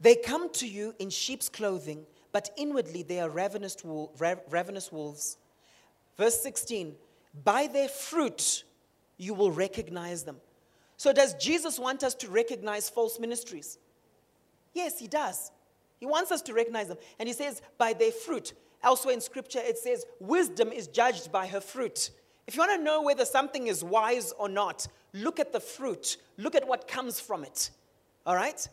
They 0.00 0.16
come 0.16 0.50
to 0.54 0.66
you 0.66 0.92
in 0.98 1.10
sheep's 1.10 1.48
clothing, 1.48 2.04
but 2.32 2.50
inwardly 2.56 3.04
they 3.04 3.20
are 3.20 3.30
ravenous, 3.30 3.76
wolves. 4.92 5.38
Verse 6.16 6.40
16 6.40 6.96
By 7.44 7.68
their 7.68 7.88
fruit 7.88 8.64
you 9.18 9.34
will 9.34 9.52
recognize 9.52 10.24
them. 10.24 10.36
So, 10.96 11.12
does 11.12 11.34
Jesus 11.34 11.78
want 11.78 12.02
us 12.02 12.14
to 12.16 12.28
recognize 12.28 12.88
false 12.88 13.20
ministries? 13.20 13.78
Yes, 14.72 14.98
he 14.98 15.06
does. 15.06 15.52
He 16.00 16.06
wants 16.06 16.32
us 16.32 16.42
to 16.42 16.54
recognize 16.54 16.88
them. 16.88 16.98
And 17.18 17.28
he 17.28 17.32
says, 17.32 17.60
by 17.76 17.92
their 17.92 18.12
fruit. 18.12 18.54
Elsewhere 18.82 19.14
in 19.14 19.20
scripture, 19.20 19.60
it 19.60 19.76
says, 19.76 20.06
wisdom 20.20 20.70
is 20.70 20.86
judged 20.86 21.32
by 21.32 21.46
her 21.48 21.60
fruit. 21.60 22.10
If 22.46 22.54
you 22.54 22.60
want 22.60 22.78
to 22.78 22.84
know 22.84 23.02
whether 23.02 23.24
something 23.24 23.66
is 23.66 23.82
wise 23.82 24.32
or 24.38 24.48
not, 24.48 24.86
look 25.12 25.40
at 25.40 25.52
the 25.52 25.60
fruit. 25.60 26.16
Look 26.36 26.54
at 26.54 26.66
what 26.66 26.88
comes 26.88 27.20
from 27.20 27.44
it. 27.44 27.70
All 28.24 28.36
right? 28.36 28.66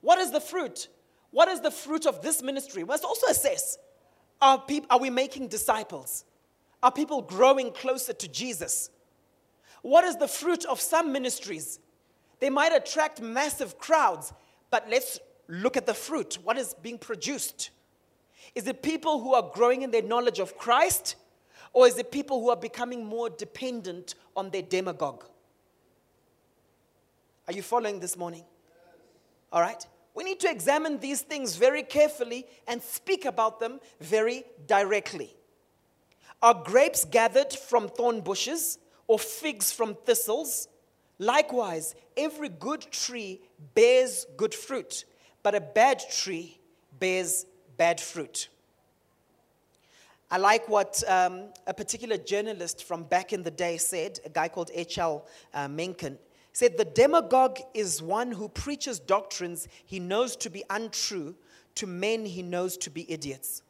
What 0.00 0.18
is 0.18 0.30
the 0.30 0.40
fruit? 0.40 0.88
What 1.30 1.48
is 1.48 1.60
the 1.60 1.70
fruit 1.70 2.06
of 2.06 2.20
this 2.22 2.42
ministry? 2.42 2.82
We 2.82 2.88
must 2.88 3.04
also 3.04 3.28
assess 3.28 3.78
are, 4.40 4.58
people, 4.58 4.88
are 4.90 4.98
we 4.98 5.10
making 5.10 5.48
disciples? 5.48 6.24
Are 6.82 6.92
people 6.92 7.22
growing 7.22 7.72
closer 7.72 8.12
to 8.12 8.28
Jesus? 8.28 8.90
What 9.84 10.04
is 10.04 10.16
the 10.16 10.26
fruit 10.26 10.64
of 10.64 10.80
some 10.80 11.12
ministries? 11.12 11.78
They 12.40 12.48
might 12.48 12.72
attract 12.72 13.20
massive 13.20 13.78
crowds, 13.78 14.32
but 14.70 14.88
let's 14.88 15.20
look 15.46 15.76
at 15.76 15.84
the 15.84 15.92
fruit. 15.92 16.38
What 16.42 16.56
is 16.56 16.72
being 16.72 16.96
produced? 16.96 17.68
Is 18.54 18.66
it 18.66 18.82
people 18.82 19.20
who 19.20 19.34
are 19.34 19.50
growing 19.52 19.82
in 19.82 19.90
their 19.90 20.02
knowledge 20.02 20.38
of 20.38 20.56
Christ, 20.56 21.16
or 21.74 21.86
is 21.86 21.98
it 21.98 22.10
people 22.10 22.40
who 22.40 22.48
are 22.48 22.56
becoming 22.56 23.04
more 23.04 23.28
dependent 23.28 24.14
on 24.34 24.48
their 24.48 24.62
demagogue? 24.62 25.24
Are 27.46 27.52
you 27.52 27.60
following 27.60 28.00
this 28.00 28.16
morning? 28.16 28.44
All 29.52 29.60
right. 29.60 29.86
We 30.14 30.24
need 30.24 30.40
to 30.40 30.50
examine 30.50 30.98
these 30.98 31.20
things 31.20 31.56
very 31.56 31.82
carefully 31.82 32.46
and 32.66 32.80
speak 32.80 33.26
about 33.26 33.60
them 33.60 33.80
very 34.00 34.44
directly. 34.66 35.36
Are 36.40 36.54
grapes 36.54 37.04
gathered 37.04 37.52
from 37.52 37.88
thorn 37.88 38.22
bushes? 38.22 38.78
Or 39.06 39.18
figs 39.18 39.70
from 39.72 39.94
thistles. 39.94 40.68
Likewise, 41.18 41.94
every 42.16 42.48
good 42.48 42.80
tree 42.90 43.40
bears 43.74 44.26
good 44.36 44.54
fruit, 44.54 45.04
but 45.42 45.54
a 45.54 45.60
bad 45.60 46.02
tree 46.10 46.58
bears 46.98 47.46
bad 47.76 48.00
fruit. 48.00 48.48
I 50.30 50.38
like 50.38 50.68
what 50.68 51.02
um, 51.06 51.50
a 51.66 51.74
particular 51.74 52.16
journalist 52.16 52.84
from 52.84 53.04
back 53.04 53.32
in 53.32 53.42
the 53.42 53.50
day 53.50 53.76
said, 53.76 54.18
a 54.24 54.28
guy 54.28 54.48
called 54.48 54.70
H.L. 54.74 55.26
Uh, 55.52 55.68
Mencken. 55.68 56.18
said, 56.52 56.76
The 56.76 56.86
demagogue 56.86 57.58
is 57.72 58.02
one 58.02 58.32
who 58.32 58.48
preaches 58.48 58.98
doctrines 58.98 59.68
he 59.84 60.00
knows 60.00 60.34
to 60.36 60.50
be 60.50 60.64
untrue 60.70 61.36
to 61.76 61.86
men 61.86 62.24
he 62.24 62.42
knows 62.42 62.76
to 62.78 62.90
be 62.90 63.10
idiots. 63.10 63.62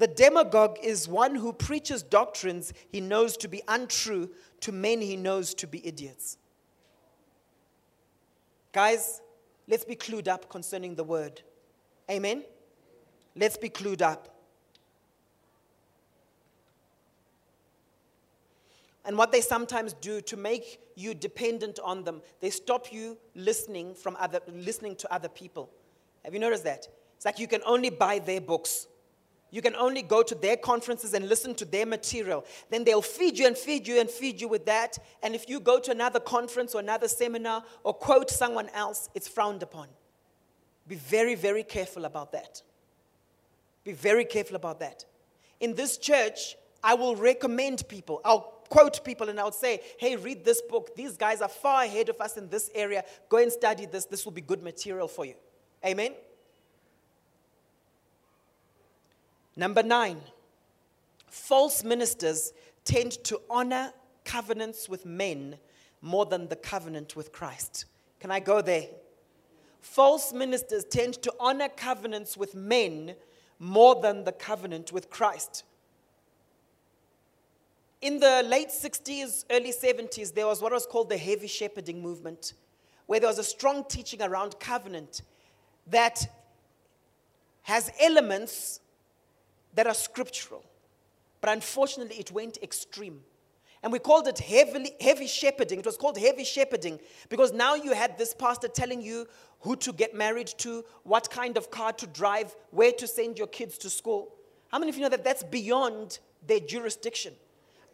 The 0.00 0.08
demagogue 0.08 0.78
is 0.82 1.06
one 1.06 1.34
who 1.34 1.52
preaches 1.52 2.02
doctrines 2.02 2.72
he 2.88 3.02
knows 3.02 3.36
to 3.36 3.48
be 3.48 3.60
untrue 3.68 4.30
to 4.60 4.72
men 4.72 5.02
he 5.02 5.14
knows 5.14 5.52
to 5.56 5.66
be 5.66 5.86
idiots. 5.86 6.38
Guys, 8.72 9.20
let's 9.68 9.84
be 9.84 9.94
clued 9.94 10.26
up 10.26 10.48
concerning 10.48 10.94
the 10.94 11.04
word. 11.04 11.42
Amen? 12.10 12.44
Let's 13.36 13.58
be 13.58 13.68
clued 13.68 14.00
up. 14.00 14.34
And 19.04 19.18
what 19.18 19.32
they 19.32 19.42
sometimes 19.42 19.92
do 19.92 20.22
to 20.22 20.36
make 20.38 20.80
you 20.94 21.12
dependent 21.12 21.78
on 21.84 22.04
them, 22.04 22.22
they 22.40 22.48
stop 22.48 22.90
you 22.90 23.18
listening 23.34 23.94
from 23.94 24.16
other 24.18 24.40
listening 24.48 24.96
to 24.96 25.12
other 25.12 25.28
people. 25.28 25.68
Have 26.24 26.32
you 26.32 26.40
noticed 26.40 26.64
that? 26.64 26.88
It's 27.16 27.26
like 27.26 27.38
you 27.38 27.46
can 27.46 27.60
only 27.66 27.90
buy 27.90 28.18
their 28.18 28.40
books. 28.40 28.86
You 29.50 29.62
can 29.62 29.74
only 29.74 30.02
go 30.02 30.22
to 30.22 30.34
their 30.34 30.56
conferences 30.56 31.14
and 31.14 31.28
listen 31.28 31.54
to 31.56 31.64
their 31.64 31.86
material. 31.86 32.44
Then 32.70 32.84
they'll 32.84 33.02
feed 33.02 33.38
you 33.38 33.46
and 33.46 33.56
feed 33.56 33.86
you 33.88 34.00
and 34.00 34.08
feed 34.08 34.40
you 34.40 34.48
with 34.48 34.66
that. 34.66 34.98
And 35.22 35.34
if 35.34 35.48
you 35.48 35.60
go 35.60 35.80
to 35.80 35.90
another 35.90 36.20
conference 36.20 36.74
or 36.74 36.80
another 36.80 37.08
seminar 37.08 37.64
or 37.82 37.94
quote 37.94 38.30
someone 38.30 38.68
else, 38.70 39.08
it's 39.14 39.26
frowned 39.28 39.62
upon. 39.62 39.88
Be 40.86 40.96
very, 40.96 41.34
very 41.34 41.62
careful 41.62 42.04
about 42.04 42.32
that. 42.32 42.62
Be 43.84 43.92
very 43.92 44.24
careful 44.24 44.56
about 44.56 44.80
that. 44.80 45.04
In 45.58 45.74
this 45.74 45.98
church, 45.98 46.56
I 46.82 46.94
will 46.94 47.16
recommend 47.16 47.86
people. 47.88 48.20
I'll 48.24 48.60
quote 48.68 49.04
people 49.04 49.28
and 49.28 49.38
I'll 49.38 49.52
say, 49.52 49.80
hey, 49.98 50.16
read 50.16 50.44
this 50.44 50.62
book. 50.62 50.94
These 50.94 51.16
guys 51.16 51.42
are 51.42 51.48
far 51.48 51.82
ahead 51.82 52.08
of 52.08 52.20
us 52.20 52.36
in 52.36 52.48
this 52.48 52.70
area. 52.74 53.04
Go 53.28 53.38
and 53.38 53.52
study 53.52 53.86
this. 53.86 54.04
This 54.04 54.24
will 54.24 54.32
be 54.32 54.40
good 54.40 54.62
material 54.62 55.08
for 55.08 55.24
you. 55.24 55.34
Amen? 55.84 56.14
Number 59.60 59.82
nine, 59.82 60.22
false 61.26 61.84
ministers 61.84 62.54
tend 62.86 63.12
to 63.24 63.38
honor 63.50 63.92
covenants 64.24 64.88
with 64.88 65.04
men 65.04 65.58
more 66.00 66.24
than 66.24 66.48
the 66.48 66.56
covenant 66.56 67.14
with 67.14 67.30
Christ. 67.30 67.84
Can 68.20 68.30
I 68.30 68.40
go 68.40 68.62
there? 68.62 68.86
False 69.82 70.32
ministers 70.32 70.84
tend 70.84 71.20
to 71.20 71.34
honor 71.38 71.68
covenants 71.68 72.38
with 72.38 72.54
men 72.54 73.14
more 73.58 74.00
than 74.00 74.24
the 74.24 74.32
covenant 74.32 74.92
with 74.92 75.10
Christ. 75.10 75.64
In 78.00 78.18
the 78.18 78.42
late 78.46 78.70
60s, 78.70 79.44
early 79.50 79.74
70s, 79.74 80.32
there 80.32 80.46
was 80.46 80.62
what 80.62 80.72
was 80.72 80.86
called 80.86 81.10
the 81.10 81.18
heavy 81.18 81.48
shepherding 81.48 82.00
movement, 82.00 82.54
where 83.04 83.20
there 83.20 83.28
was 83.28 83.38
a 83.38 83.44
strong 83.44 83.84
teaching 83.90 84.22
around 84.22 84.58
covenant 84.58 85.20
that 85.86 86.26
has 87.64 87.92
elements 88.00 88.80
that 89.74 89.86
are 89.86 89.94
scriptural. 89.94 90.64
But 91.40 91.50
unfortunately, 91.50 92.16
it 92.16 92.30
went 92.30 92.58
extreme. 92.62 93.20
And 93.82 93.92
we 93.92 93.98
called 93.98 94.28
it 94.28 94.38
heavily, 94.38 94.92
heavy 95.00 95.26
shepherding. 95.26 95.78
It 95.78 95.86
was 95.86 95.96
called 95.96 96.18
heavy 96.18 96.44
shepherding 96.44 97.00
because 97.30 97.52
now 97.52 97.74
you 97.74 97.94
had 97.94 98.18
this 98.18 98.34
pastor 98.34 98.68
telling 98.68 99.00
you 99.00 99.26
who 99.60 99.74
to 99.76 99.92
get 99.92 100.14
married 100.14 100.48
to, 100.58 100.84
what 101.04 101.30
kind 101.30 101.56
of 101.56 101.70
car 101.70 101.92
to 101.94 102.06
drive, 102.06 102.54
where 102.70 102.92
to 102.92 103.06
send 103.06 103.38
your 103.38 103.46
kids 103.46 103.78
to 103.78 103.90
school. 103.90 104.34
How 104.68 104.78
many 104.78 104.90
of 104.90 104.96
you 104.96 105.02
know 105.02 105.08
that 105.08 105.24
that's 105.24 105.42
beyond 105.42 106.18
their 106.46 106.60
jurisdiction? 106.60 107.34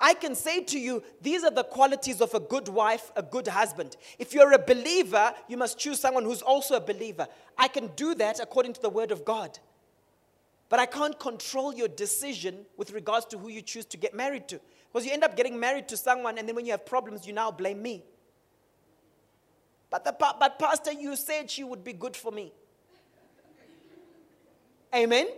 I 0.00 0.14
can 0.14 0.34
say 0.34 0.62
to 0.64 0.78
you, 0.78 1.02
these 1.22 1.42
are 1.42 1.50
the 1.50 1.64
qualities 1.64 2.20
of 2.20 2.34
a 2.34 2.40
good 2.40 2.68
wife, 2.68 3.10
a 3.16 3.22
good 3.22 3.48
husband. 3.48 3.96
If 4.18 4.34
you're 4.34 4.52
a 4.52 4.58
believer, 4.58 5.32
you 5.48 5.56
must 5.56 5.78
choose 5.78 6.00
someone 6.00 6.24
who's 6.24 6.42
also 6.42 6.76
a 6.76 6.80
believer. 6.80 7.26
I 7.56 7.68
can 7.68 7.88
do 7.96 8.14
that 8.16 8.40
according 8.40 8.74
to 8.74 8.82
the 8.82 8.90
word 8.90 9.10
of 9.10 9.24
God. 9.24 9.58
But 10.68 10.80
I 10.80 10.86
can't 10.86 11.18
control 11.18 11.74
your 11.74 11.88
decision 11.88 12.66
with 12.76 12.90
regards 12.90 13.26
to 13.26 13.38
who 13.38 13.48
you 13.48 13.62
choose 13.62 13.84
to 13.86 13.96
get 13.96 14.14
married 14.14 14.48
to. 14.48 14.60
Because 14.92 15.06
you 15.06 15.12
end 15.12 15.22
up 15.22 15.36
getting 15.36 15.58
married 15.60 15.88
to 15.88 15.96
someone, 15.96 16.38
and 16.38 16.48
then 16.48 16.56
when 16.56 16.64
you 16.64 16.72
have 16.72 16.84
problems, 16.84 17.26
you 17.26 17.32
now 17.32 17.50
blame 17.50 17.80
me. 17.80 18.04
But, 19.90 20.04
the, 20.04 20.14
but 20.18 20.58
Pastor, 20.58 20.92
you 20.92 21.14
said 21.14 21.50
she 21.50 21.62
would 21.62 21.84
be 21.84 21.92
good 21.92 22.16
for 22.16 22.32
me. 22.32 22.52
Amen? 24.94 25.28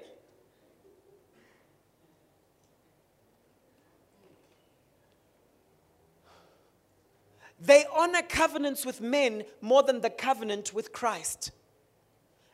They 7.61 7.85
honor 7.95 8.23
covenants 8.23 8.87
with 8.87 9.01
men 9.01 9.43
more 9.61 9.83
than 9.83 10.01
the 10.01 10.11
covenant 10.11 10.73
with 10.73 10.93
Christ. 10.93 11.51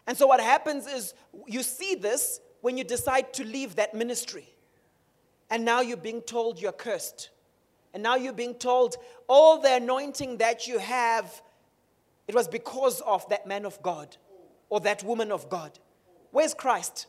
And 0.07 0.17
so, 0.17 0.27
what 0.27 0.41
happens 0.41 0.87
is 0.87 1.15
you 1.47 1.63
see 1.63 1.95
this 1.95 2.41
when 2.65 2.79
you 2.79 2.83
decide 2.83 3.31
to 3.35 3.45
leave 3.45 3.77
that 3.77 3.93
ministry. 3.93 4.49
And 5.51 5.67
now 5.67 5.83
you're 5.83 5.99
being 5.99 6.23
told 6.23 6.59
you're 6.59 6.73
cursed. 6.73 7.29
And 7.93 8.03
now 8.03 8.17
you're 8.17 8.33
being 8.33 8.55
told 8.55 8.97
all 9.29 9.61
the 9.61 9.75
anointing 9.75 10.39
that 10.39 10.67
you 10.67 10.79
have, 10.79 11.43
it 12.27 12.35
was 12.35 12.49
because 12.49 13.03
of 13.03 13.29
that 13.29 13.47
man 13.47 13.67
of 13.67 13.83
God 13.83 14.17
or 14.71 14.81
that 14.81 15.05
woman 15.05 15.31
of 15.31 15.51
God. 15.51 15.79
Where's 16.31 16.55
Christ? 16.55 17.07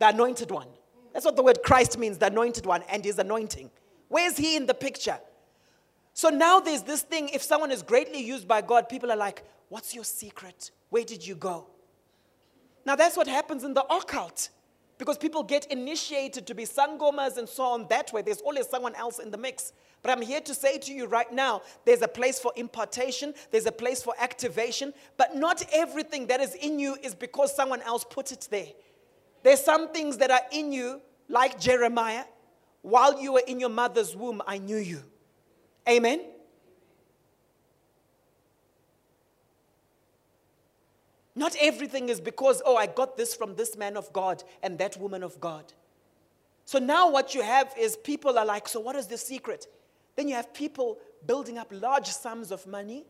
The 0.00 0.08
anointed 0.08 0.50
one. 0.50 0.68
That's 1.14 1.24
what 1.24 1.36
the 1.36 1.42
word 1.42 1.60
Christ 1.64 1.96
means, 1.96 2.18
the 2.18 2.26
anointed 2.26 2.66
one, 2.66 2.82
and 2.90 3.02
his 3.02 3.18
anointing. 3.18 3.70
Where's 4.08 4.36
he 4.36 4.54
in 4.54 4.66
the 4.66 4.74
picture? 4.74 5.18
So 6.12 6.28
now 6.28 6.60
there's 6.60 6.82
this 6.82 7.00
thing 7.00 7.30
if 7.30 7.42
someone 7.42 7.70
is 7.70 7.82
greatly 7.82 8.20
used 8.20 8.46
by 8.46 8.60
God, 8.60 8.90
people 8.90 9.10
are 9.10 9.16
like, 9.16 9.44
What's 9.70 9.94
your 9.94 10.04
secret? 10.04 10.72
Where 10.90 11.04
did 11.04 11.26
you 11.26 11.36
go? 11.36 11.68
Now 12.86 12.94
that's 12.94 13.16
what 13.16 13.26
happens 13.26 13.64
in 13.64 13.74
the 13.74 13.84
occult. 13.92 14.48
Because 14.98 15.18
people 15.18 15.42
get 15.42 15.66
initiated 15.66 16.46
to 16.46 16.54
be 16.54 16.64
sangomas 16.64 17.36
and 17.36 17.46
so 17.46 17.64
on 17.64 17.86
that 17.88 18.12
way. 18.14 18.22
There's 18.22 18.40
always 18.40 18.66
someone 18.68 18.94
else 18.94 19.18
in 19.18 19.30
the 19.30 19.36
mix. 19.36 19.74
But 20.02 20.10
I'm 20.12 20.22
here 20.22 20.40
to 20.40 20.54
say 20.54 20.78
to 20.78 20.92
you 20.94 21.06
right 21.06 21.30
now 21.30 21.62
there's 21.84 22.00
a 22.00 22.08
place 22.08 22.38
for 22.38 22.52
impartation, 22.56 23.34
there's 23.50 23.66
a 23.66 23.72
place 23.72 24.02
for 24.02 24.14
activation, 24.18 24.94
but 25.18 25.36
not 25.36 25.62
everything 25.72 26.28
that 26.28 26.40
is 26.40 26.54
in 26.54 26.78
you 26.78 26.96
is 27.02 27.14
because 27.14 27.54
someone 27.54 27.82
else 27.82 28.04
put 28.08 28.32
it 28.32 28.48
there. 28.50 28.68
There's 29.42 29.60
some 29.60 29.92
things 29.92 30.16
that 30.18 30.30
are 30.30 30.40
in 30.50 30.72
you, 30.72 31.02
like 31.28 31.60
Jeremiah. 31.60 32.24
While 32.82 33.20
you 33.20 33.32
were 33.32 33.42
in 33.46 33.60
your 33.60 33.68
mother's 33.68 34.16
womb, 34.16 34.40
I 34.46 34.58
knew 34.58 34.78
you. 34.78 35.02
Amen? 35.88 36.20
Not 41.38 41.54
everything 41.60 42.08
is 42.08 42.20
because, 42.20 42.62
oh, 42.64 42.76
I 42.76 42.86
got 42.86 43.18
this 43.18 43.34
from 43.34 43.54
this 43.54 43.76
man 43.76 43.96
of 43.96 44.10
God 44.14 44.42
and 44.62 44.78
that 44.78 44.96
woman 44.96 45.22
of 45.22 45.38
God. 45.38 45.72
So 46.64 46.78
now 46.78 47.10
what 47.10 47.34
you 47.34 47.42
have 47.42 47.72
is 47.78 47.96
people 47.96 48.38
are 48.38 48.44
like, 48.44 48.66
so 48.66 48.80
what 48.80 48.96
is 48.96 49.06
the 49.06 49.18
secret? 49.18 49.66
Then 50.16 50.28
you 50.28 50.34
have 50.34 50.54
people 50.54 50.98
building 51.26 51.58
up 51.58 51.68
large 51.70 52.08
sums 52.08 52.50
of 52.50 52.66
money, 52.66 53.04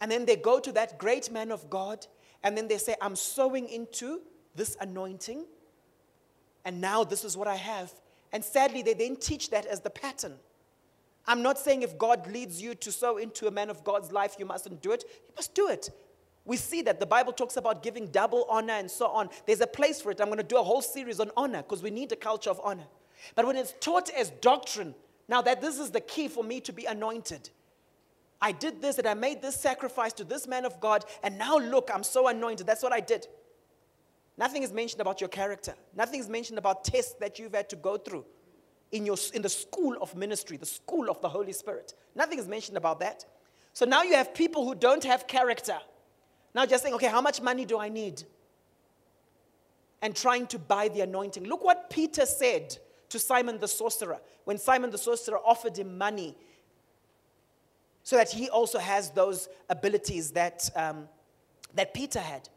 and 0.00 0.10
then 0.10 0.26
they 0.26 0.34
go 0.36 0.58
to 0.58 0.72
that 0.72 0.98
great 0.98 1.30
man 1.30 1.52
of 1.52 1.70
God, 1.70 2.06
and 2.42 2.56
then 2.56 2.66
they 2.66 2.76
say, 2.76 2.96
I'm 3.00 3.14
sowing 3.14 3.68
into 3.68 4.20
this 4.56 4.76
anointing, 4.80 5.44
and 6.64 6.80
now 6.80 7.04
this 7.04 7.24
is 7.24 7.36
what 7.36 7.46
I 7.46 7.54
have. 7.54 7.92
And 8.32 8.44
sadly, 8.44 8.82
they 8.82 8.94
then 8.94 9.16
teach 9.16 9.50
that 9.50 9.64
as 9.64 9.80
the 9.80 9.90
pattern. 9.90 10.34
I'm 11.26 11.42
not 11.42 11.58
saying 11.58 11.82
if 11.82 11.96
God 11.96 12.26
leads 12.26 12.60
you 12.60 12.74
to 12.74 12.90
sow 12.90 13.16
into 13.16 13.46
a 13.46 13.50
man 13.50 13.70
of 13.70 13.84
God's 13.84 14.10
life, 14.10 14.36
you 14.38 14.44
mustn't 14.44 14.82
do 14.82 14.92
it. 14.92 15.04
You 15.28 15.34
must 15.36 15.54
do 15.54 15.68
it. 15.68 15.90
We 16.48 16.56
see 16.56 16.80
that 16.82 16.98
the 16.98 17.04
Bible 17.04 17.34
talks 17.34 17.58
about 17.58 17.82
giving 17.82 18.06
double 18.06 18.46
honor 18.48 18.72
and 18.72 18.90
so 18.90 19.08
on. 19.08 19.28
There's 19.46 19.60
a 19.60 19.66
place 19.66 20.00
for 20.00 20.10
it. 20.10 20.18
I'm 20.18 20.28
going 20.28 20.38
to 20.38 20.42
do 20.42 20.56
a 20.56 20.62
whole 20.62 20.80
series 20.80 21.20
on 21.20 21.30
honor 21.36 21.58
because 21.58 21.82
we 21.82 21.90
need 21.90 22.10
a 22.10 22.16
culture 22.16 22.48
of 22.48 22.58
honor. 22.64 22.86
But 23.34 23.46
when 23.46 23.54
it's 23.54 23.74
taught 23.80 24.08
as 24.08 24.30
doctrine, 24.40 24.94
now 25.28 25.42
that 25.42 25.60
this 25.60 25.78
is 25.78 25.90
the 25.90 26.00
key 26.00 26.26
for 26.26 26.42
me 26.42 26.60
to 26.60 26.72
be 26.72 26.86
anointed. 26.86 27.50
I 28.40 28.52
did 28.52 28.80
this 28.80 28.96
and 28.96 29.06
I 29.06 29.12
made 29.12 29.42
this 29.42 29.56
sacrifice 29.56 30.14
to 30.14 30.24
this 30.24 30.48
man 30.48 30.64
of 30.64 30.80
God, 30.80 31.04
and 31.22 31.36
now 31.36 31.58
look, 31.58 31.90
I'm 31.92 32.02
so 32.02 32.28
anointed. 32.28 32.66
That's 32.66 32.82
what 32.82 32.94
I 32.94 33.00
did. 33.00 33.26
Nothing 34.38 34.62
is 34.62 34.72
mentioned 34.72 35.02
about 35.02 35.20
your 35.20 35.28
character. 35.28 35.74
Nothing 35.94 36.18
is 36.18 36.30
mentioned 36.30 36.58
about 36.58 36.82
tests 36.82 37.14
that 37.20 37.38
you've 37.38 37.54
had 37.54 37.68
to 37.68 37.76
go 37.76 37.98
through 37.98 38.24
in, 38.90 39.04
your, 39.04 39.16
in 39.34 39.42
the 39.42 39.50
school 39.50 39.98
of 40.00 40.16
ministry, 40.16 40.56
the 40.56 40.64
school 40.64 41.10
of 41.10 41.20
the 41.20 41.28
Holy 41.28 41.52
Spirit. 41.52 41.92
Nothing 42.14 42.38
is 42.38 42.48
mentioned 42.48 42.78
about 42.78 43.00
that. 43.00 43.26
So 43.74 43.84
now 43.84 44.02
you 44.02 44.14
have 44.14 44.32
people 44.32 44.64
who 44.64 44.74
don't 44.74 45.04
have 45.04 45.26
character. 45.26 45.76
Now 46.54 46.66
just 46.66 46.82
saying, 46.82 46.94
okay, 46.94 47.08
how 47.08 47.20
much 47.20 47.40
money 47.40 47.64
do 47.64 47.78
I 47.78 47.88
need? 47.88 48.22
And 50.00 50.14
trying 50.14 50.46
to 50.48 50.58
buy 50.58 50.88
the 50.88 51.00
anointing. 51.00 51.44
Look 51.44 51.64
what 51.64 51.90
Peter 51.90 52.26
said 52.26 52.76
to 53.08 53.18
Simon 53.18 53.58
the 53.58 53.68
sorcerer 53.68 54.20
when 54.44 54.58
Simon 54.58 54.90
the 54.90 54.98
sorcerer 54.98 55.38
offered 55.44 55.76
him 55.78 55.98
money 55.98 56.34
so 58.02 58.16
that 58.16 58.30
he 58.30 58.48
also 58.48 58.78
has 58.78 59.10
those 59.10 59.48
abilities 59.68 60.30
that, 60.30 60.70
um, 60.74 61.08
that 61.74 61.92
Peter 61.92 62.20
had. 62.20 62.48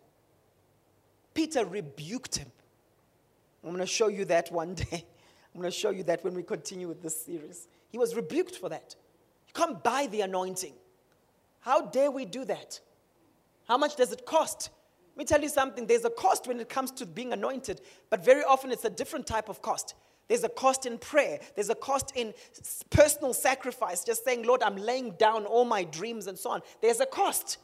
Peter 1.34 1.66
rebuked 1.66 2.38
him. 2.38 2.52
I'm 3.64 3.72
going 3.72 3.82
to 3.82 3.86
show 3.86 4.08
you 4.08 4.26
that 4.26 4.52
one 4.52 4.74
day. 4.76 5.06
I'm 5.54 5.60
going 5.60 5.72
to 5.72 5.78
show 5.78 5.90
you 5.90 6.04
that 6.04 6.24
when 6.24 6.34
we 6.34 6.44
continue 6.44 6.88
with 6.88 7.02
this 7.02 7.26
series. 7.26 7.68
He 7.90 7.98
was 7.98 8.16
rebuked 8.16 8.56
for 8.56 8.70
that. 8.70 8.96
You 9.48 9.54
can't 9.54 9.84
buy 9.84 10.08
the 10.08 10.22
anointing. 10.22 10.74
How 11.60 11.82
dare 11.82 12.10
we 12.10 12.24
do 12.24 12.46
that? 12.46 12.80
How 13.72 13.78
much 13.78 13.96
does 13.96 14.12
it 14.12 14.26
cost? 14.26 14.70
Let 15.12 15.18
me 15.18 15.24
tell 15.24 15.42
you 15.42 15.48
something. 15.48 15.88
There's 15.88 16.04
a 16.04 16.10
cost 16.10 16.46
when 16.46 16.60
it 16.60 16.68
comes 16.68 16.92
to 16.92 17.06
being 17.06 17.32
anointed, 17.32 17.80
but 18.10 18.22
very 18.22 18.44
often 18.44 18.70
it's 18.70 18.84
a 18.84 18.90
different 18.90 19.26
type 19.26 19.48
of 19.48 19.62
cost. 19.62 19.96
There's 20.28 20.44
a 20.44 20.50
cost 20.50 20.86
in 20.86 20.98
prayer. 20.98 21.40
There's 21.56 21.70
a 21.70 21.76
cost 21.76 22.12
in 22.18 22.34
personal 22.90 23.34
sacrifice, 23.34 24.04
just 24.04 24.26
saying, 24.26 24.44
Lord, 24.44 24.62
I'm 24.62 24.76
laying 24.76 25.12
down 25.12 25.46
all 25.46 25.64
my 25.64 25.86
dreams 25.86 26.28
and 26.28 26.38
so 26.38 26.50
on. 26.50 26.62
There's 26.82 27.00
a 27.00 27.06
cost. 27.06 27.60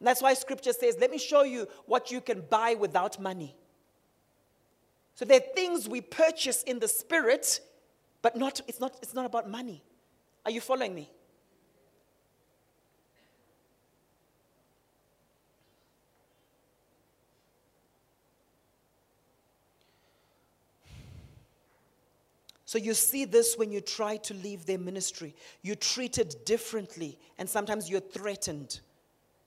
And 0.00 0.08
that's 0.08 0.22
why 0.22 0.32
scripture 0.32 0.72
says, 0.72 0.96
let 0.98 1.10
me 1.10 1.18
show 1.18 1.42
you 1.42 1.68
what 1.84 2.10
you 2.10 2.22
can 2.22 2.40
buy 2.40 2.72
without 2.72 3.20
money. 3.20 3.54
So 5.14 5.26
there 5.26 5.40
are 5.40 5.54
things 5.54 5.86
we 5.90 6.00
purchase 6.00 6.62
in 6.62 6.78
the 6.78 6.88
spirit, 6.88 7.60
but 8.22 8.34
not, 8.34 8.62
it's, 8.66 8.80
not, 8.80 8.96
it's 9.02 9.12
not 9.12 9.26
about 9.26 9.50
money. 9.50 9.84
Are 10.46 10.50
you 10.50 10.62
following 10.62 10.94
me? 10.94 11.10
So 22.68 22.76
you 22.76 22.92
see 22.92 23.24
this 23.24 23.56
when 23.56 23.72
you 23.72 23.80
try 23.80 24.18
to 24.18 24.34
leave 24.34 24.66
their 24.66 24.76
ministry. 24.76 25.34
You're 25.62 25.74
treated 25.74 26.34
differently, 26.44 27.18
and 27.38 27.48
sometimes 27.48 27.88
you're 27.88 28.00
threatened. 28.00 28.80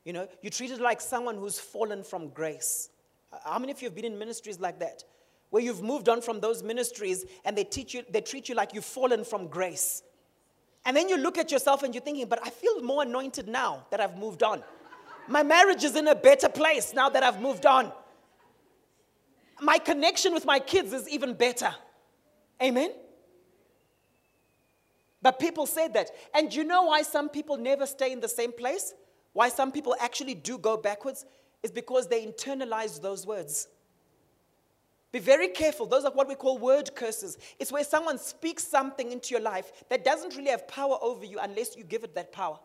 You 0.06 0.14
know, 0.14 0.28
you're 0.42 0.50
treated 0.50 0.82
like 0.82 1.00
someone 1.00 1.36
who's 1.36 1.60
fallen 1.60 2.04
from 2.04 2.30
grace. 2.30 2.90
How 3.46 3.60
many 3.60 3.74
of 3.74 3.80
you 3.80 3.90
have 3.90 3.94
been 3.94 4.06
in 4.06 4.18
ministries 4.18 4.60
like 4.60 4.80
that? 4.80 5.04
where 5.52 5.62
you've 5.62 5.84
moved 5.84 6.08
on 6.08 6.22
from 6.22 6.40
those 6.40 6.64
ministries 6.64 7.26
and 7.44 7.58
they 7.58 7.66
teach 7.66 7.94
you 7.94 8.04
they 8.10 8.22
treat 8.22 8.48
you 8.48 8.56
like 8.56 8.74
you've 8.74 8.86
fallen 8.86 9.26
from 9.26 9.48
grace 9.48 10.02
and 10.86 10.96
then 10.96 11.10
you 11.10 11.18
look 11.18 11.38
at 11.38 11.52
yourself 11.52 11.84
and 11.84 11.94
you're 11.94 12.02
thinking 12.02 12.26
but 12.26 12.40
i 12.42 12.50
feel 12.50 12.82
more 12.82 13.04
anointed 13.04 13.50
now 13.50 13.86
that 13.90 14.00
i've 14.00 14.18
moved 14.18 14.44
on 14.44 14.64
my 15.28 15.44
marriage 15.44 15.84
is 15.84 15.98
in 15.98 16.08
a 16.08 16.16
better 16.16 16.48
place 16.48 16.94
now 16.94 17.10
that 17.10 17.22
i've 17.22 17.42
moved 17.42 17.66
on 17.66 17.92
my 19.60 19.78
connection 19.78 20.34
with 20.34 20.46
my 20.46 20.58
kids 20.58 20.94
is 20.94 21.10
even 21.10 21.34
better 21.34 21.76
amen 22.64 22.92
but 25.22 25.40
people 25.40 25.66
say 25.66 25.88
that 25.88 26.10
and 26.34 26.54
you 26.54 26.64
know 26.64 26.84
why 26.84 27.02
some 27.02 27.30
people 27.30 27.58
never 27.58 27.86
stay 27.86 28.12
in 28.12 28.20
the 28.20 28.30
same 28.30 28.52
place 28.52 28.94
why 29.34 29.50
some 29.50 29.72
people 29.72 29.96
actually 30.00 30.36
do 30.36 30.58
go 30.58 30.78
backwards 30.78 31.26
is 31.64 31.72
because 31.72 32.08
they 32.08 32.26
internalize 32.26 33.02
those 33.02 33.26
words 33.26 33.68
be 35.12 35.20
very 35.20 35.50
careful. 35.50 35.86
Those 35.86 36.06
are 36.06 36.12
what 36.12 36.28
we 36.28 36.36
call 36.36 36.58
word 36.58 36.96
curses. 36.96 37.38
It's 37.60 37.72
where 37.72 37.84
someone 37.84 38.18
speaks 38.18 38.66
something 38.66 39.12
into 39.12 39.32
your 39.32 39.42
life 39.42 39.72
that 39.90 40.06
doesn't 40.06 40.38
really 40.38 40.52
have 40.52 40.68
power 40.68 40.98
over 41.02 41.26
you 41.26 41.38
unless 41.40 41.76
you 41.76 41.84
give 41.84 42.04
it 42.04 42.16
that 42.16 42.32
power. 42.32 42.60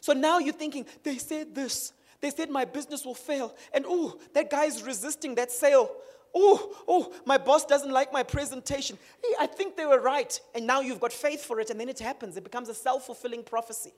So 0.00 0.12
now 0.12 0.38
you're 0.38 0.54
thinking, 0.54 0.86
they 1.02 1.18
said 1.18 1.54
this. 1.54 1.92
They 2.20 2.30
said 2.30 2.50
my 2.50 2.64
business 2.64 3.04
will 3.04 3.14
fail. 3.14 3.54
And 3.72 3.84
oh, 3.88 4.18
that 4.32 4.48
guy's 4.48 4.82
resisting 4.82 5.34
that 5.34 5.50
sale. 5.50 5.90
Oh, 6.38 6.76
oh, 6.86 7.14
my 7.24 7.38
boss 7.38 7.64
doesn't 7.64 7.90
like 7.90 8.12
my 8.12 8.22
presentation. 8.22 8.98
Hey, 9.24 9.30
I 9.40 9.46
think 9.46 9.74
they 9.74 9.86
were 9.86 10.02
right. 10.02 10.38
And 10.54 10.66
now 10.66 10.82
you've 10.82 11.00
got 11.00 11.10
faith 11.10 11.42
for 11.42 11.60
it, 11.60 11.70
and 11.70 11.80
then 11.80 11.88
it 11.88 11.98
happens. 11.98 12.36
It 12.36 12.44
becomes 12.44 12.68
a 12.68 12.74
self 12.74 13.06
fulfilling 13.06 13.42
prophecy. 13.42 13.94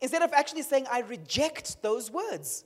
Instead 0.00 0.22
of 0.22 0.32
actually 0.32 0.62
saying, 0.62 0.86
I 0.90 1.00
reject 1.00 1.82
those 1.82 2.10
words, 2.10 2.64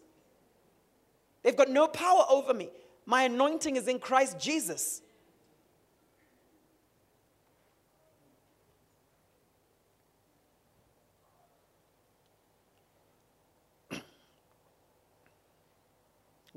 they've 1.42 1.56
got 1.56 1.68
no 1.68 1.88
power 1.88 2.22
over 2.30 2.54
me. 2.54 2.70
My 3.06 3.24
anointing 3.24 3.74
is 3.74 3.88
in 3.88 3.98
Christ 3.98 4.38
Jesus. 4.38 5.02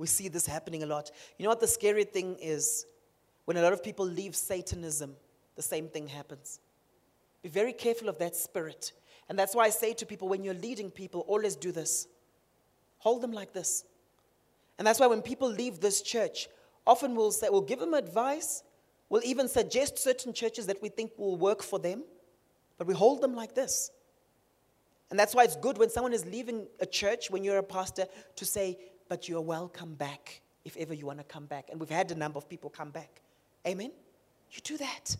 We 0.01 0.07
see 0.07 0.29
this 0.29 0.47
happening 0.47 0.81
a 0.81 0.87
lot. 0.87 1.11
You 1.37 1.43
know 1.43 1.49
what 1.49 1.59
the 1.59 1.67
scary 1.67 2.05
thing 2.05 2.35
is? 2.41 2.87
When 3.45 3.55
a 3.55 3.61
lot 3.61 3.71
of 3.71 3.83
people 3.83 4.03
leave 4.03 4.35
Satanism, 4.35 5.15
the 5.55 5.61
same 5.61 5.89
thing 5.89 6.07
happens. 6.07 6.59
Be 7.43 7.49
very 7.49 7.71
careful 7.71 8.09
of 8.09 8.17
that 8.17 8.35
spirit. 8.35 8.93
And 9.29 9.37
that's 9.37 9.53
why 9.53 9.65
I 9.65 9.69
say 9.69 9.93
to 9.93 10.05
people 10.07 10.27
when 10.27 10.43
you're 10.43 10.55
leading 10.55 10.89
people, 10.89 11.21
always 11.27 11.55
do 11.55 11.71
this 11.71 12.07
hold 12.97 13.21
them 13.21 13.31
like 13.31 13.53
this. 13.53 13.83
And 14.79 14.87
that's 14.87 14.99
why 14.99 15.05
when 15.07 15.21
people 15.21 15.47
leave 15.47 15.79
this 15.79 16.01
church, 16.01 16.47
often 16.87 17.15
we'll 17.15 17.31
say, 17.31 17.49
we'll 17.49 17.61
give 17.61 17.79
them 17.79 17.93
advice, 17.93 18.63
we'll 19.09 19.23
even 19.23 19.47
suggest 19.47 19.99
certain 19.99 20.33
churches 20.33 20.65
that 20.67 20.81
we 20.81 20.89
think 20.89 21.11
will 21.17 21.35
work 21.35 21.61
for 21.61 21.77
them, 21.77 22.03
but 22.77 22.87
we 22.87 22.93
hold 22.93 23.21
them 23.21 23.35
like 23.35 23.53
this. 23.53 23.91
And 25.11 25.19
that's 25.19 25.35
why 25.35 25.43
it's 25.43 25.57
good 25.57 25.77
when 25.77 25.89
someone 25.89 26.13
is 26.13 26.25
leaving 26.25 26.67
a 26.79 26.85
church, 26.85 27.29
when 27.29 27.43
you're 27.43 27.57
a 27.57 27.63
pastor, 27.63 28.05
to 28.37 28.45
say, 28.45 28.77
but 29.11 29.27
you're 29.27 29.41
welcome 29.41 29.93
back 29.95 30.39
if 30.63 30.77
ever 30.77 30.93
you 30.93 31.05
want 31.05 31.17
to 31.17 31.25
come 31.25 31.45
back. 31.45 31.67
And 31.69 31.77
we've 31.81 31.89
had 31.89 32.09
a 32.11 32.15
number 32.15 32.37
of 32.37 32.47
people 32.47 32.69
come 32.69 32.91
back. 32.91 33.19
Amen? 33.67 33.91
You 34.51 34.61
do 34.63 34.77
that. 34.77 35.17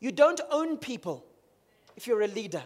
You 0.00 0.10
don't 0.10 0.40
own 0.50 0.78
people 0.78 1.22
if 1.98 2.06
you're 2.06 2.22
a 2.22 2.26
leader. 2.26 2.62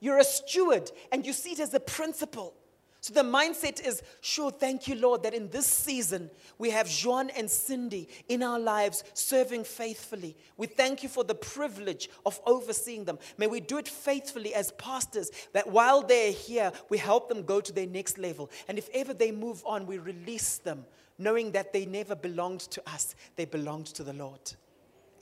You're 0.00 0.16
a 0.16 0.24
steward 0.24 0.90
and 1.12 1.26
you 1.26 1.34
see 1.34 1.50
it 1.50 1.60
as 1.60 1.74
a 1.74 1.80
principle. 1.80 2.54
So 3.02 3.12
the 3.12 3.22
mindset 3.22 3.84
is, 3.84 4.00
sure, 4.20 4.52
thank 4.52 4.86
you, 4.86 4.94
Lord, 4.94 5.24
that 5.24 5.34
in 5.34 5.48
this 5.48 5.66
season 5.66 6.30
we 6.56 6.70
have 6.70 6.88
Joan 6.88 7.30
and 7.30 7.50
Cindy 7.50 8.08
in 8.28 8.44
our 8.44 8.60
lives 8.60 9.02
serving 9.12 9.64
faithfully. 9.64 10.36
We 10.56 10.68
thank 10.68 11.02
you 11.02 11.08
for 11.08 11.24
the 11.24 11.34
privilege 11.34 12.08
of 12.24 12.40
overseeing 12.46 13.04
them. 13.04 13.18
May 13.38 13.48
we 13.48 13.58
do 13.58 13.78
it 13.78 13.88
faithfully 13.88 14.54
as 14.54 14.70
pastors, 14.78 15.32
that 15.52 15.68
while 15.68 16.02
they're 16.02 16.30
here, 16.30 16.70
we 16.90 16.96
help 16.96 17.28
them 17.28 17.42
go 17.42 17.60
to 17.60 17.72
their 17.72 17.88
next 17.88 18.18
level. 18.18 18.48
And 18.68 18.78
if 18.78 18.88
ever 18.94 19.12
they 19.12 19.32
move 19.32 19.64
on, 19.66 19.84
we 19.84 19.98
release 19.98 20.58
them, 20.58 20.84
knowing 21.18 21.50
that 21.52 21.72
they 21.72 21.86
never 21.86 22.14
belonged 22.14 22.60
to 22.60 22.88
us, 22.88 23.16
they 23.34 23.46
belonged 23.46 23.86
to 23.86 24.04
the 24.04 24.12
Lord. 24.12 24.54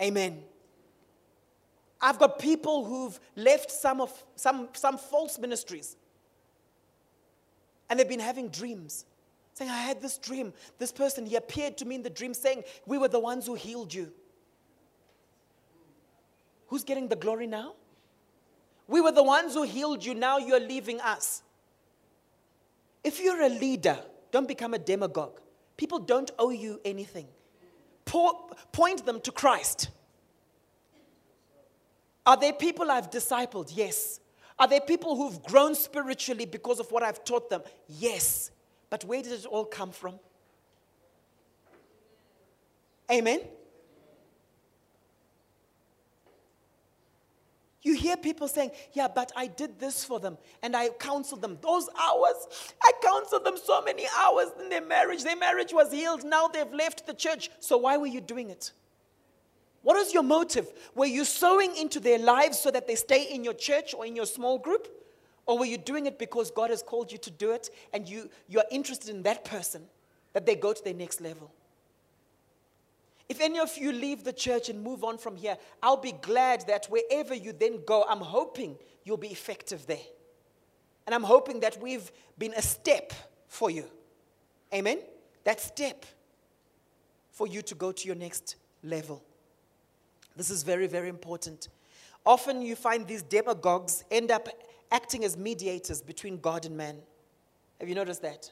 Amen. 0.02 0.42
I've 1.98 2.18
got 2.18 2.38
people 2.38 2.84
who've 2.84 3.18
left 3.36 3.70
some 3.70 4.02
of 4.02 4.12
some, 4.36 4.68
some 4.74 4.98
false 4.98 5.38
ministries 5.38 5.96
and 7.90 7.98
they've 7.98 8.08
been 8.08 8.20
having 8.20 8.48
dreams. 8.48 9.04
Saying, 9.54 9.70
I 9.70 9.78
had 9.78 10.00
this 10.00 10.16
dream. 10.16 10.54
This 10.78 10.92
person, 10.92 11.26
he 11.26 11.36
appeared 11.36 11.76
to 11.78 11.84
me 11.84 11.96
in 11.96 12.02
the 12.02 12.08
dream 12.08 12.32
saying, 12.32 12.62
We 12.86 12.96
were 12.96 13.08
the 13.08 13.20
ones 13.20 13.44
who 13.44 13.54
healed 13.54 13.92
you. 13.92 14.12
Who's 16.68 16.84
getting 16.84 17.08
the 17.08 17.16
glory 17.16 17.48
now? 17.48 17.74
We 18.86 19.00
were 19.00 19.12
the 19.12 19.24
ones 19.24 19.54
who 19.54 19.64
healed 19.64 20.04
you. 20.04 20.14
Now 20.14 20.38
you're 20.38 20.60
leaving 20.60 21.00
us. 21.00 21.42
If 23.02 23.20
you're 23.20 23.42
a 23.42 23.48
leader, 23.48 23.98
don't 24.30 24.46
become 24.46 24.72
a 24.72 24.78
demagogue. 24.78 25.40
People 25.76 25.98
don't 25.98 26.30
owe 26.38 26.50
you 26.50 26.80
anything. 26.84 27.26
point 28.04 29.04
them 29.04 29.20
to 29.22 29.32
Christ. 29.32 29.90
Are 32.24 32.36
there 32.36 32.52
people 32.52 32.90
I've 32.90 33.10
discipled? 33.10 33.72
Yes. 33.74 34.20
Are 34.60 34.68
there 34.68 34.82
people 34.82 35.16
who've 35.16 35.42
grown 35.42 35.74
spiritually 35.74 36.44
because 36.44 36.80
of 36.80 36.92
what 36.92 37.02
I've 37.02 37.24
taught 37.24 37.48
them? 37.48 37.62
Yes. 37.88 38.50
But 38.90 39.04
where 39.04 39.22
did 39.22 39.32
it 39.32 39.46
all 39.46 39.64
come 39.64 39.90
from? 39.90 40.20
Amen? 43.10 43.40
You 47.82 47.94
hear 47.94 48.18
people 48.18 48.46
saying, 48.48 48.72
Yeah, 48.92 49.08
but 49.08 49.32
I 49.34 49.46
did 49.46 49.80
this 49.80 50.04
for 50.04 50.20
them 50.20 50.36
and 50.62 50.76
I 50.76 50.90
counseled 50.90 51.40
them. 51.40 51.56
Those 51.62 51.88
hours, 51.98 52.74
I 52.82 52.92
counseled 53.02 53.46
them 53.46 53.56
so 53.56 53.80
many 53.80 54.04
hours 54.18 54.48
in 54.60 54.68
their 54.68 54.84
marriage. 54.84 55.24
Their 55.24 55.36
marriage 55.36 55.72
was 55.72 55.90
healed. 55.90 56.22
Now 56.22 56.48
they've 56.48 56.70
left 56.70 57.06
the 57.06 57.14
church. 57.14 57.50
So 57.60 57.78
why 57.78 57.96
were 57.96 58.06
you 58.06 58.20
doing 58.20 58.50
it? 58.50 58.72
What 59.82 59.96
is 59.96 60.12
your 60.12 60.22
motive? 60.22 60.70
Were 60.94 61.06
you 61.06 61.24
sowing 61.24 61.74
into 61.76 62.00
their 62.00 62.18
lives 62.18 62.58
so 62.58 62.70
that 62.70 62.86
they 62.86 62.94
stay 62.94 63.24
in 63.24 63.44
your 63.44 63.54
church 63.54 63.94
or 63.94 64.04
in 64.04 64.14
your 64.14 64.26
small 64.26 64.58
group? 64.58 64.88
Or 65.46 65.58
were 65.58 65.64
you 65.64 65.78
doing 65.78 66.06
it 66.06 66.18
because 66.18 66.50
God 66.50 66.70
has 66.70 66.82
called 66.82 67.10
you 67.10 67.18
to 67.18 67.30
do 67.30 67.52
it 67.52 67.70
and 67.92 68.08
you, 68.08 68.28
you 68.48 68.58
are 68.58 68.66
interested 68.70 69.08
in 69.10 69.22
that 69.22 69.44
person, 69.44 69.82
that 70.32 70.46
they 70.46 70.54
go 70.54 70.72
to 70.72 70.84
their 70.84 70.94
next 70.94 71.20
level? 71.20 71.50
If 73.28 73.40
any 73.40 73.58
of 73.58 73.76
you 73.78 73.92
leave 73.92 74.24
the 74.24 74.32
church 74.32 74.68
and 74.68 74.82
move 74.82 75.02
on 75.02 75.16
from 75.16 75.36
here, 75.36 75.56
I'll 75.82 75.96
be 75.96 76.12
glad 76.12 76.66
that 76.66 76.86
wherever 76.86 77.32
you 77.32 77.52
then 77.52 77.84
go, 77.86 78.04
I'm 78.08 78.20
hoping 78.20 78.76
you'll 79.04 79.16
be 79.16 79.28
effective 79.28 79.86
there. 79.86 79.98
And 81.06 81.14
I'm 81.14 81.22
hoping 81.22 81.60
that 81.60 81.80
we've 81.80 82.10
been 82.38 82.54
a 82.54 82.62
step 82.62 83.12
for 83.46 83.70
you. 83.70 83.84
Amen? 84.74 84.98
That 85.44 85.60
step 85.60 86.04
for 87.30 87.46
you 87.46 87.62
to 87.62 87.74
go 87.74 87.92
to 87.92 88.06
your 88.06 88.16
next 88.16 88.56
level. 88.82 89.22
This 90.36 90.50
is 90.50 90.62
very, 90.62 90.86
very 90.86 91.08
important. 91.08 91.68
Often 92.24 92.62
you 92.62 92.76
find 92.76 93.06
these 93.06 93.22
demagogues 93.22 94.04
end 94.10 94.30
up 94.30 94.48
acting 94.90 95.24
as 95.24 95.36
mediators 95.36 96.02
between 96.02 96.38
God 96.38 96.66
and 96.66 96.76
man. 96.76 96.98
Have 97.80 97.88
you 97.88 97.94
noticed 97.94 98.22
that? 98.22 98.50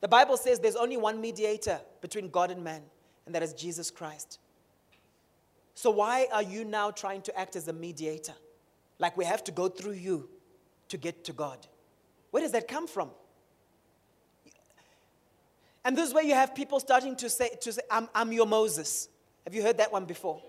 The 0.00 0.08
Bible 0.08 0.36
says 0.36 0.58
there's 0.58 0.76
only 0.76 0.96
one 0.96 1.20
mediator 1.20 1.80
between 2.00 2.28
God 2.28 2.50
and 2.50 2.62
man, 2.62 2.82
and 3.26 3.34
that 3.34 3.42
is 3.42 3.52
Jesus 3.54 3.90
Christ. 3.90 4.38
So, 5.74 5.90
why 5.90 6.26
are 6.32 6.42
you 6.42 6.64
now 6.64 6.90
trying 6.90 7.22
to 7.22 7.38
act 7.38 7.56
as 7.56 7.66
a 7.68 7.72
mediator? 7.72 8.34
Like 8.98 9.16
we 9.16 9.24
have 9.24 9.42
to 9.44 9.52
go 9.52 9.68
through 9.68 9.94
you 9.94 10.28
to 10.88 10.96
get 10.96 11.24
to 11.24 11.32
God. 11.32 11.66
Where 12.30 12.42
does 12.42 12.52
that 12.52 12.68
come 12.68 12.86
from? 12.86 13.10
And 15.84 15.96
this 15.96 16.08
is 16.08 16.14
where 16.14 16.24
you 16.24 16.34
have 16.34 16.54
people 16.54 16.78
starting 16.78 17.16
to 17.16 17.28
say, 17.28 17.50
to 17.60 17.72
say 17.72 17.82
I'm, 17.90 18.08
I'm 18.14 18.32
your 18.32 18.46
Moses. 18.46 19.08
Have 19.44 19.54
you 19.54 19.62
heard 19.62 19.78
that 19.78 19.90
one 19.90 20.04
before? 20.04 20.40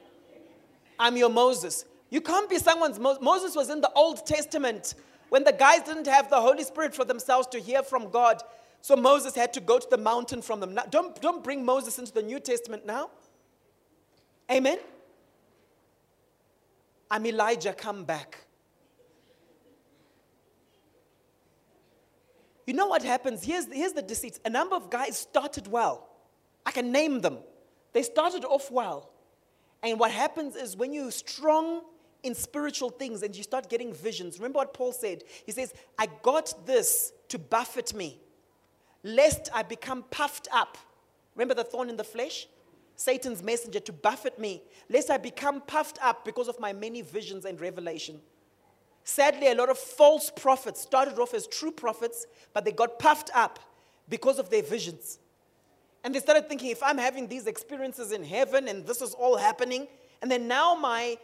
I'm 0.99 1.17
your 1.17 1.29
Moses. 1.29 1.85
You 2.09 2.21
can't 2.21 2.49
be 2.49 2.57
someone's 2.57 2.99
Moses. 2.99 3.23
Moses 3.23 3.55
was 3.55 3.69
in 3.69 3.81
the 3.81 3.91
Old 3.95 4.25
Testament 4.25 4.95
when 5.29 5.43
the 5.43 5.51
guys 5.51 5.81
didn't 5.81 6.07
have 6.07 6.29
the 6.29 6.39
Holy 6.39 6.63
Spirit 6.63 6.93
for 6.93 7.05
themselves 7.05 7.47
to 7.47 7.59
hear 7.59 7.81
from 7.81 8.09
God. 8.11 8.41
So 8.81 8.95
Moses 8.95 9.33
had 9.33 9.53
to 9.53 9.61
go 9.61 9.79
to 9.79 9.87
the 9.89 9.97
mountain 9.97 10.41
from 10.41 10.59
them. 10.59 10.73
Now, 10.73 10.83
don't, 10.89 11.19
don't 11.21 11.43
bring 11.43 11.65
Moses 11.65 11.97
into 11.97 12.13
the 12.13 12.21
New 12.21 12.39
Testament 12.39 12.85
now. 12.85 13.09
Amen. 14.51 14.77
I'm 17.09 17.25
Elijah, 17.25 17.73
come 17.73 18.03
back. 18.03 18.37
You 22.67 22.73
know 22.73 22.87
what 22.87 23.03
happens? 23.03 23.43
Here's, 23.43 23.71
here's 23.71 23.93
the 23.93 24.01
deceit. 24.01 24.39
A 24.45 24.49
number 24.49 24.75
of 24.75 24.89
guys 24.89 25.17
started 25.17 25.67
well. 25.67 26.09
I 26.65 26.71
can 26.71 26.91
name 26.91 27.21
them. 27.21 27.39
They 27.91 28.03
started 28.03 28.45
off 28.45 28.71
well. 28.71 29.12
And 29.83 29.99
what 29.99 30.11
happens 30.11 30.55
is 30.55 30.77
when 30.77 30.93
you're 30.93 31.11
strong 31.11 31.81
in 32.23 32.33
spiritual 32.33 32.89
things 32.89 33.21
and 33.21 33.35
you 33.35 33.43
start 33.43 33.69
getting 33.69 33.93
visions, 33.93 34.39
remember 34.39 34.59
what 34.59 34.73
Paul 34.73 34.93
said? 34.93 35.23
He 35.45 35.51
says, 35.51 35.73
I 35.99 36.07
got 36.21 36.65
this 36.65 37.11
to 37.27 37.37
buffet 37.37 37.93
me, 37.93 38.21
lest 39.03 39.49
I 39.53 39.61
become 39.61 40.05
puffed 40.09 40.47
up. 40.53 40.77
Remember 41.35 41.53
the 41.53 41.65
thorn 41.65 41.89
in 41.89 41.97
the 41.97 42.03
flesh? 42.03 42.47
Satan's 42.95 43.43
messenger 43.43 43.81
to 43.81 43.91
buffet 43.91 44.39
me, 44.39 44.61
lest 44.89 45.09
I 45.09 45.17
become 45.17 45.61
puffed 45.61 45.99
up 46.01 46.23
because 46.23 46.47
of 46.47 46.59
my 46.59 46.71
many 46.71 47.01
visions 47.01 47.43
and 47.43 47.59
revelation. 47.59 48.21
Sadly, 49.03 49.47
a 49.47 49.55
lot 49.55 49.69
of 49.69 49.77
false 49.77 50.31
prophets 50.33 50.79
started 50.79 51.19
off 51.19 51.33
as 51.33 51.45
true 51.47 51.71
prophets, 51.71 52.25
but 52.53 52.63
they 52.63 52.71
got 52.71 52.99
puffed 52.99 53.31
up 53.33 53.59
because 54.07 54.39
of 54.39 54.49
their 54.49 54.63
visions. 54.63 55.19
And 56.03 56.13
they 56.13 56.19
started 56.19 56.49
thinking, 56.49 56.69
if 56.69 56.83
I'm 56.83 56.97
having 56.97 57.27
these 57.27 57.47
experiences 57.47 58.11
in 58.11 58.23
heaven 58.23 58.67
and 58.67 58.85
this 58.85 59.01
is 59.01 59.13
all 59.13 59.37
happening, 59.37 59.87
and 60.21 60.29
then 60.29 60.47
now 60.47 60.75
my 60.75 61.17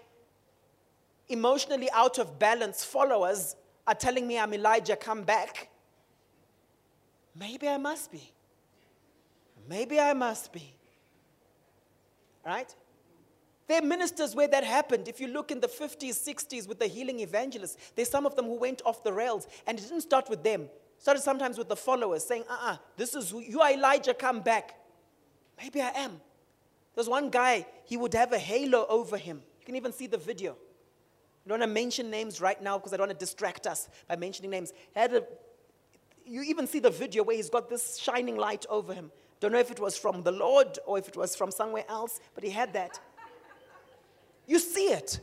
emotionally 1.27 1.89
out 1.91 2.17
of 2.17 2.39
balance 2.39 2.83
followers 2.83 3.55
are 3.85 3.95
telling 3.95 4.27
me 4.27 4.39
I'm 4.39 4.53
Elijah, 4.53 4.95
come 4.95 5.23
back, 5.23 5.69
maybe 7.35 7.67
I 7.67 7.77
must 7.77 8.11
be. 8.11 8.31
Maybe 9.67 9.99
I 9.99 10.13
must 10.13 10.51
be. 10.51 10.73
Right? 12.45 12.73
There 13.67 13.77
are 13.77 13.85
ministers 13.85 14.33
where 14.33 14.47
that 14.47 14.63
happened. 14.63 15.07
If 15.07 15.19
you 15.19 15.27
look 15.27 15.51
in 15.51 15.59
the 15.59 15.67
50s, 15.67 16.15
60s 16.27 16.67
with 16.67 16.79
the 16.79 16.87
healing 16.87 17.19
evangelists, 17.19 17.77
there's 17.95 18.09
some 18.09 18.25
of 18.25 18.35
them 18.35 18.45
who 18.45 18.57
went 18.57 18.81
off 18.83 19.03
the 19.03 19.13
rails, 19.13 19.47
and 19.67 19.77
it 19.77 19.83
didn't 19.83 20.01
start 20.01 20.27
with 20.27 20.43
them. 20.43 20.69
Started 20.99 21.21
sometimes 21.21 21.57
with 21.57 21.69
the 21.69 21.77
followers 21.77 22.25
saying, 22.25 22.43
uh 22.49 22.53
uh-uh, 22.53 22.71
uh 22.73 22.77
this 22.97 23.15
is 23.15 23.29
who 23.29 23.39
you 23.39 23.61
are 23.61 23.71
Elijah, 23.71 24.13
come 24.13 24.41
back. 24.41 24.75
Maybe 25.57 25.81
I 25.81 25.91
am. 25.95 26.19
There's 26.93 27.07
one 27.07 27.29
guy, 27.29 27.65
he 27.85 27.95
would 27.95 28.13
have 28.13 28.33
a 28.33 28.37
halo 28.37 28.85
over 28.89 29.17
him. 29.17 29.41
You 29.59 29.65
can 29.65 29.77
even 29.77 29.93
see 29.93 30.07
the 30.07 30.17
video. 30.17 30.51
I 30.51 31.49
don't 31.49 31.59
want 31.59 31.69
to 31.69 31.73
mention 31.73 32.09
names 32.09 32.41
right 32.41 32.61
now 32.61 32.77
because 32.77 32.91
I 32.91 32.97
don't 32.97 33.07
want 33.07 33.17
to 33.17 33.25
distract 33.25 33.65
us 33.65 33.87
by 34.09 34.17
mentioning 34.17 34.51
names. 34.51 34.73
Had 34.93 35.13
a, 35.13 35.23
you 36.25 36.43
even 36.43 36.67
see 36.67 36.79
the 36.79 36.89
video 36.89 37.23
where 37.23 37.35
he's 37.37 37.49
got 37.49 37.69
this 37.69 37.97
shining 37.97 38.35
light 38.35 38.65
over 38.69 38.93
him. 38.93 39.09
Don't 39.39 39.53
know 39.53 39.59
if 39.59 39.71
it 39.71 39.79
was 39.79 39.97
from 39.97 40.21
the 40.23 40.33
Lord 40.33 40.79
or 40.85 40.97
if 40.97 41.07
it 41.07 41.15
was 41.15 41.33
from 41.33 41.49
somewhere 41.49 41.85
else, 41.87 42.19
but 42.35 42.43
he 42.43 42.49
had 42.49 42.73
that. 42.73 42.99
You 44.45 44.59
see 44.59 44.87
it. 44.87 45.21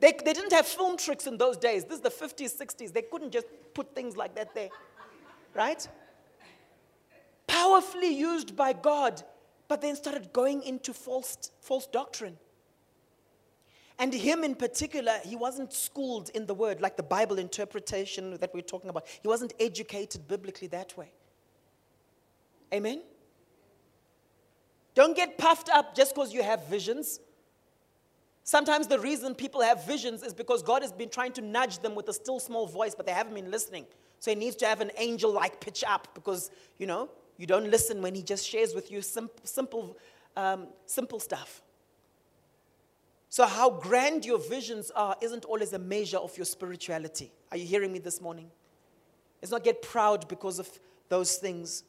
They, 0.00 0.12
they 0.12 0.34
didn't 0.34 0.52
have 0.52 0.66
film 0.66 0.98
tricks 0.98 1.26
in 1.26 1.38
those 1.38 1.56
days. 1.56 1.84
This 1.84 1.94
is 1.94 2.02
the 2.02 2.10
50s, 2.10 2.56
60s. 2.56 2.92
They 2.92 3.02
couldn't 3.02 3.32
just 3.32 3.46
put 3.72 3.94
things 3.94 4.16
like 4.16 4.34
that 4.34 4.54
there 4.54 4.68
right? 5.58 5.86
powerfully 7.48 8.14
used 8.14 8.54
by 8.54 8.72
God, 8.72 9.22
but 9.66 9.80
then 9.80 9.96
started 9.96 10.32
going 10.32 10.62
into 10.62 10.92
false, 10.92 11.50
false 11.60 11.86
doctrine. 11.88 12.36
And 13.98 14.14
him 14.14 14.44
in 14.44 14.54
particular, 14.54 15.14
he 15.24 15.34
wasn't 15.34 15.72
schooled 15.72 16.30
in 16.34 16.46
the 16.46 16.54
word, 16.54 16.80
like 16.80 16.96
the 16.96 17.02
Bible 17.02 17.38
interpretation 17.38 18.36
that 18.36 18.54
we're 18.54 18.60
talking 18.60 18.90
about. 18.90 19.08
He 19.20 19.26
wasn't 19.26 19.54
educated 19.58 20.28
biblically 20.28 20.68
that 20.68 20.96
way. 20.96 21.10
Amen? 22.72 23.02
Don't 24.94 25.16
get 25.16 25.36
puffed 25.36 25.68
up 25.68 25.96
just 25.96 26.14
because 26.14 26.32
you 26.32 26.42
have 26.44 26.68
visions. 26.68 27.18
Sometimes 28.44 28.86
the 28.86 29.00
reason 29.00 29.34
people 29.34 29.62
have 29.62 29.84
visions 29.84 30.22
is 30.22 30.32
because 30.32 30.62
God 30.62 30.82
has 30.82 30.92
been 30.92 31.08
trying 31.08 31.32
to 31.32 31.40
nudge 31.40 31.80
them 31.80 31.94
with 31.94 32.08
a 32.08 32.12
still 32.12 32.38
small 32.38 32.66
voice, 32.66 32.94
but 32.94 33.04
they 33.04 33.12
haven't 33.12 33.34
been 33.34 33.50
listening. 33.50 33.86
So 34.20 34.30
he 34.30 34.36
needs 34.36 34.56
to 34.56 34.66
have 34.66 34.80
an 34.80 34.90
angel 34.96 35.32
like 35.32 35.60
pitch 35.60 35.84
up 35.86 36.08
because, 36.14 36.50
you 36.78 36.86
know, 36.86 37.08
you 37.36 37.46
don't 37.46 37.70
listen 37.70 38.02
when 38.02 38.14
he 38.14 38.22
just 38.22 38.46
shares 38.46 38.74
with 38.74 38.90
you 38.90 39.00
sim- 39.00 39.30
simple, 39.44 39.96
um, 40.36 40.68
simple 40.86 41.20
stuff. 41.20 41.62
So, 43.30 43.46
how 43.46 43.70
grand 43.70 44.24
your 44.24 44.38
visions 44.38 44.90
are 44.90 45.16
isn't 45.20 45.44
always 45.44 45.72
a 45.72 45.78
measure 45.78 46.16
of 46.16 46.36
your 46.36 46.46
spirituality. 46.46 47.30
Are 47.50 47.56
you 47.56 47.66
hearing 47.66 47.92
me 47.92 47.98
this 47.98 48.20
morning? 48.20 48.50
Let's 49.40 49.52
not 49.52 49.62
get 49.64 49.82
proud 49.82 50.26
because 50.28 50.58
of 50.58 50.68
those 51.08 51.36
things. 51.36 51.84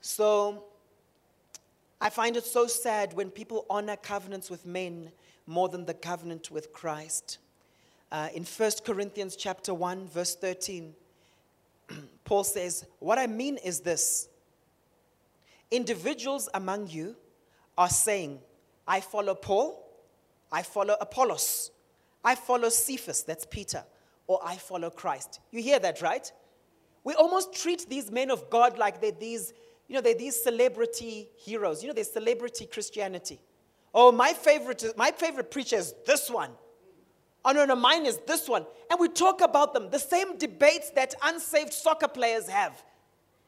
So, 0.00 0.64
I 2.00 2.10
find 2.10 2.36
it 2.36 2.44
so 2.44 2.66
sad 2.66 3.12
when 3.12 3.30
people 3.30 3.66
honor 3.70 3.96
covenants 3.96 4.50
with 4.50 4.66
men 4.66 5.12
more 5.46 5.68
than 5.68 5.84
the 5.84 5.94
covenant 5.94 6.50
with 6.50 6.72
Christ. 6.72 7.38
Uh, 8.14 8.28
in 8.32 8.44
1 8.44 8.70
Corinthians 8.84 9.34
chapter 9.34 9.74
1, 9.74 10.06
verse 10.06 10.36
13, 10.36 10.94
Paul 12.24 12.44
says, 12.44 12.86
What 13.00 13.18
I 13.18 13.26
mean 13.26 13.56
is 13.56 13.80
this 13.80 14.28
individuals 15.72 16.48
among 16.54 16.86
you 16.86 17.16
are 17.76 17.88
saying, 17.88 18.38
I 18.86 19.00
follow 19.00 19.34
Paul, 19.34 19.84
I 20.52 20.62
follow 20.62 20.94
Apollos, 21.00 21.72
I 22.24 22.36
follow 22.36 22.68
Cephas, 22.68 23.24
that's 23.24 23.46
Peter, 23.46 23.82
or 24.28 24.38
I 24.44 24.58
follow 24.58 24.90
Christ. 24.90 25.40
You 25.50 25.60
hear 25.60 25.80
that, 25.80 26.00
right? 26.00 26.32
We 27.02 27.14
almost 27.14 27.52
treat 27.52 27.88
these 27.88 28.12
men 28.12 28.30
of 28.30 28.48
God 28.48 28.78
like 28.78 29.00
they're 29.00 29.10
these, 29.10 29.52
you 29.88 29.96
know, 29.96 30.00
they're 30.00 30.14
these 30.14 30.40
celebrity 30.40 31.30
heroes. 31.36 31.82
You 31.82 31.88
know, 31.88 31.94
they're 31.94 32.04
celebrity 32.04 32.66
Christianity. 32.66 33.40
Oh, 33.92 34.12
my 34.12 34.34
favorite, 34.34 34.84
my 34.96 35.10
favorite 35.10 35.50
preacher 35.50 35.78
is 35.78 35.92
this 36.06 36.30
one. 36.30 36.52
Oh, 37.44 37.52
no, 37.52 37.64
no, 37.64 37.76
mine 37.76 38.06
is 38.06 38.18
this 38.26 38.48
one. 38.48 38.64
And 38.90 38.98
we 38.98 39.08
talk 39.08 39.40
about 39.40 39.74
them, 39.74 39.90
the 39.90 39.98
same 39.98 40.38
debates 40.38 40.90
that 40.90 41.14
unsaved 41.22 41.74
soccer 41.74 42.08
players 42.08 42.48
have. 42.48 42.82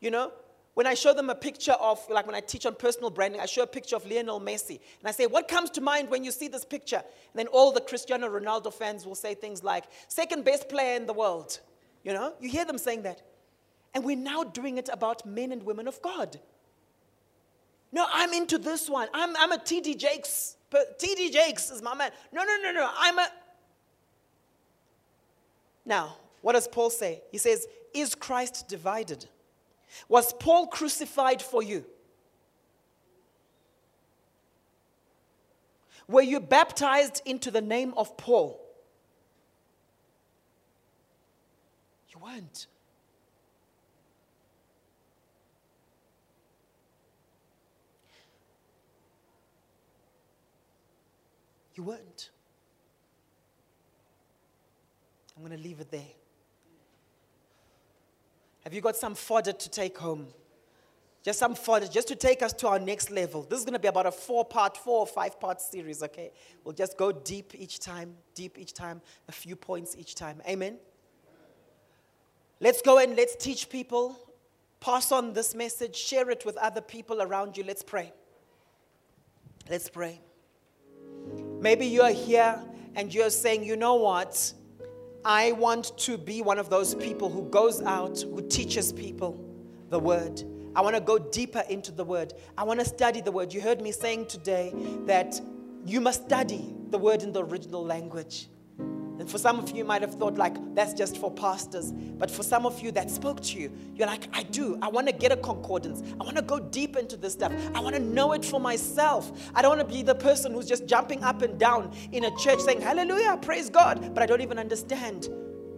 You 0.01 0.11
know, 0.11 0.33
when 0.75 0.87
I 0.87 0.93
show 0.93 1.15
them 1.15 1.31
a 1.31 1.35
picture 1.35 1.73
of, 1.73 2.07
like 2.11 2.27
when 2.27 2.35
I 2.35 2.41
teach 2.41 2.67
on 2.67 2.75
personal 2.75 3.09
branding, 3.09 3.41
I 3.41 3.47
show 3.47 3.63
a 3.63 3.67
picture 3.67 3.97
of 3.97 4.05
Lionel 4.05 4.39
Messi. 4.41 4.79
And 5.01 5.07
I 5.07 5.11
say, 5.11 5.27
What 5.27 5.49
comes 5.49 5.71
to 5.71 5.81
mind 5.81 6.11
when 6.11 6.23
you 6.23 6.31
see 6.31 6.49
this 6.49 6.67
picture? 6.67 6.97
And 6.97 7.35
then 7.35 7.47
all 7.47 7.73
the 7.73 7.81
Cristiano 7.81 8.29
Ronaldo 8.29 8.71
fans 8.75 9.07
will 9.07 9.15
say 9.15 9.35
things 9.35 9.65
like, 9.65 9.85
Second 10.09 10.45
best 10.45 10.69
player 10.69 10.97
in 10.97 11.07
the 11.07 11.15
world. 11.15 11.61
You 12.05 12.13
know, 12.13 12.35
you 12.41 12.51
hear 12.51 12.67
them 12.67 12.77
saying 12.77 13.03
that. 13.05 13.23
And 13.95 14.05
we're 14.05 14.19
now 14.19 14.45
doing 14.45 14.77
it 14.77 14.91
about 14.93 15.25
men 15.25 15.51
and 15.51 15.63
women 15.63 15.89
of 15.89 16.03
God. 16.03 16.39
No, 17.91 18.07
I'm 18.13 18.35
into 18.35 18.59
this 18.59 18.91
one. 18.91 19.09
I'm, 19.15 19.35
I'm 19.39 19.53
a 19.53 19.57
TD 19.57 19.97
Jakes. 19.97 20.57
TD 20.71 21.33
Jakes 21.33 21.71
is 21.71 21.81
my 21.81 21.95
man. 21.95 22.11
No, 22.31 22.45
no, 22.45 22.57
no, 22.63 22.73
no. 22.73 22.91
I'm 22.99 23.19
a. 23.19 23.29
Now, 25.87 26.17
what 26.43 26.53
does 26.53 26.67
Paul 26.67 26.91
say? 26.91 27.23
He 27.31 27.39
says, 27.39 27.67
Is 27.95 28.15
Christ 28.15 28.69
divided? 28.69 29.27
Was 30.09 30.33
Paul 30.35 30.67
crucified 30.67 31.41
for 31.41 31.63
you? 31.63 31.87
Were 36.09 36.23
you 36.23 36.41
baptized 36.41 37.23
into 37.25 37.51
the 37.51 37.61
name 37.61 37.95
of 37.97 38.17
Paul? 38.17 38.61
You 42.11 42.21
weren't. 42.21 42.67
You 51.75 51.83
weren't. 51.83 52.31
I'm 55.37 55.45
going 55.45 55.57
to 55.57 55.63
leave 55.63 55.81
it 55.81 55.91
there. 55.91 56.01
Have 58.65 58.75
you 58.75 58.81
got 58.81 58.97
some 58.97 59.15
fodder 59.15 59.53
to 59.53 59.71
take 59.71 59.97
home? 59.99 60.27
Just 61.23 61.39
some 61.39 61.55
fodder, 61.55 61.87
just 61.89 62.09
to 62.09 62.15
take 62.15 62.41
us 62.41 62.53
to 62.55 62.69
our 62.69 62.79
next 62.79 63.11
level. 63.11 63.43
This 63.43 63.59
is 63.59 63.65
going 63.65 63.75
to 63.75 63.81
be 63.81 63.89
about 63.89 64.07
a 64.07 64.13
four 64.13 64.45
part, 64.45 64.77
four 64.77 65.01
or 65.01 65.07
five 65.07 65.39
part 65.41 65.61
series, 65.61 66.03
okay? 66.03 66.31
We'll 66.65 66.75
just 66.75 66.97
go 66.97 67.13
deep 67.13 67.53
each 67.55 67.81
time, 67.81 68.15
deep 68.35 68.59
each 68.59 68.73
time, 68.73 69.03
a 69.29 69.33
few 69.33 69.57
points 69.57 69.97
each 69.99 70.15
time. 70.15 70.41
Amen? 70.49 70.79
Let's 72.61 72.81
go 72.81 72.99
and 72.99 73.17
let's 73.17 73.37
teach 73.37 73.69
people, 73.69 74.19
pass 74.81 75.13
on 75.13 75.33
this 75.33 75.55
message, 75.55 75.95
share 75.97 76.31
it 76.31 76.47
with 76.47 76.57
other 76.57 76.81
people 76.81 77.21
around 77.21 77.57
you. 77.57 77.65
Let's 77.65 77.83
pray. 77.83 78.13
Let's 79.69 79.91
pray. 79.91 80.21
Maybe 81.61 81.87
you're 81.87 82.13
here 82.13 82.63
and 82.95 83.13
you're 83.13 83.31
saying, 83.31 83.65
you 83.65 83.77
know 83.77 83.97
what? 83.97 84.53
I 85.29 85.51
want 85.51 85.99
to 85.99 86.17
be 86.17 86.41
one 86.41 86.57
of 86.57 86.71
those 86.71 86.95
people 86.95 87.29
who 87.29 87.49
goes 87.51 87.83
out, 87.83 88.21
who 88.21 88.47
teaches 88.47 88.93
people 88.93 89.37
the 89.91 89.99
word. 89.99 90.45
I 90.77 90.83
want 90.83 90.95
to 90.95 91.01
go 91.01 91.19
deeper 91.19 91.65
into 91.69 91.91
the 91.91 92.05
word. 92.05 92.33
I 92.57 92.63
want 92.63 92.79
to 92.79 92.87
study 92.87 93.21
the 93.21 93.33
word. 93.33 93.53
You 93.53 93.61
heard 93.61 93.81
me 93.81 93.91
saying 93.91 94.27
today 94.27 94.73
that 95.07 95.41
you 95.85 96.01
must 96.01 96.27
study 96.27 96.73
the 96.91 96.99
word 96.99 97.25
in 97.25 97.33
the 97.33 97.43
original 97.43 97.85
language. 97.85 98.47
And 99.19 99.31
for 99.31 99.39
some 99.39 99.59
of 99.59 99.71
you, 99.71 99.79
you 99.79 99.85
might 99.85 100.03
have 100.03 100.15
thought, 100.15 100.37
like, 100.37 100.57
that's 100.75 100.93
just 100.93 101.17
for 101.17 101.31
pastors. 101.31 101.93
But 101.93 102.31
for 102.31 102.43
some 102.43 102.67
of 102.67 102.81
you 102.81 102.93
that 102.93 103.11
spoke 103.11 103.41
to 103.43 103.59
you, 103.59 103.73
you're 103.95 104.07
like, 104.07 104.29
I 104.33 104.43
do. 104.43 104.79
I 104.83 104.89
want 104.89 105.07
to 105.07 105.13
get 105.13 105.33
a 105.33 105.37
concordance. 105.37 106.03
I 106.21 106.25
want 106.25 106.37
to 106.37 106.43
go 106.43 106.59
deep 106.59 106.97
into 106.97 107.17
this 107.17 107.33
stuff. 107.33 107.53
I 107.75 107.81
want 107.81 107.95
to 107.97 108.03
know 108.03 108.33
it 108.33 108.45
for 108.45 108.61
myself. 108.61 109.51
I 109.55 109.63
don't 109.63 109.77
want 109.77 109.89
to 109.89 109.95
be 109.95 110.03
the 110.03 110.15
person 110.15 110.53
who's 110.53 110.67
just 110.67 110.87
jumping 110.87 111.23
up 111.25 111.43
and 111.43 111.59
down 111.59 111.95
in 112.13 112.25
a 112.25 112.37
church 112.37 112.61
saying, 112.61 112.81
Hallelujah, 112.81 113.39
praise 113.41 113.71
God, 113.71 114.15
but 114.15 114.23
I 114.23 114.27
don't 114.27 114.43
even 114.43 114.59
understand 114.59 115.29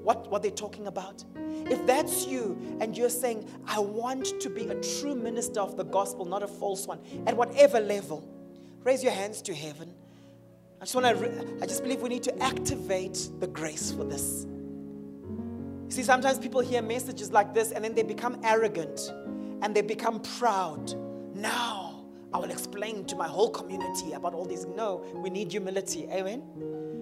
what, 0.03 0.31
what 0.31 0.43
they're 0.43 0.51
talking 0.51 0.87
about. 0.87 1.25
If 1.37 1.85
that's 1.87 2.27
you 2.27 2.59
and 2.81 2.97
you're 2.97 3.11
saying, 3.11 3.47
I 3.67 3.79
want 3.79 4.41
to 4.41 4.49
be 4.49 4.67
a 4.69 4.75
true 4.81 5.15
minister 5.15 5.61
of 5.61 5.77
the 5.77 5.85
gospel, 5.85 6.25
not 6.25 6.43
a 6.43 6.49
false 6.49 6.87
one, 6.87 6.99
at 7.27 7.37
whatever 7.37 7.79
level, 7.79 8.27
raise 8.85 9.03
your 9.03 9.13
hands 9.13 9.43
to 9.43 9.55
heaven. 9.55 9.95
I 10.81 10.85
just 10.85 10.95
want 10.95 11.19
to, 11.19 11.59
I 11.61 11.67
just 11.67 11.83
believe 11.83 12.01
we 12.03 12.09
need 12.09 12.23
to 12.23 12.43
activate 12.43 13.31
the 13.41 13.49
grace 13.49 13.91
for 13.91 14.05
this. 14.05 14.47
You 15.89 15.91
see, 15.91 16.03
sometimes 16.05 16.39
people 16.39 16.61
hear 16.61 16.83
messages 16.83 17.33
like 17.33 17.53
this 17.53 17.73
and 17.73 17.85
then 17.85 17.95
they 17.95 18.05
become 18.05 18.39
arrogant 18.45 19.13
and 19.63 19.75
they 19.75 19.83
become 19.83 20.21
proud. 20.21 20.95
Now, 21.35 22.05
I 22.33 22.39
will 22.39 22.51
explain 22.51 23.07
to 23.07 23.17
my 23.17 23.27
whole 23.27 23.51
community 23.51 24.13
about 24.13 24.35
all 24.35 24.45
these. 24.45 24.67
No, 24.67 25.05
we 25.17 25.31
need 25.31 25.51
humility. 25.51 26.07
Amen? 26.13 26.43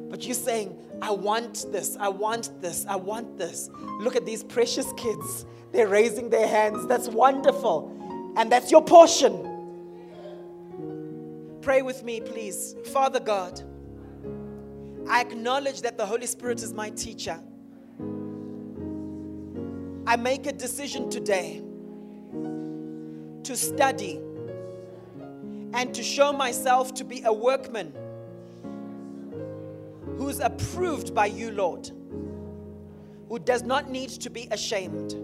But 0.09 0.25
you're 0.25 0.35
saying, 0.35 0.79
I 1.03 1.11
want 1.11 1.67
this, 1.71 1.97
I 1.99 2.09
want 2.09 2.63
this, 2.63 2.87
I 2.89 2.97
want 2.97 3.37
this. 3.37 3.69
Look 4.01 4.17
at 4.17 4.25
these 4.25 4.43
precious 4.45 4.91
kids. 4.97 5.45
They're 5.73 5.89
raising 5.89 6.31
their 6.31 6.47
hands. 6.47 6.87
That's 6.87 7.09
wonderful. 7.09 7.93
And 8.39 8.51
that's 8.51 8.71
your 8.71 8.83
portion. 8.83 9.46
Pray 11.67 11.83
with 11.83 12.05
me, 12.05 12.21
please. 12.21 12.77
Father 12.93 13.19
God, 13.19 13.61
I 15.09 15.21
acknowledge 15.21 15.81
that 15.81 15.99
the 15.99 16.07
Holy 16.07 16.27
Spirit 16.27 16.63
is 16.63 16.73
my 16.73 16.91
teacher. 16.91 17.41
I 20.07 20.15
make 20.15 20.47
a 20.47 20.53
decision 20.53 21.11
today 21.11 21.61
to 23.43 23.57
study 23.57 24.21
and 25.73 25.93
to 25.93 26.05
show 26.05 26.33
myself 26.33 26.95
to 26.95 27.05
be 27.05 27.23
a 27.25 27.33
workman 27.33 27.93
who's 30.19 30.39
approved 30.39 31.17
by 31.17 31.27
you, 31.27 31.51
Lord, 31.51 31.91
who 33.29 33.41
does 33.41 33.65
not 33.65 33.91
need 33.91 34.11
to 34.11 34.31
be 34.31 34.47
ashamed. 34.53 35.15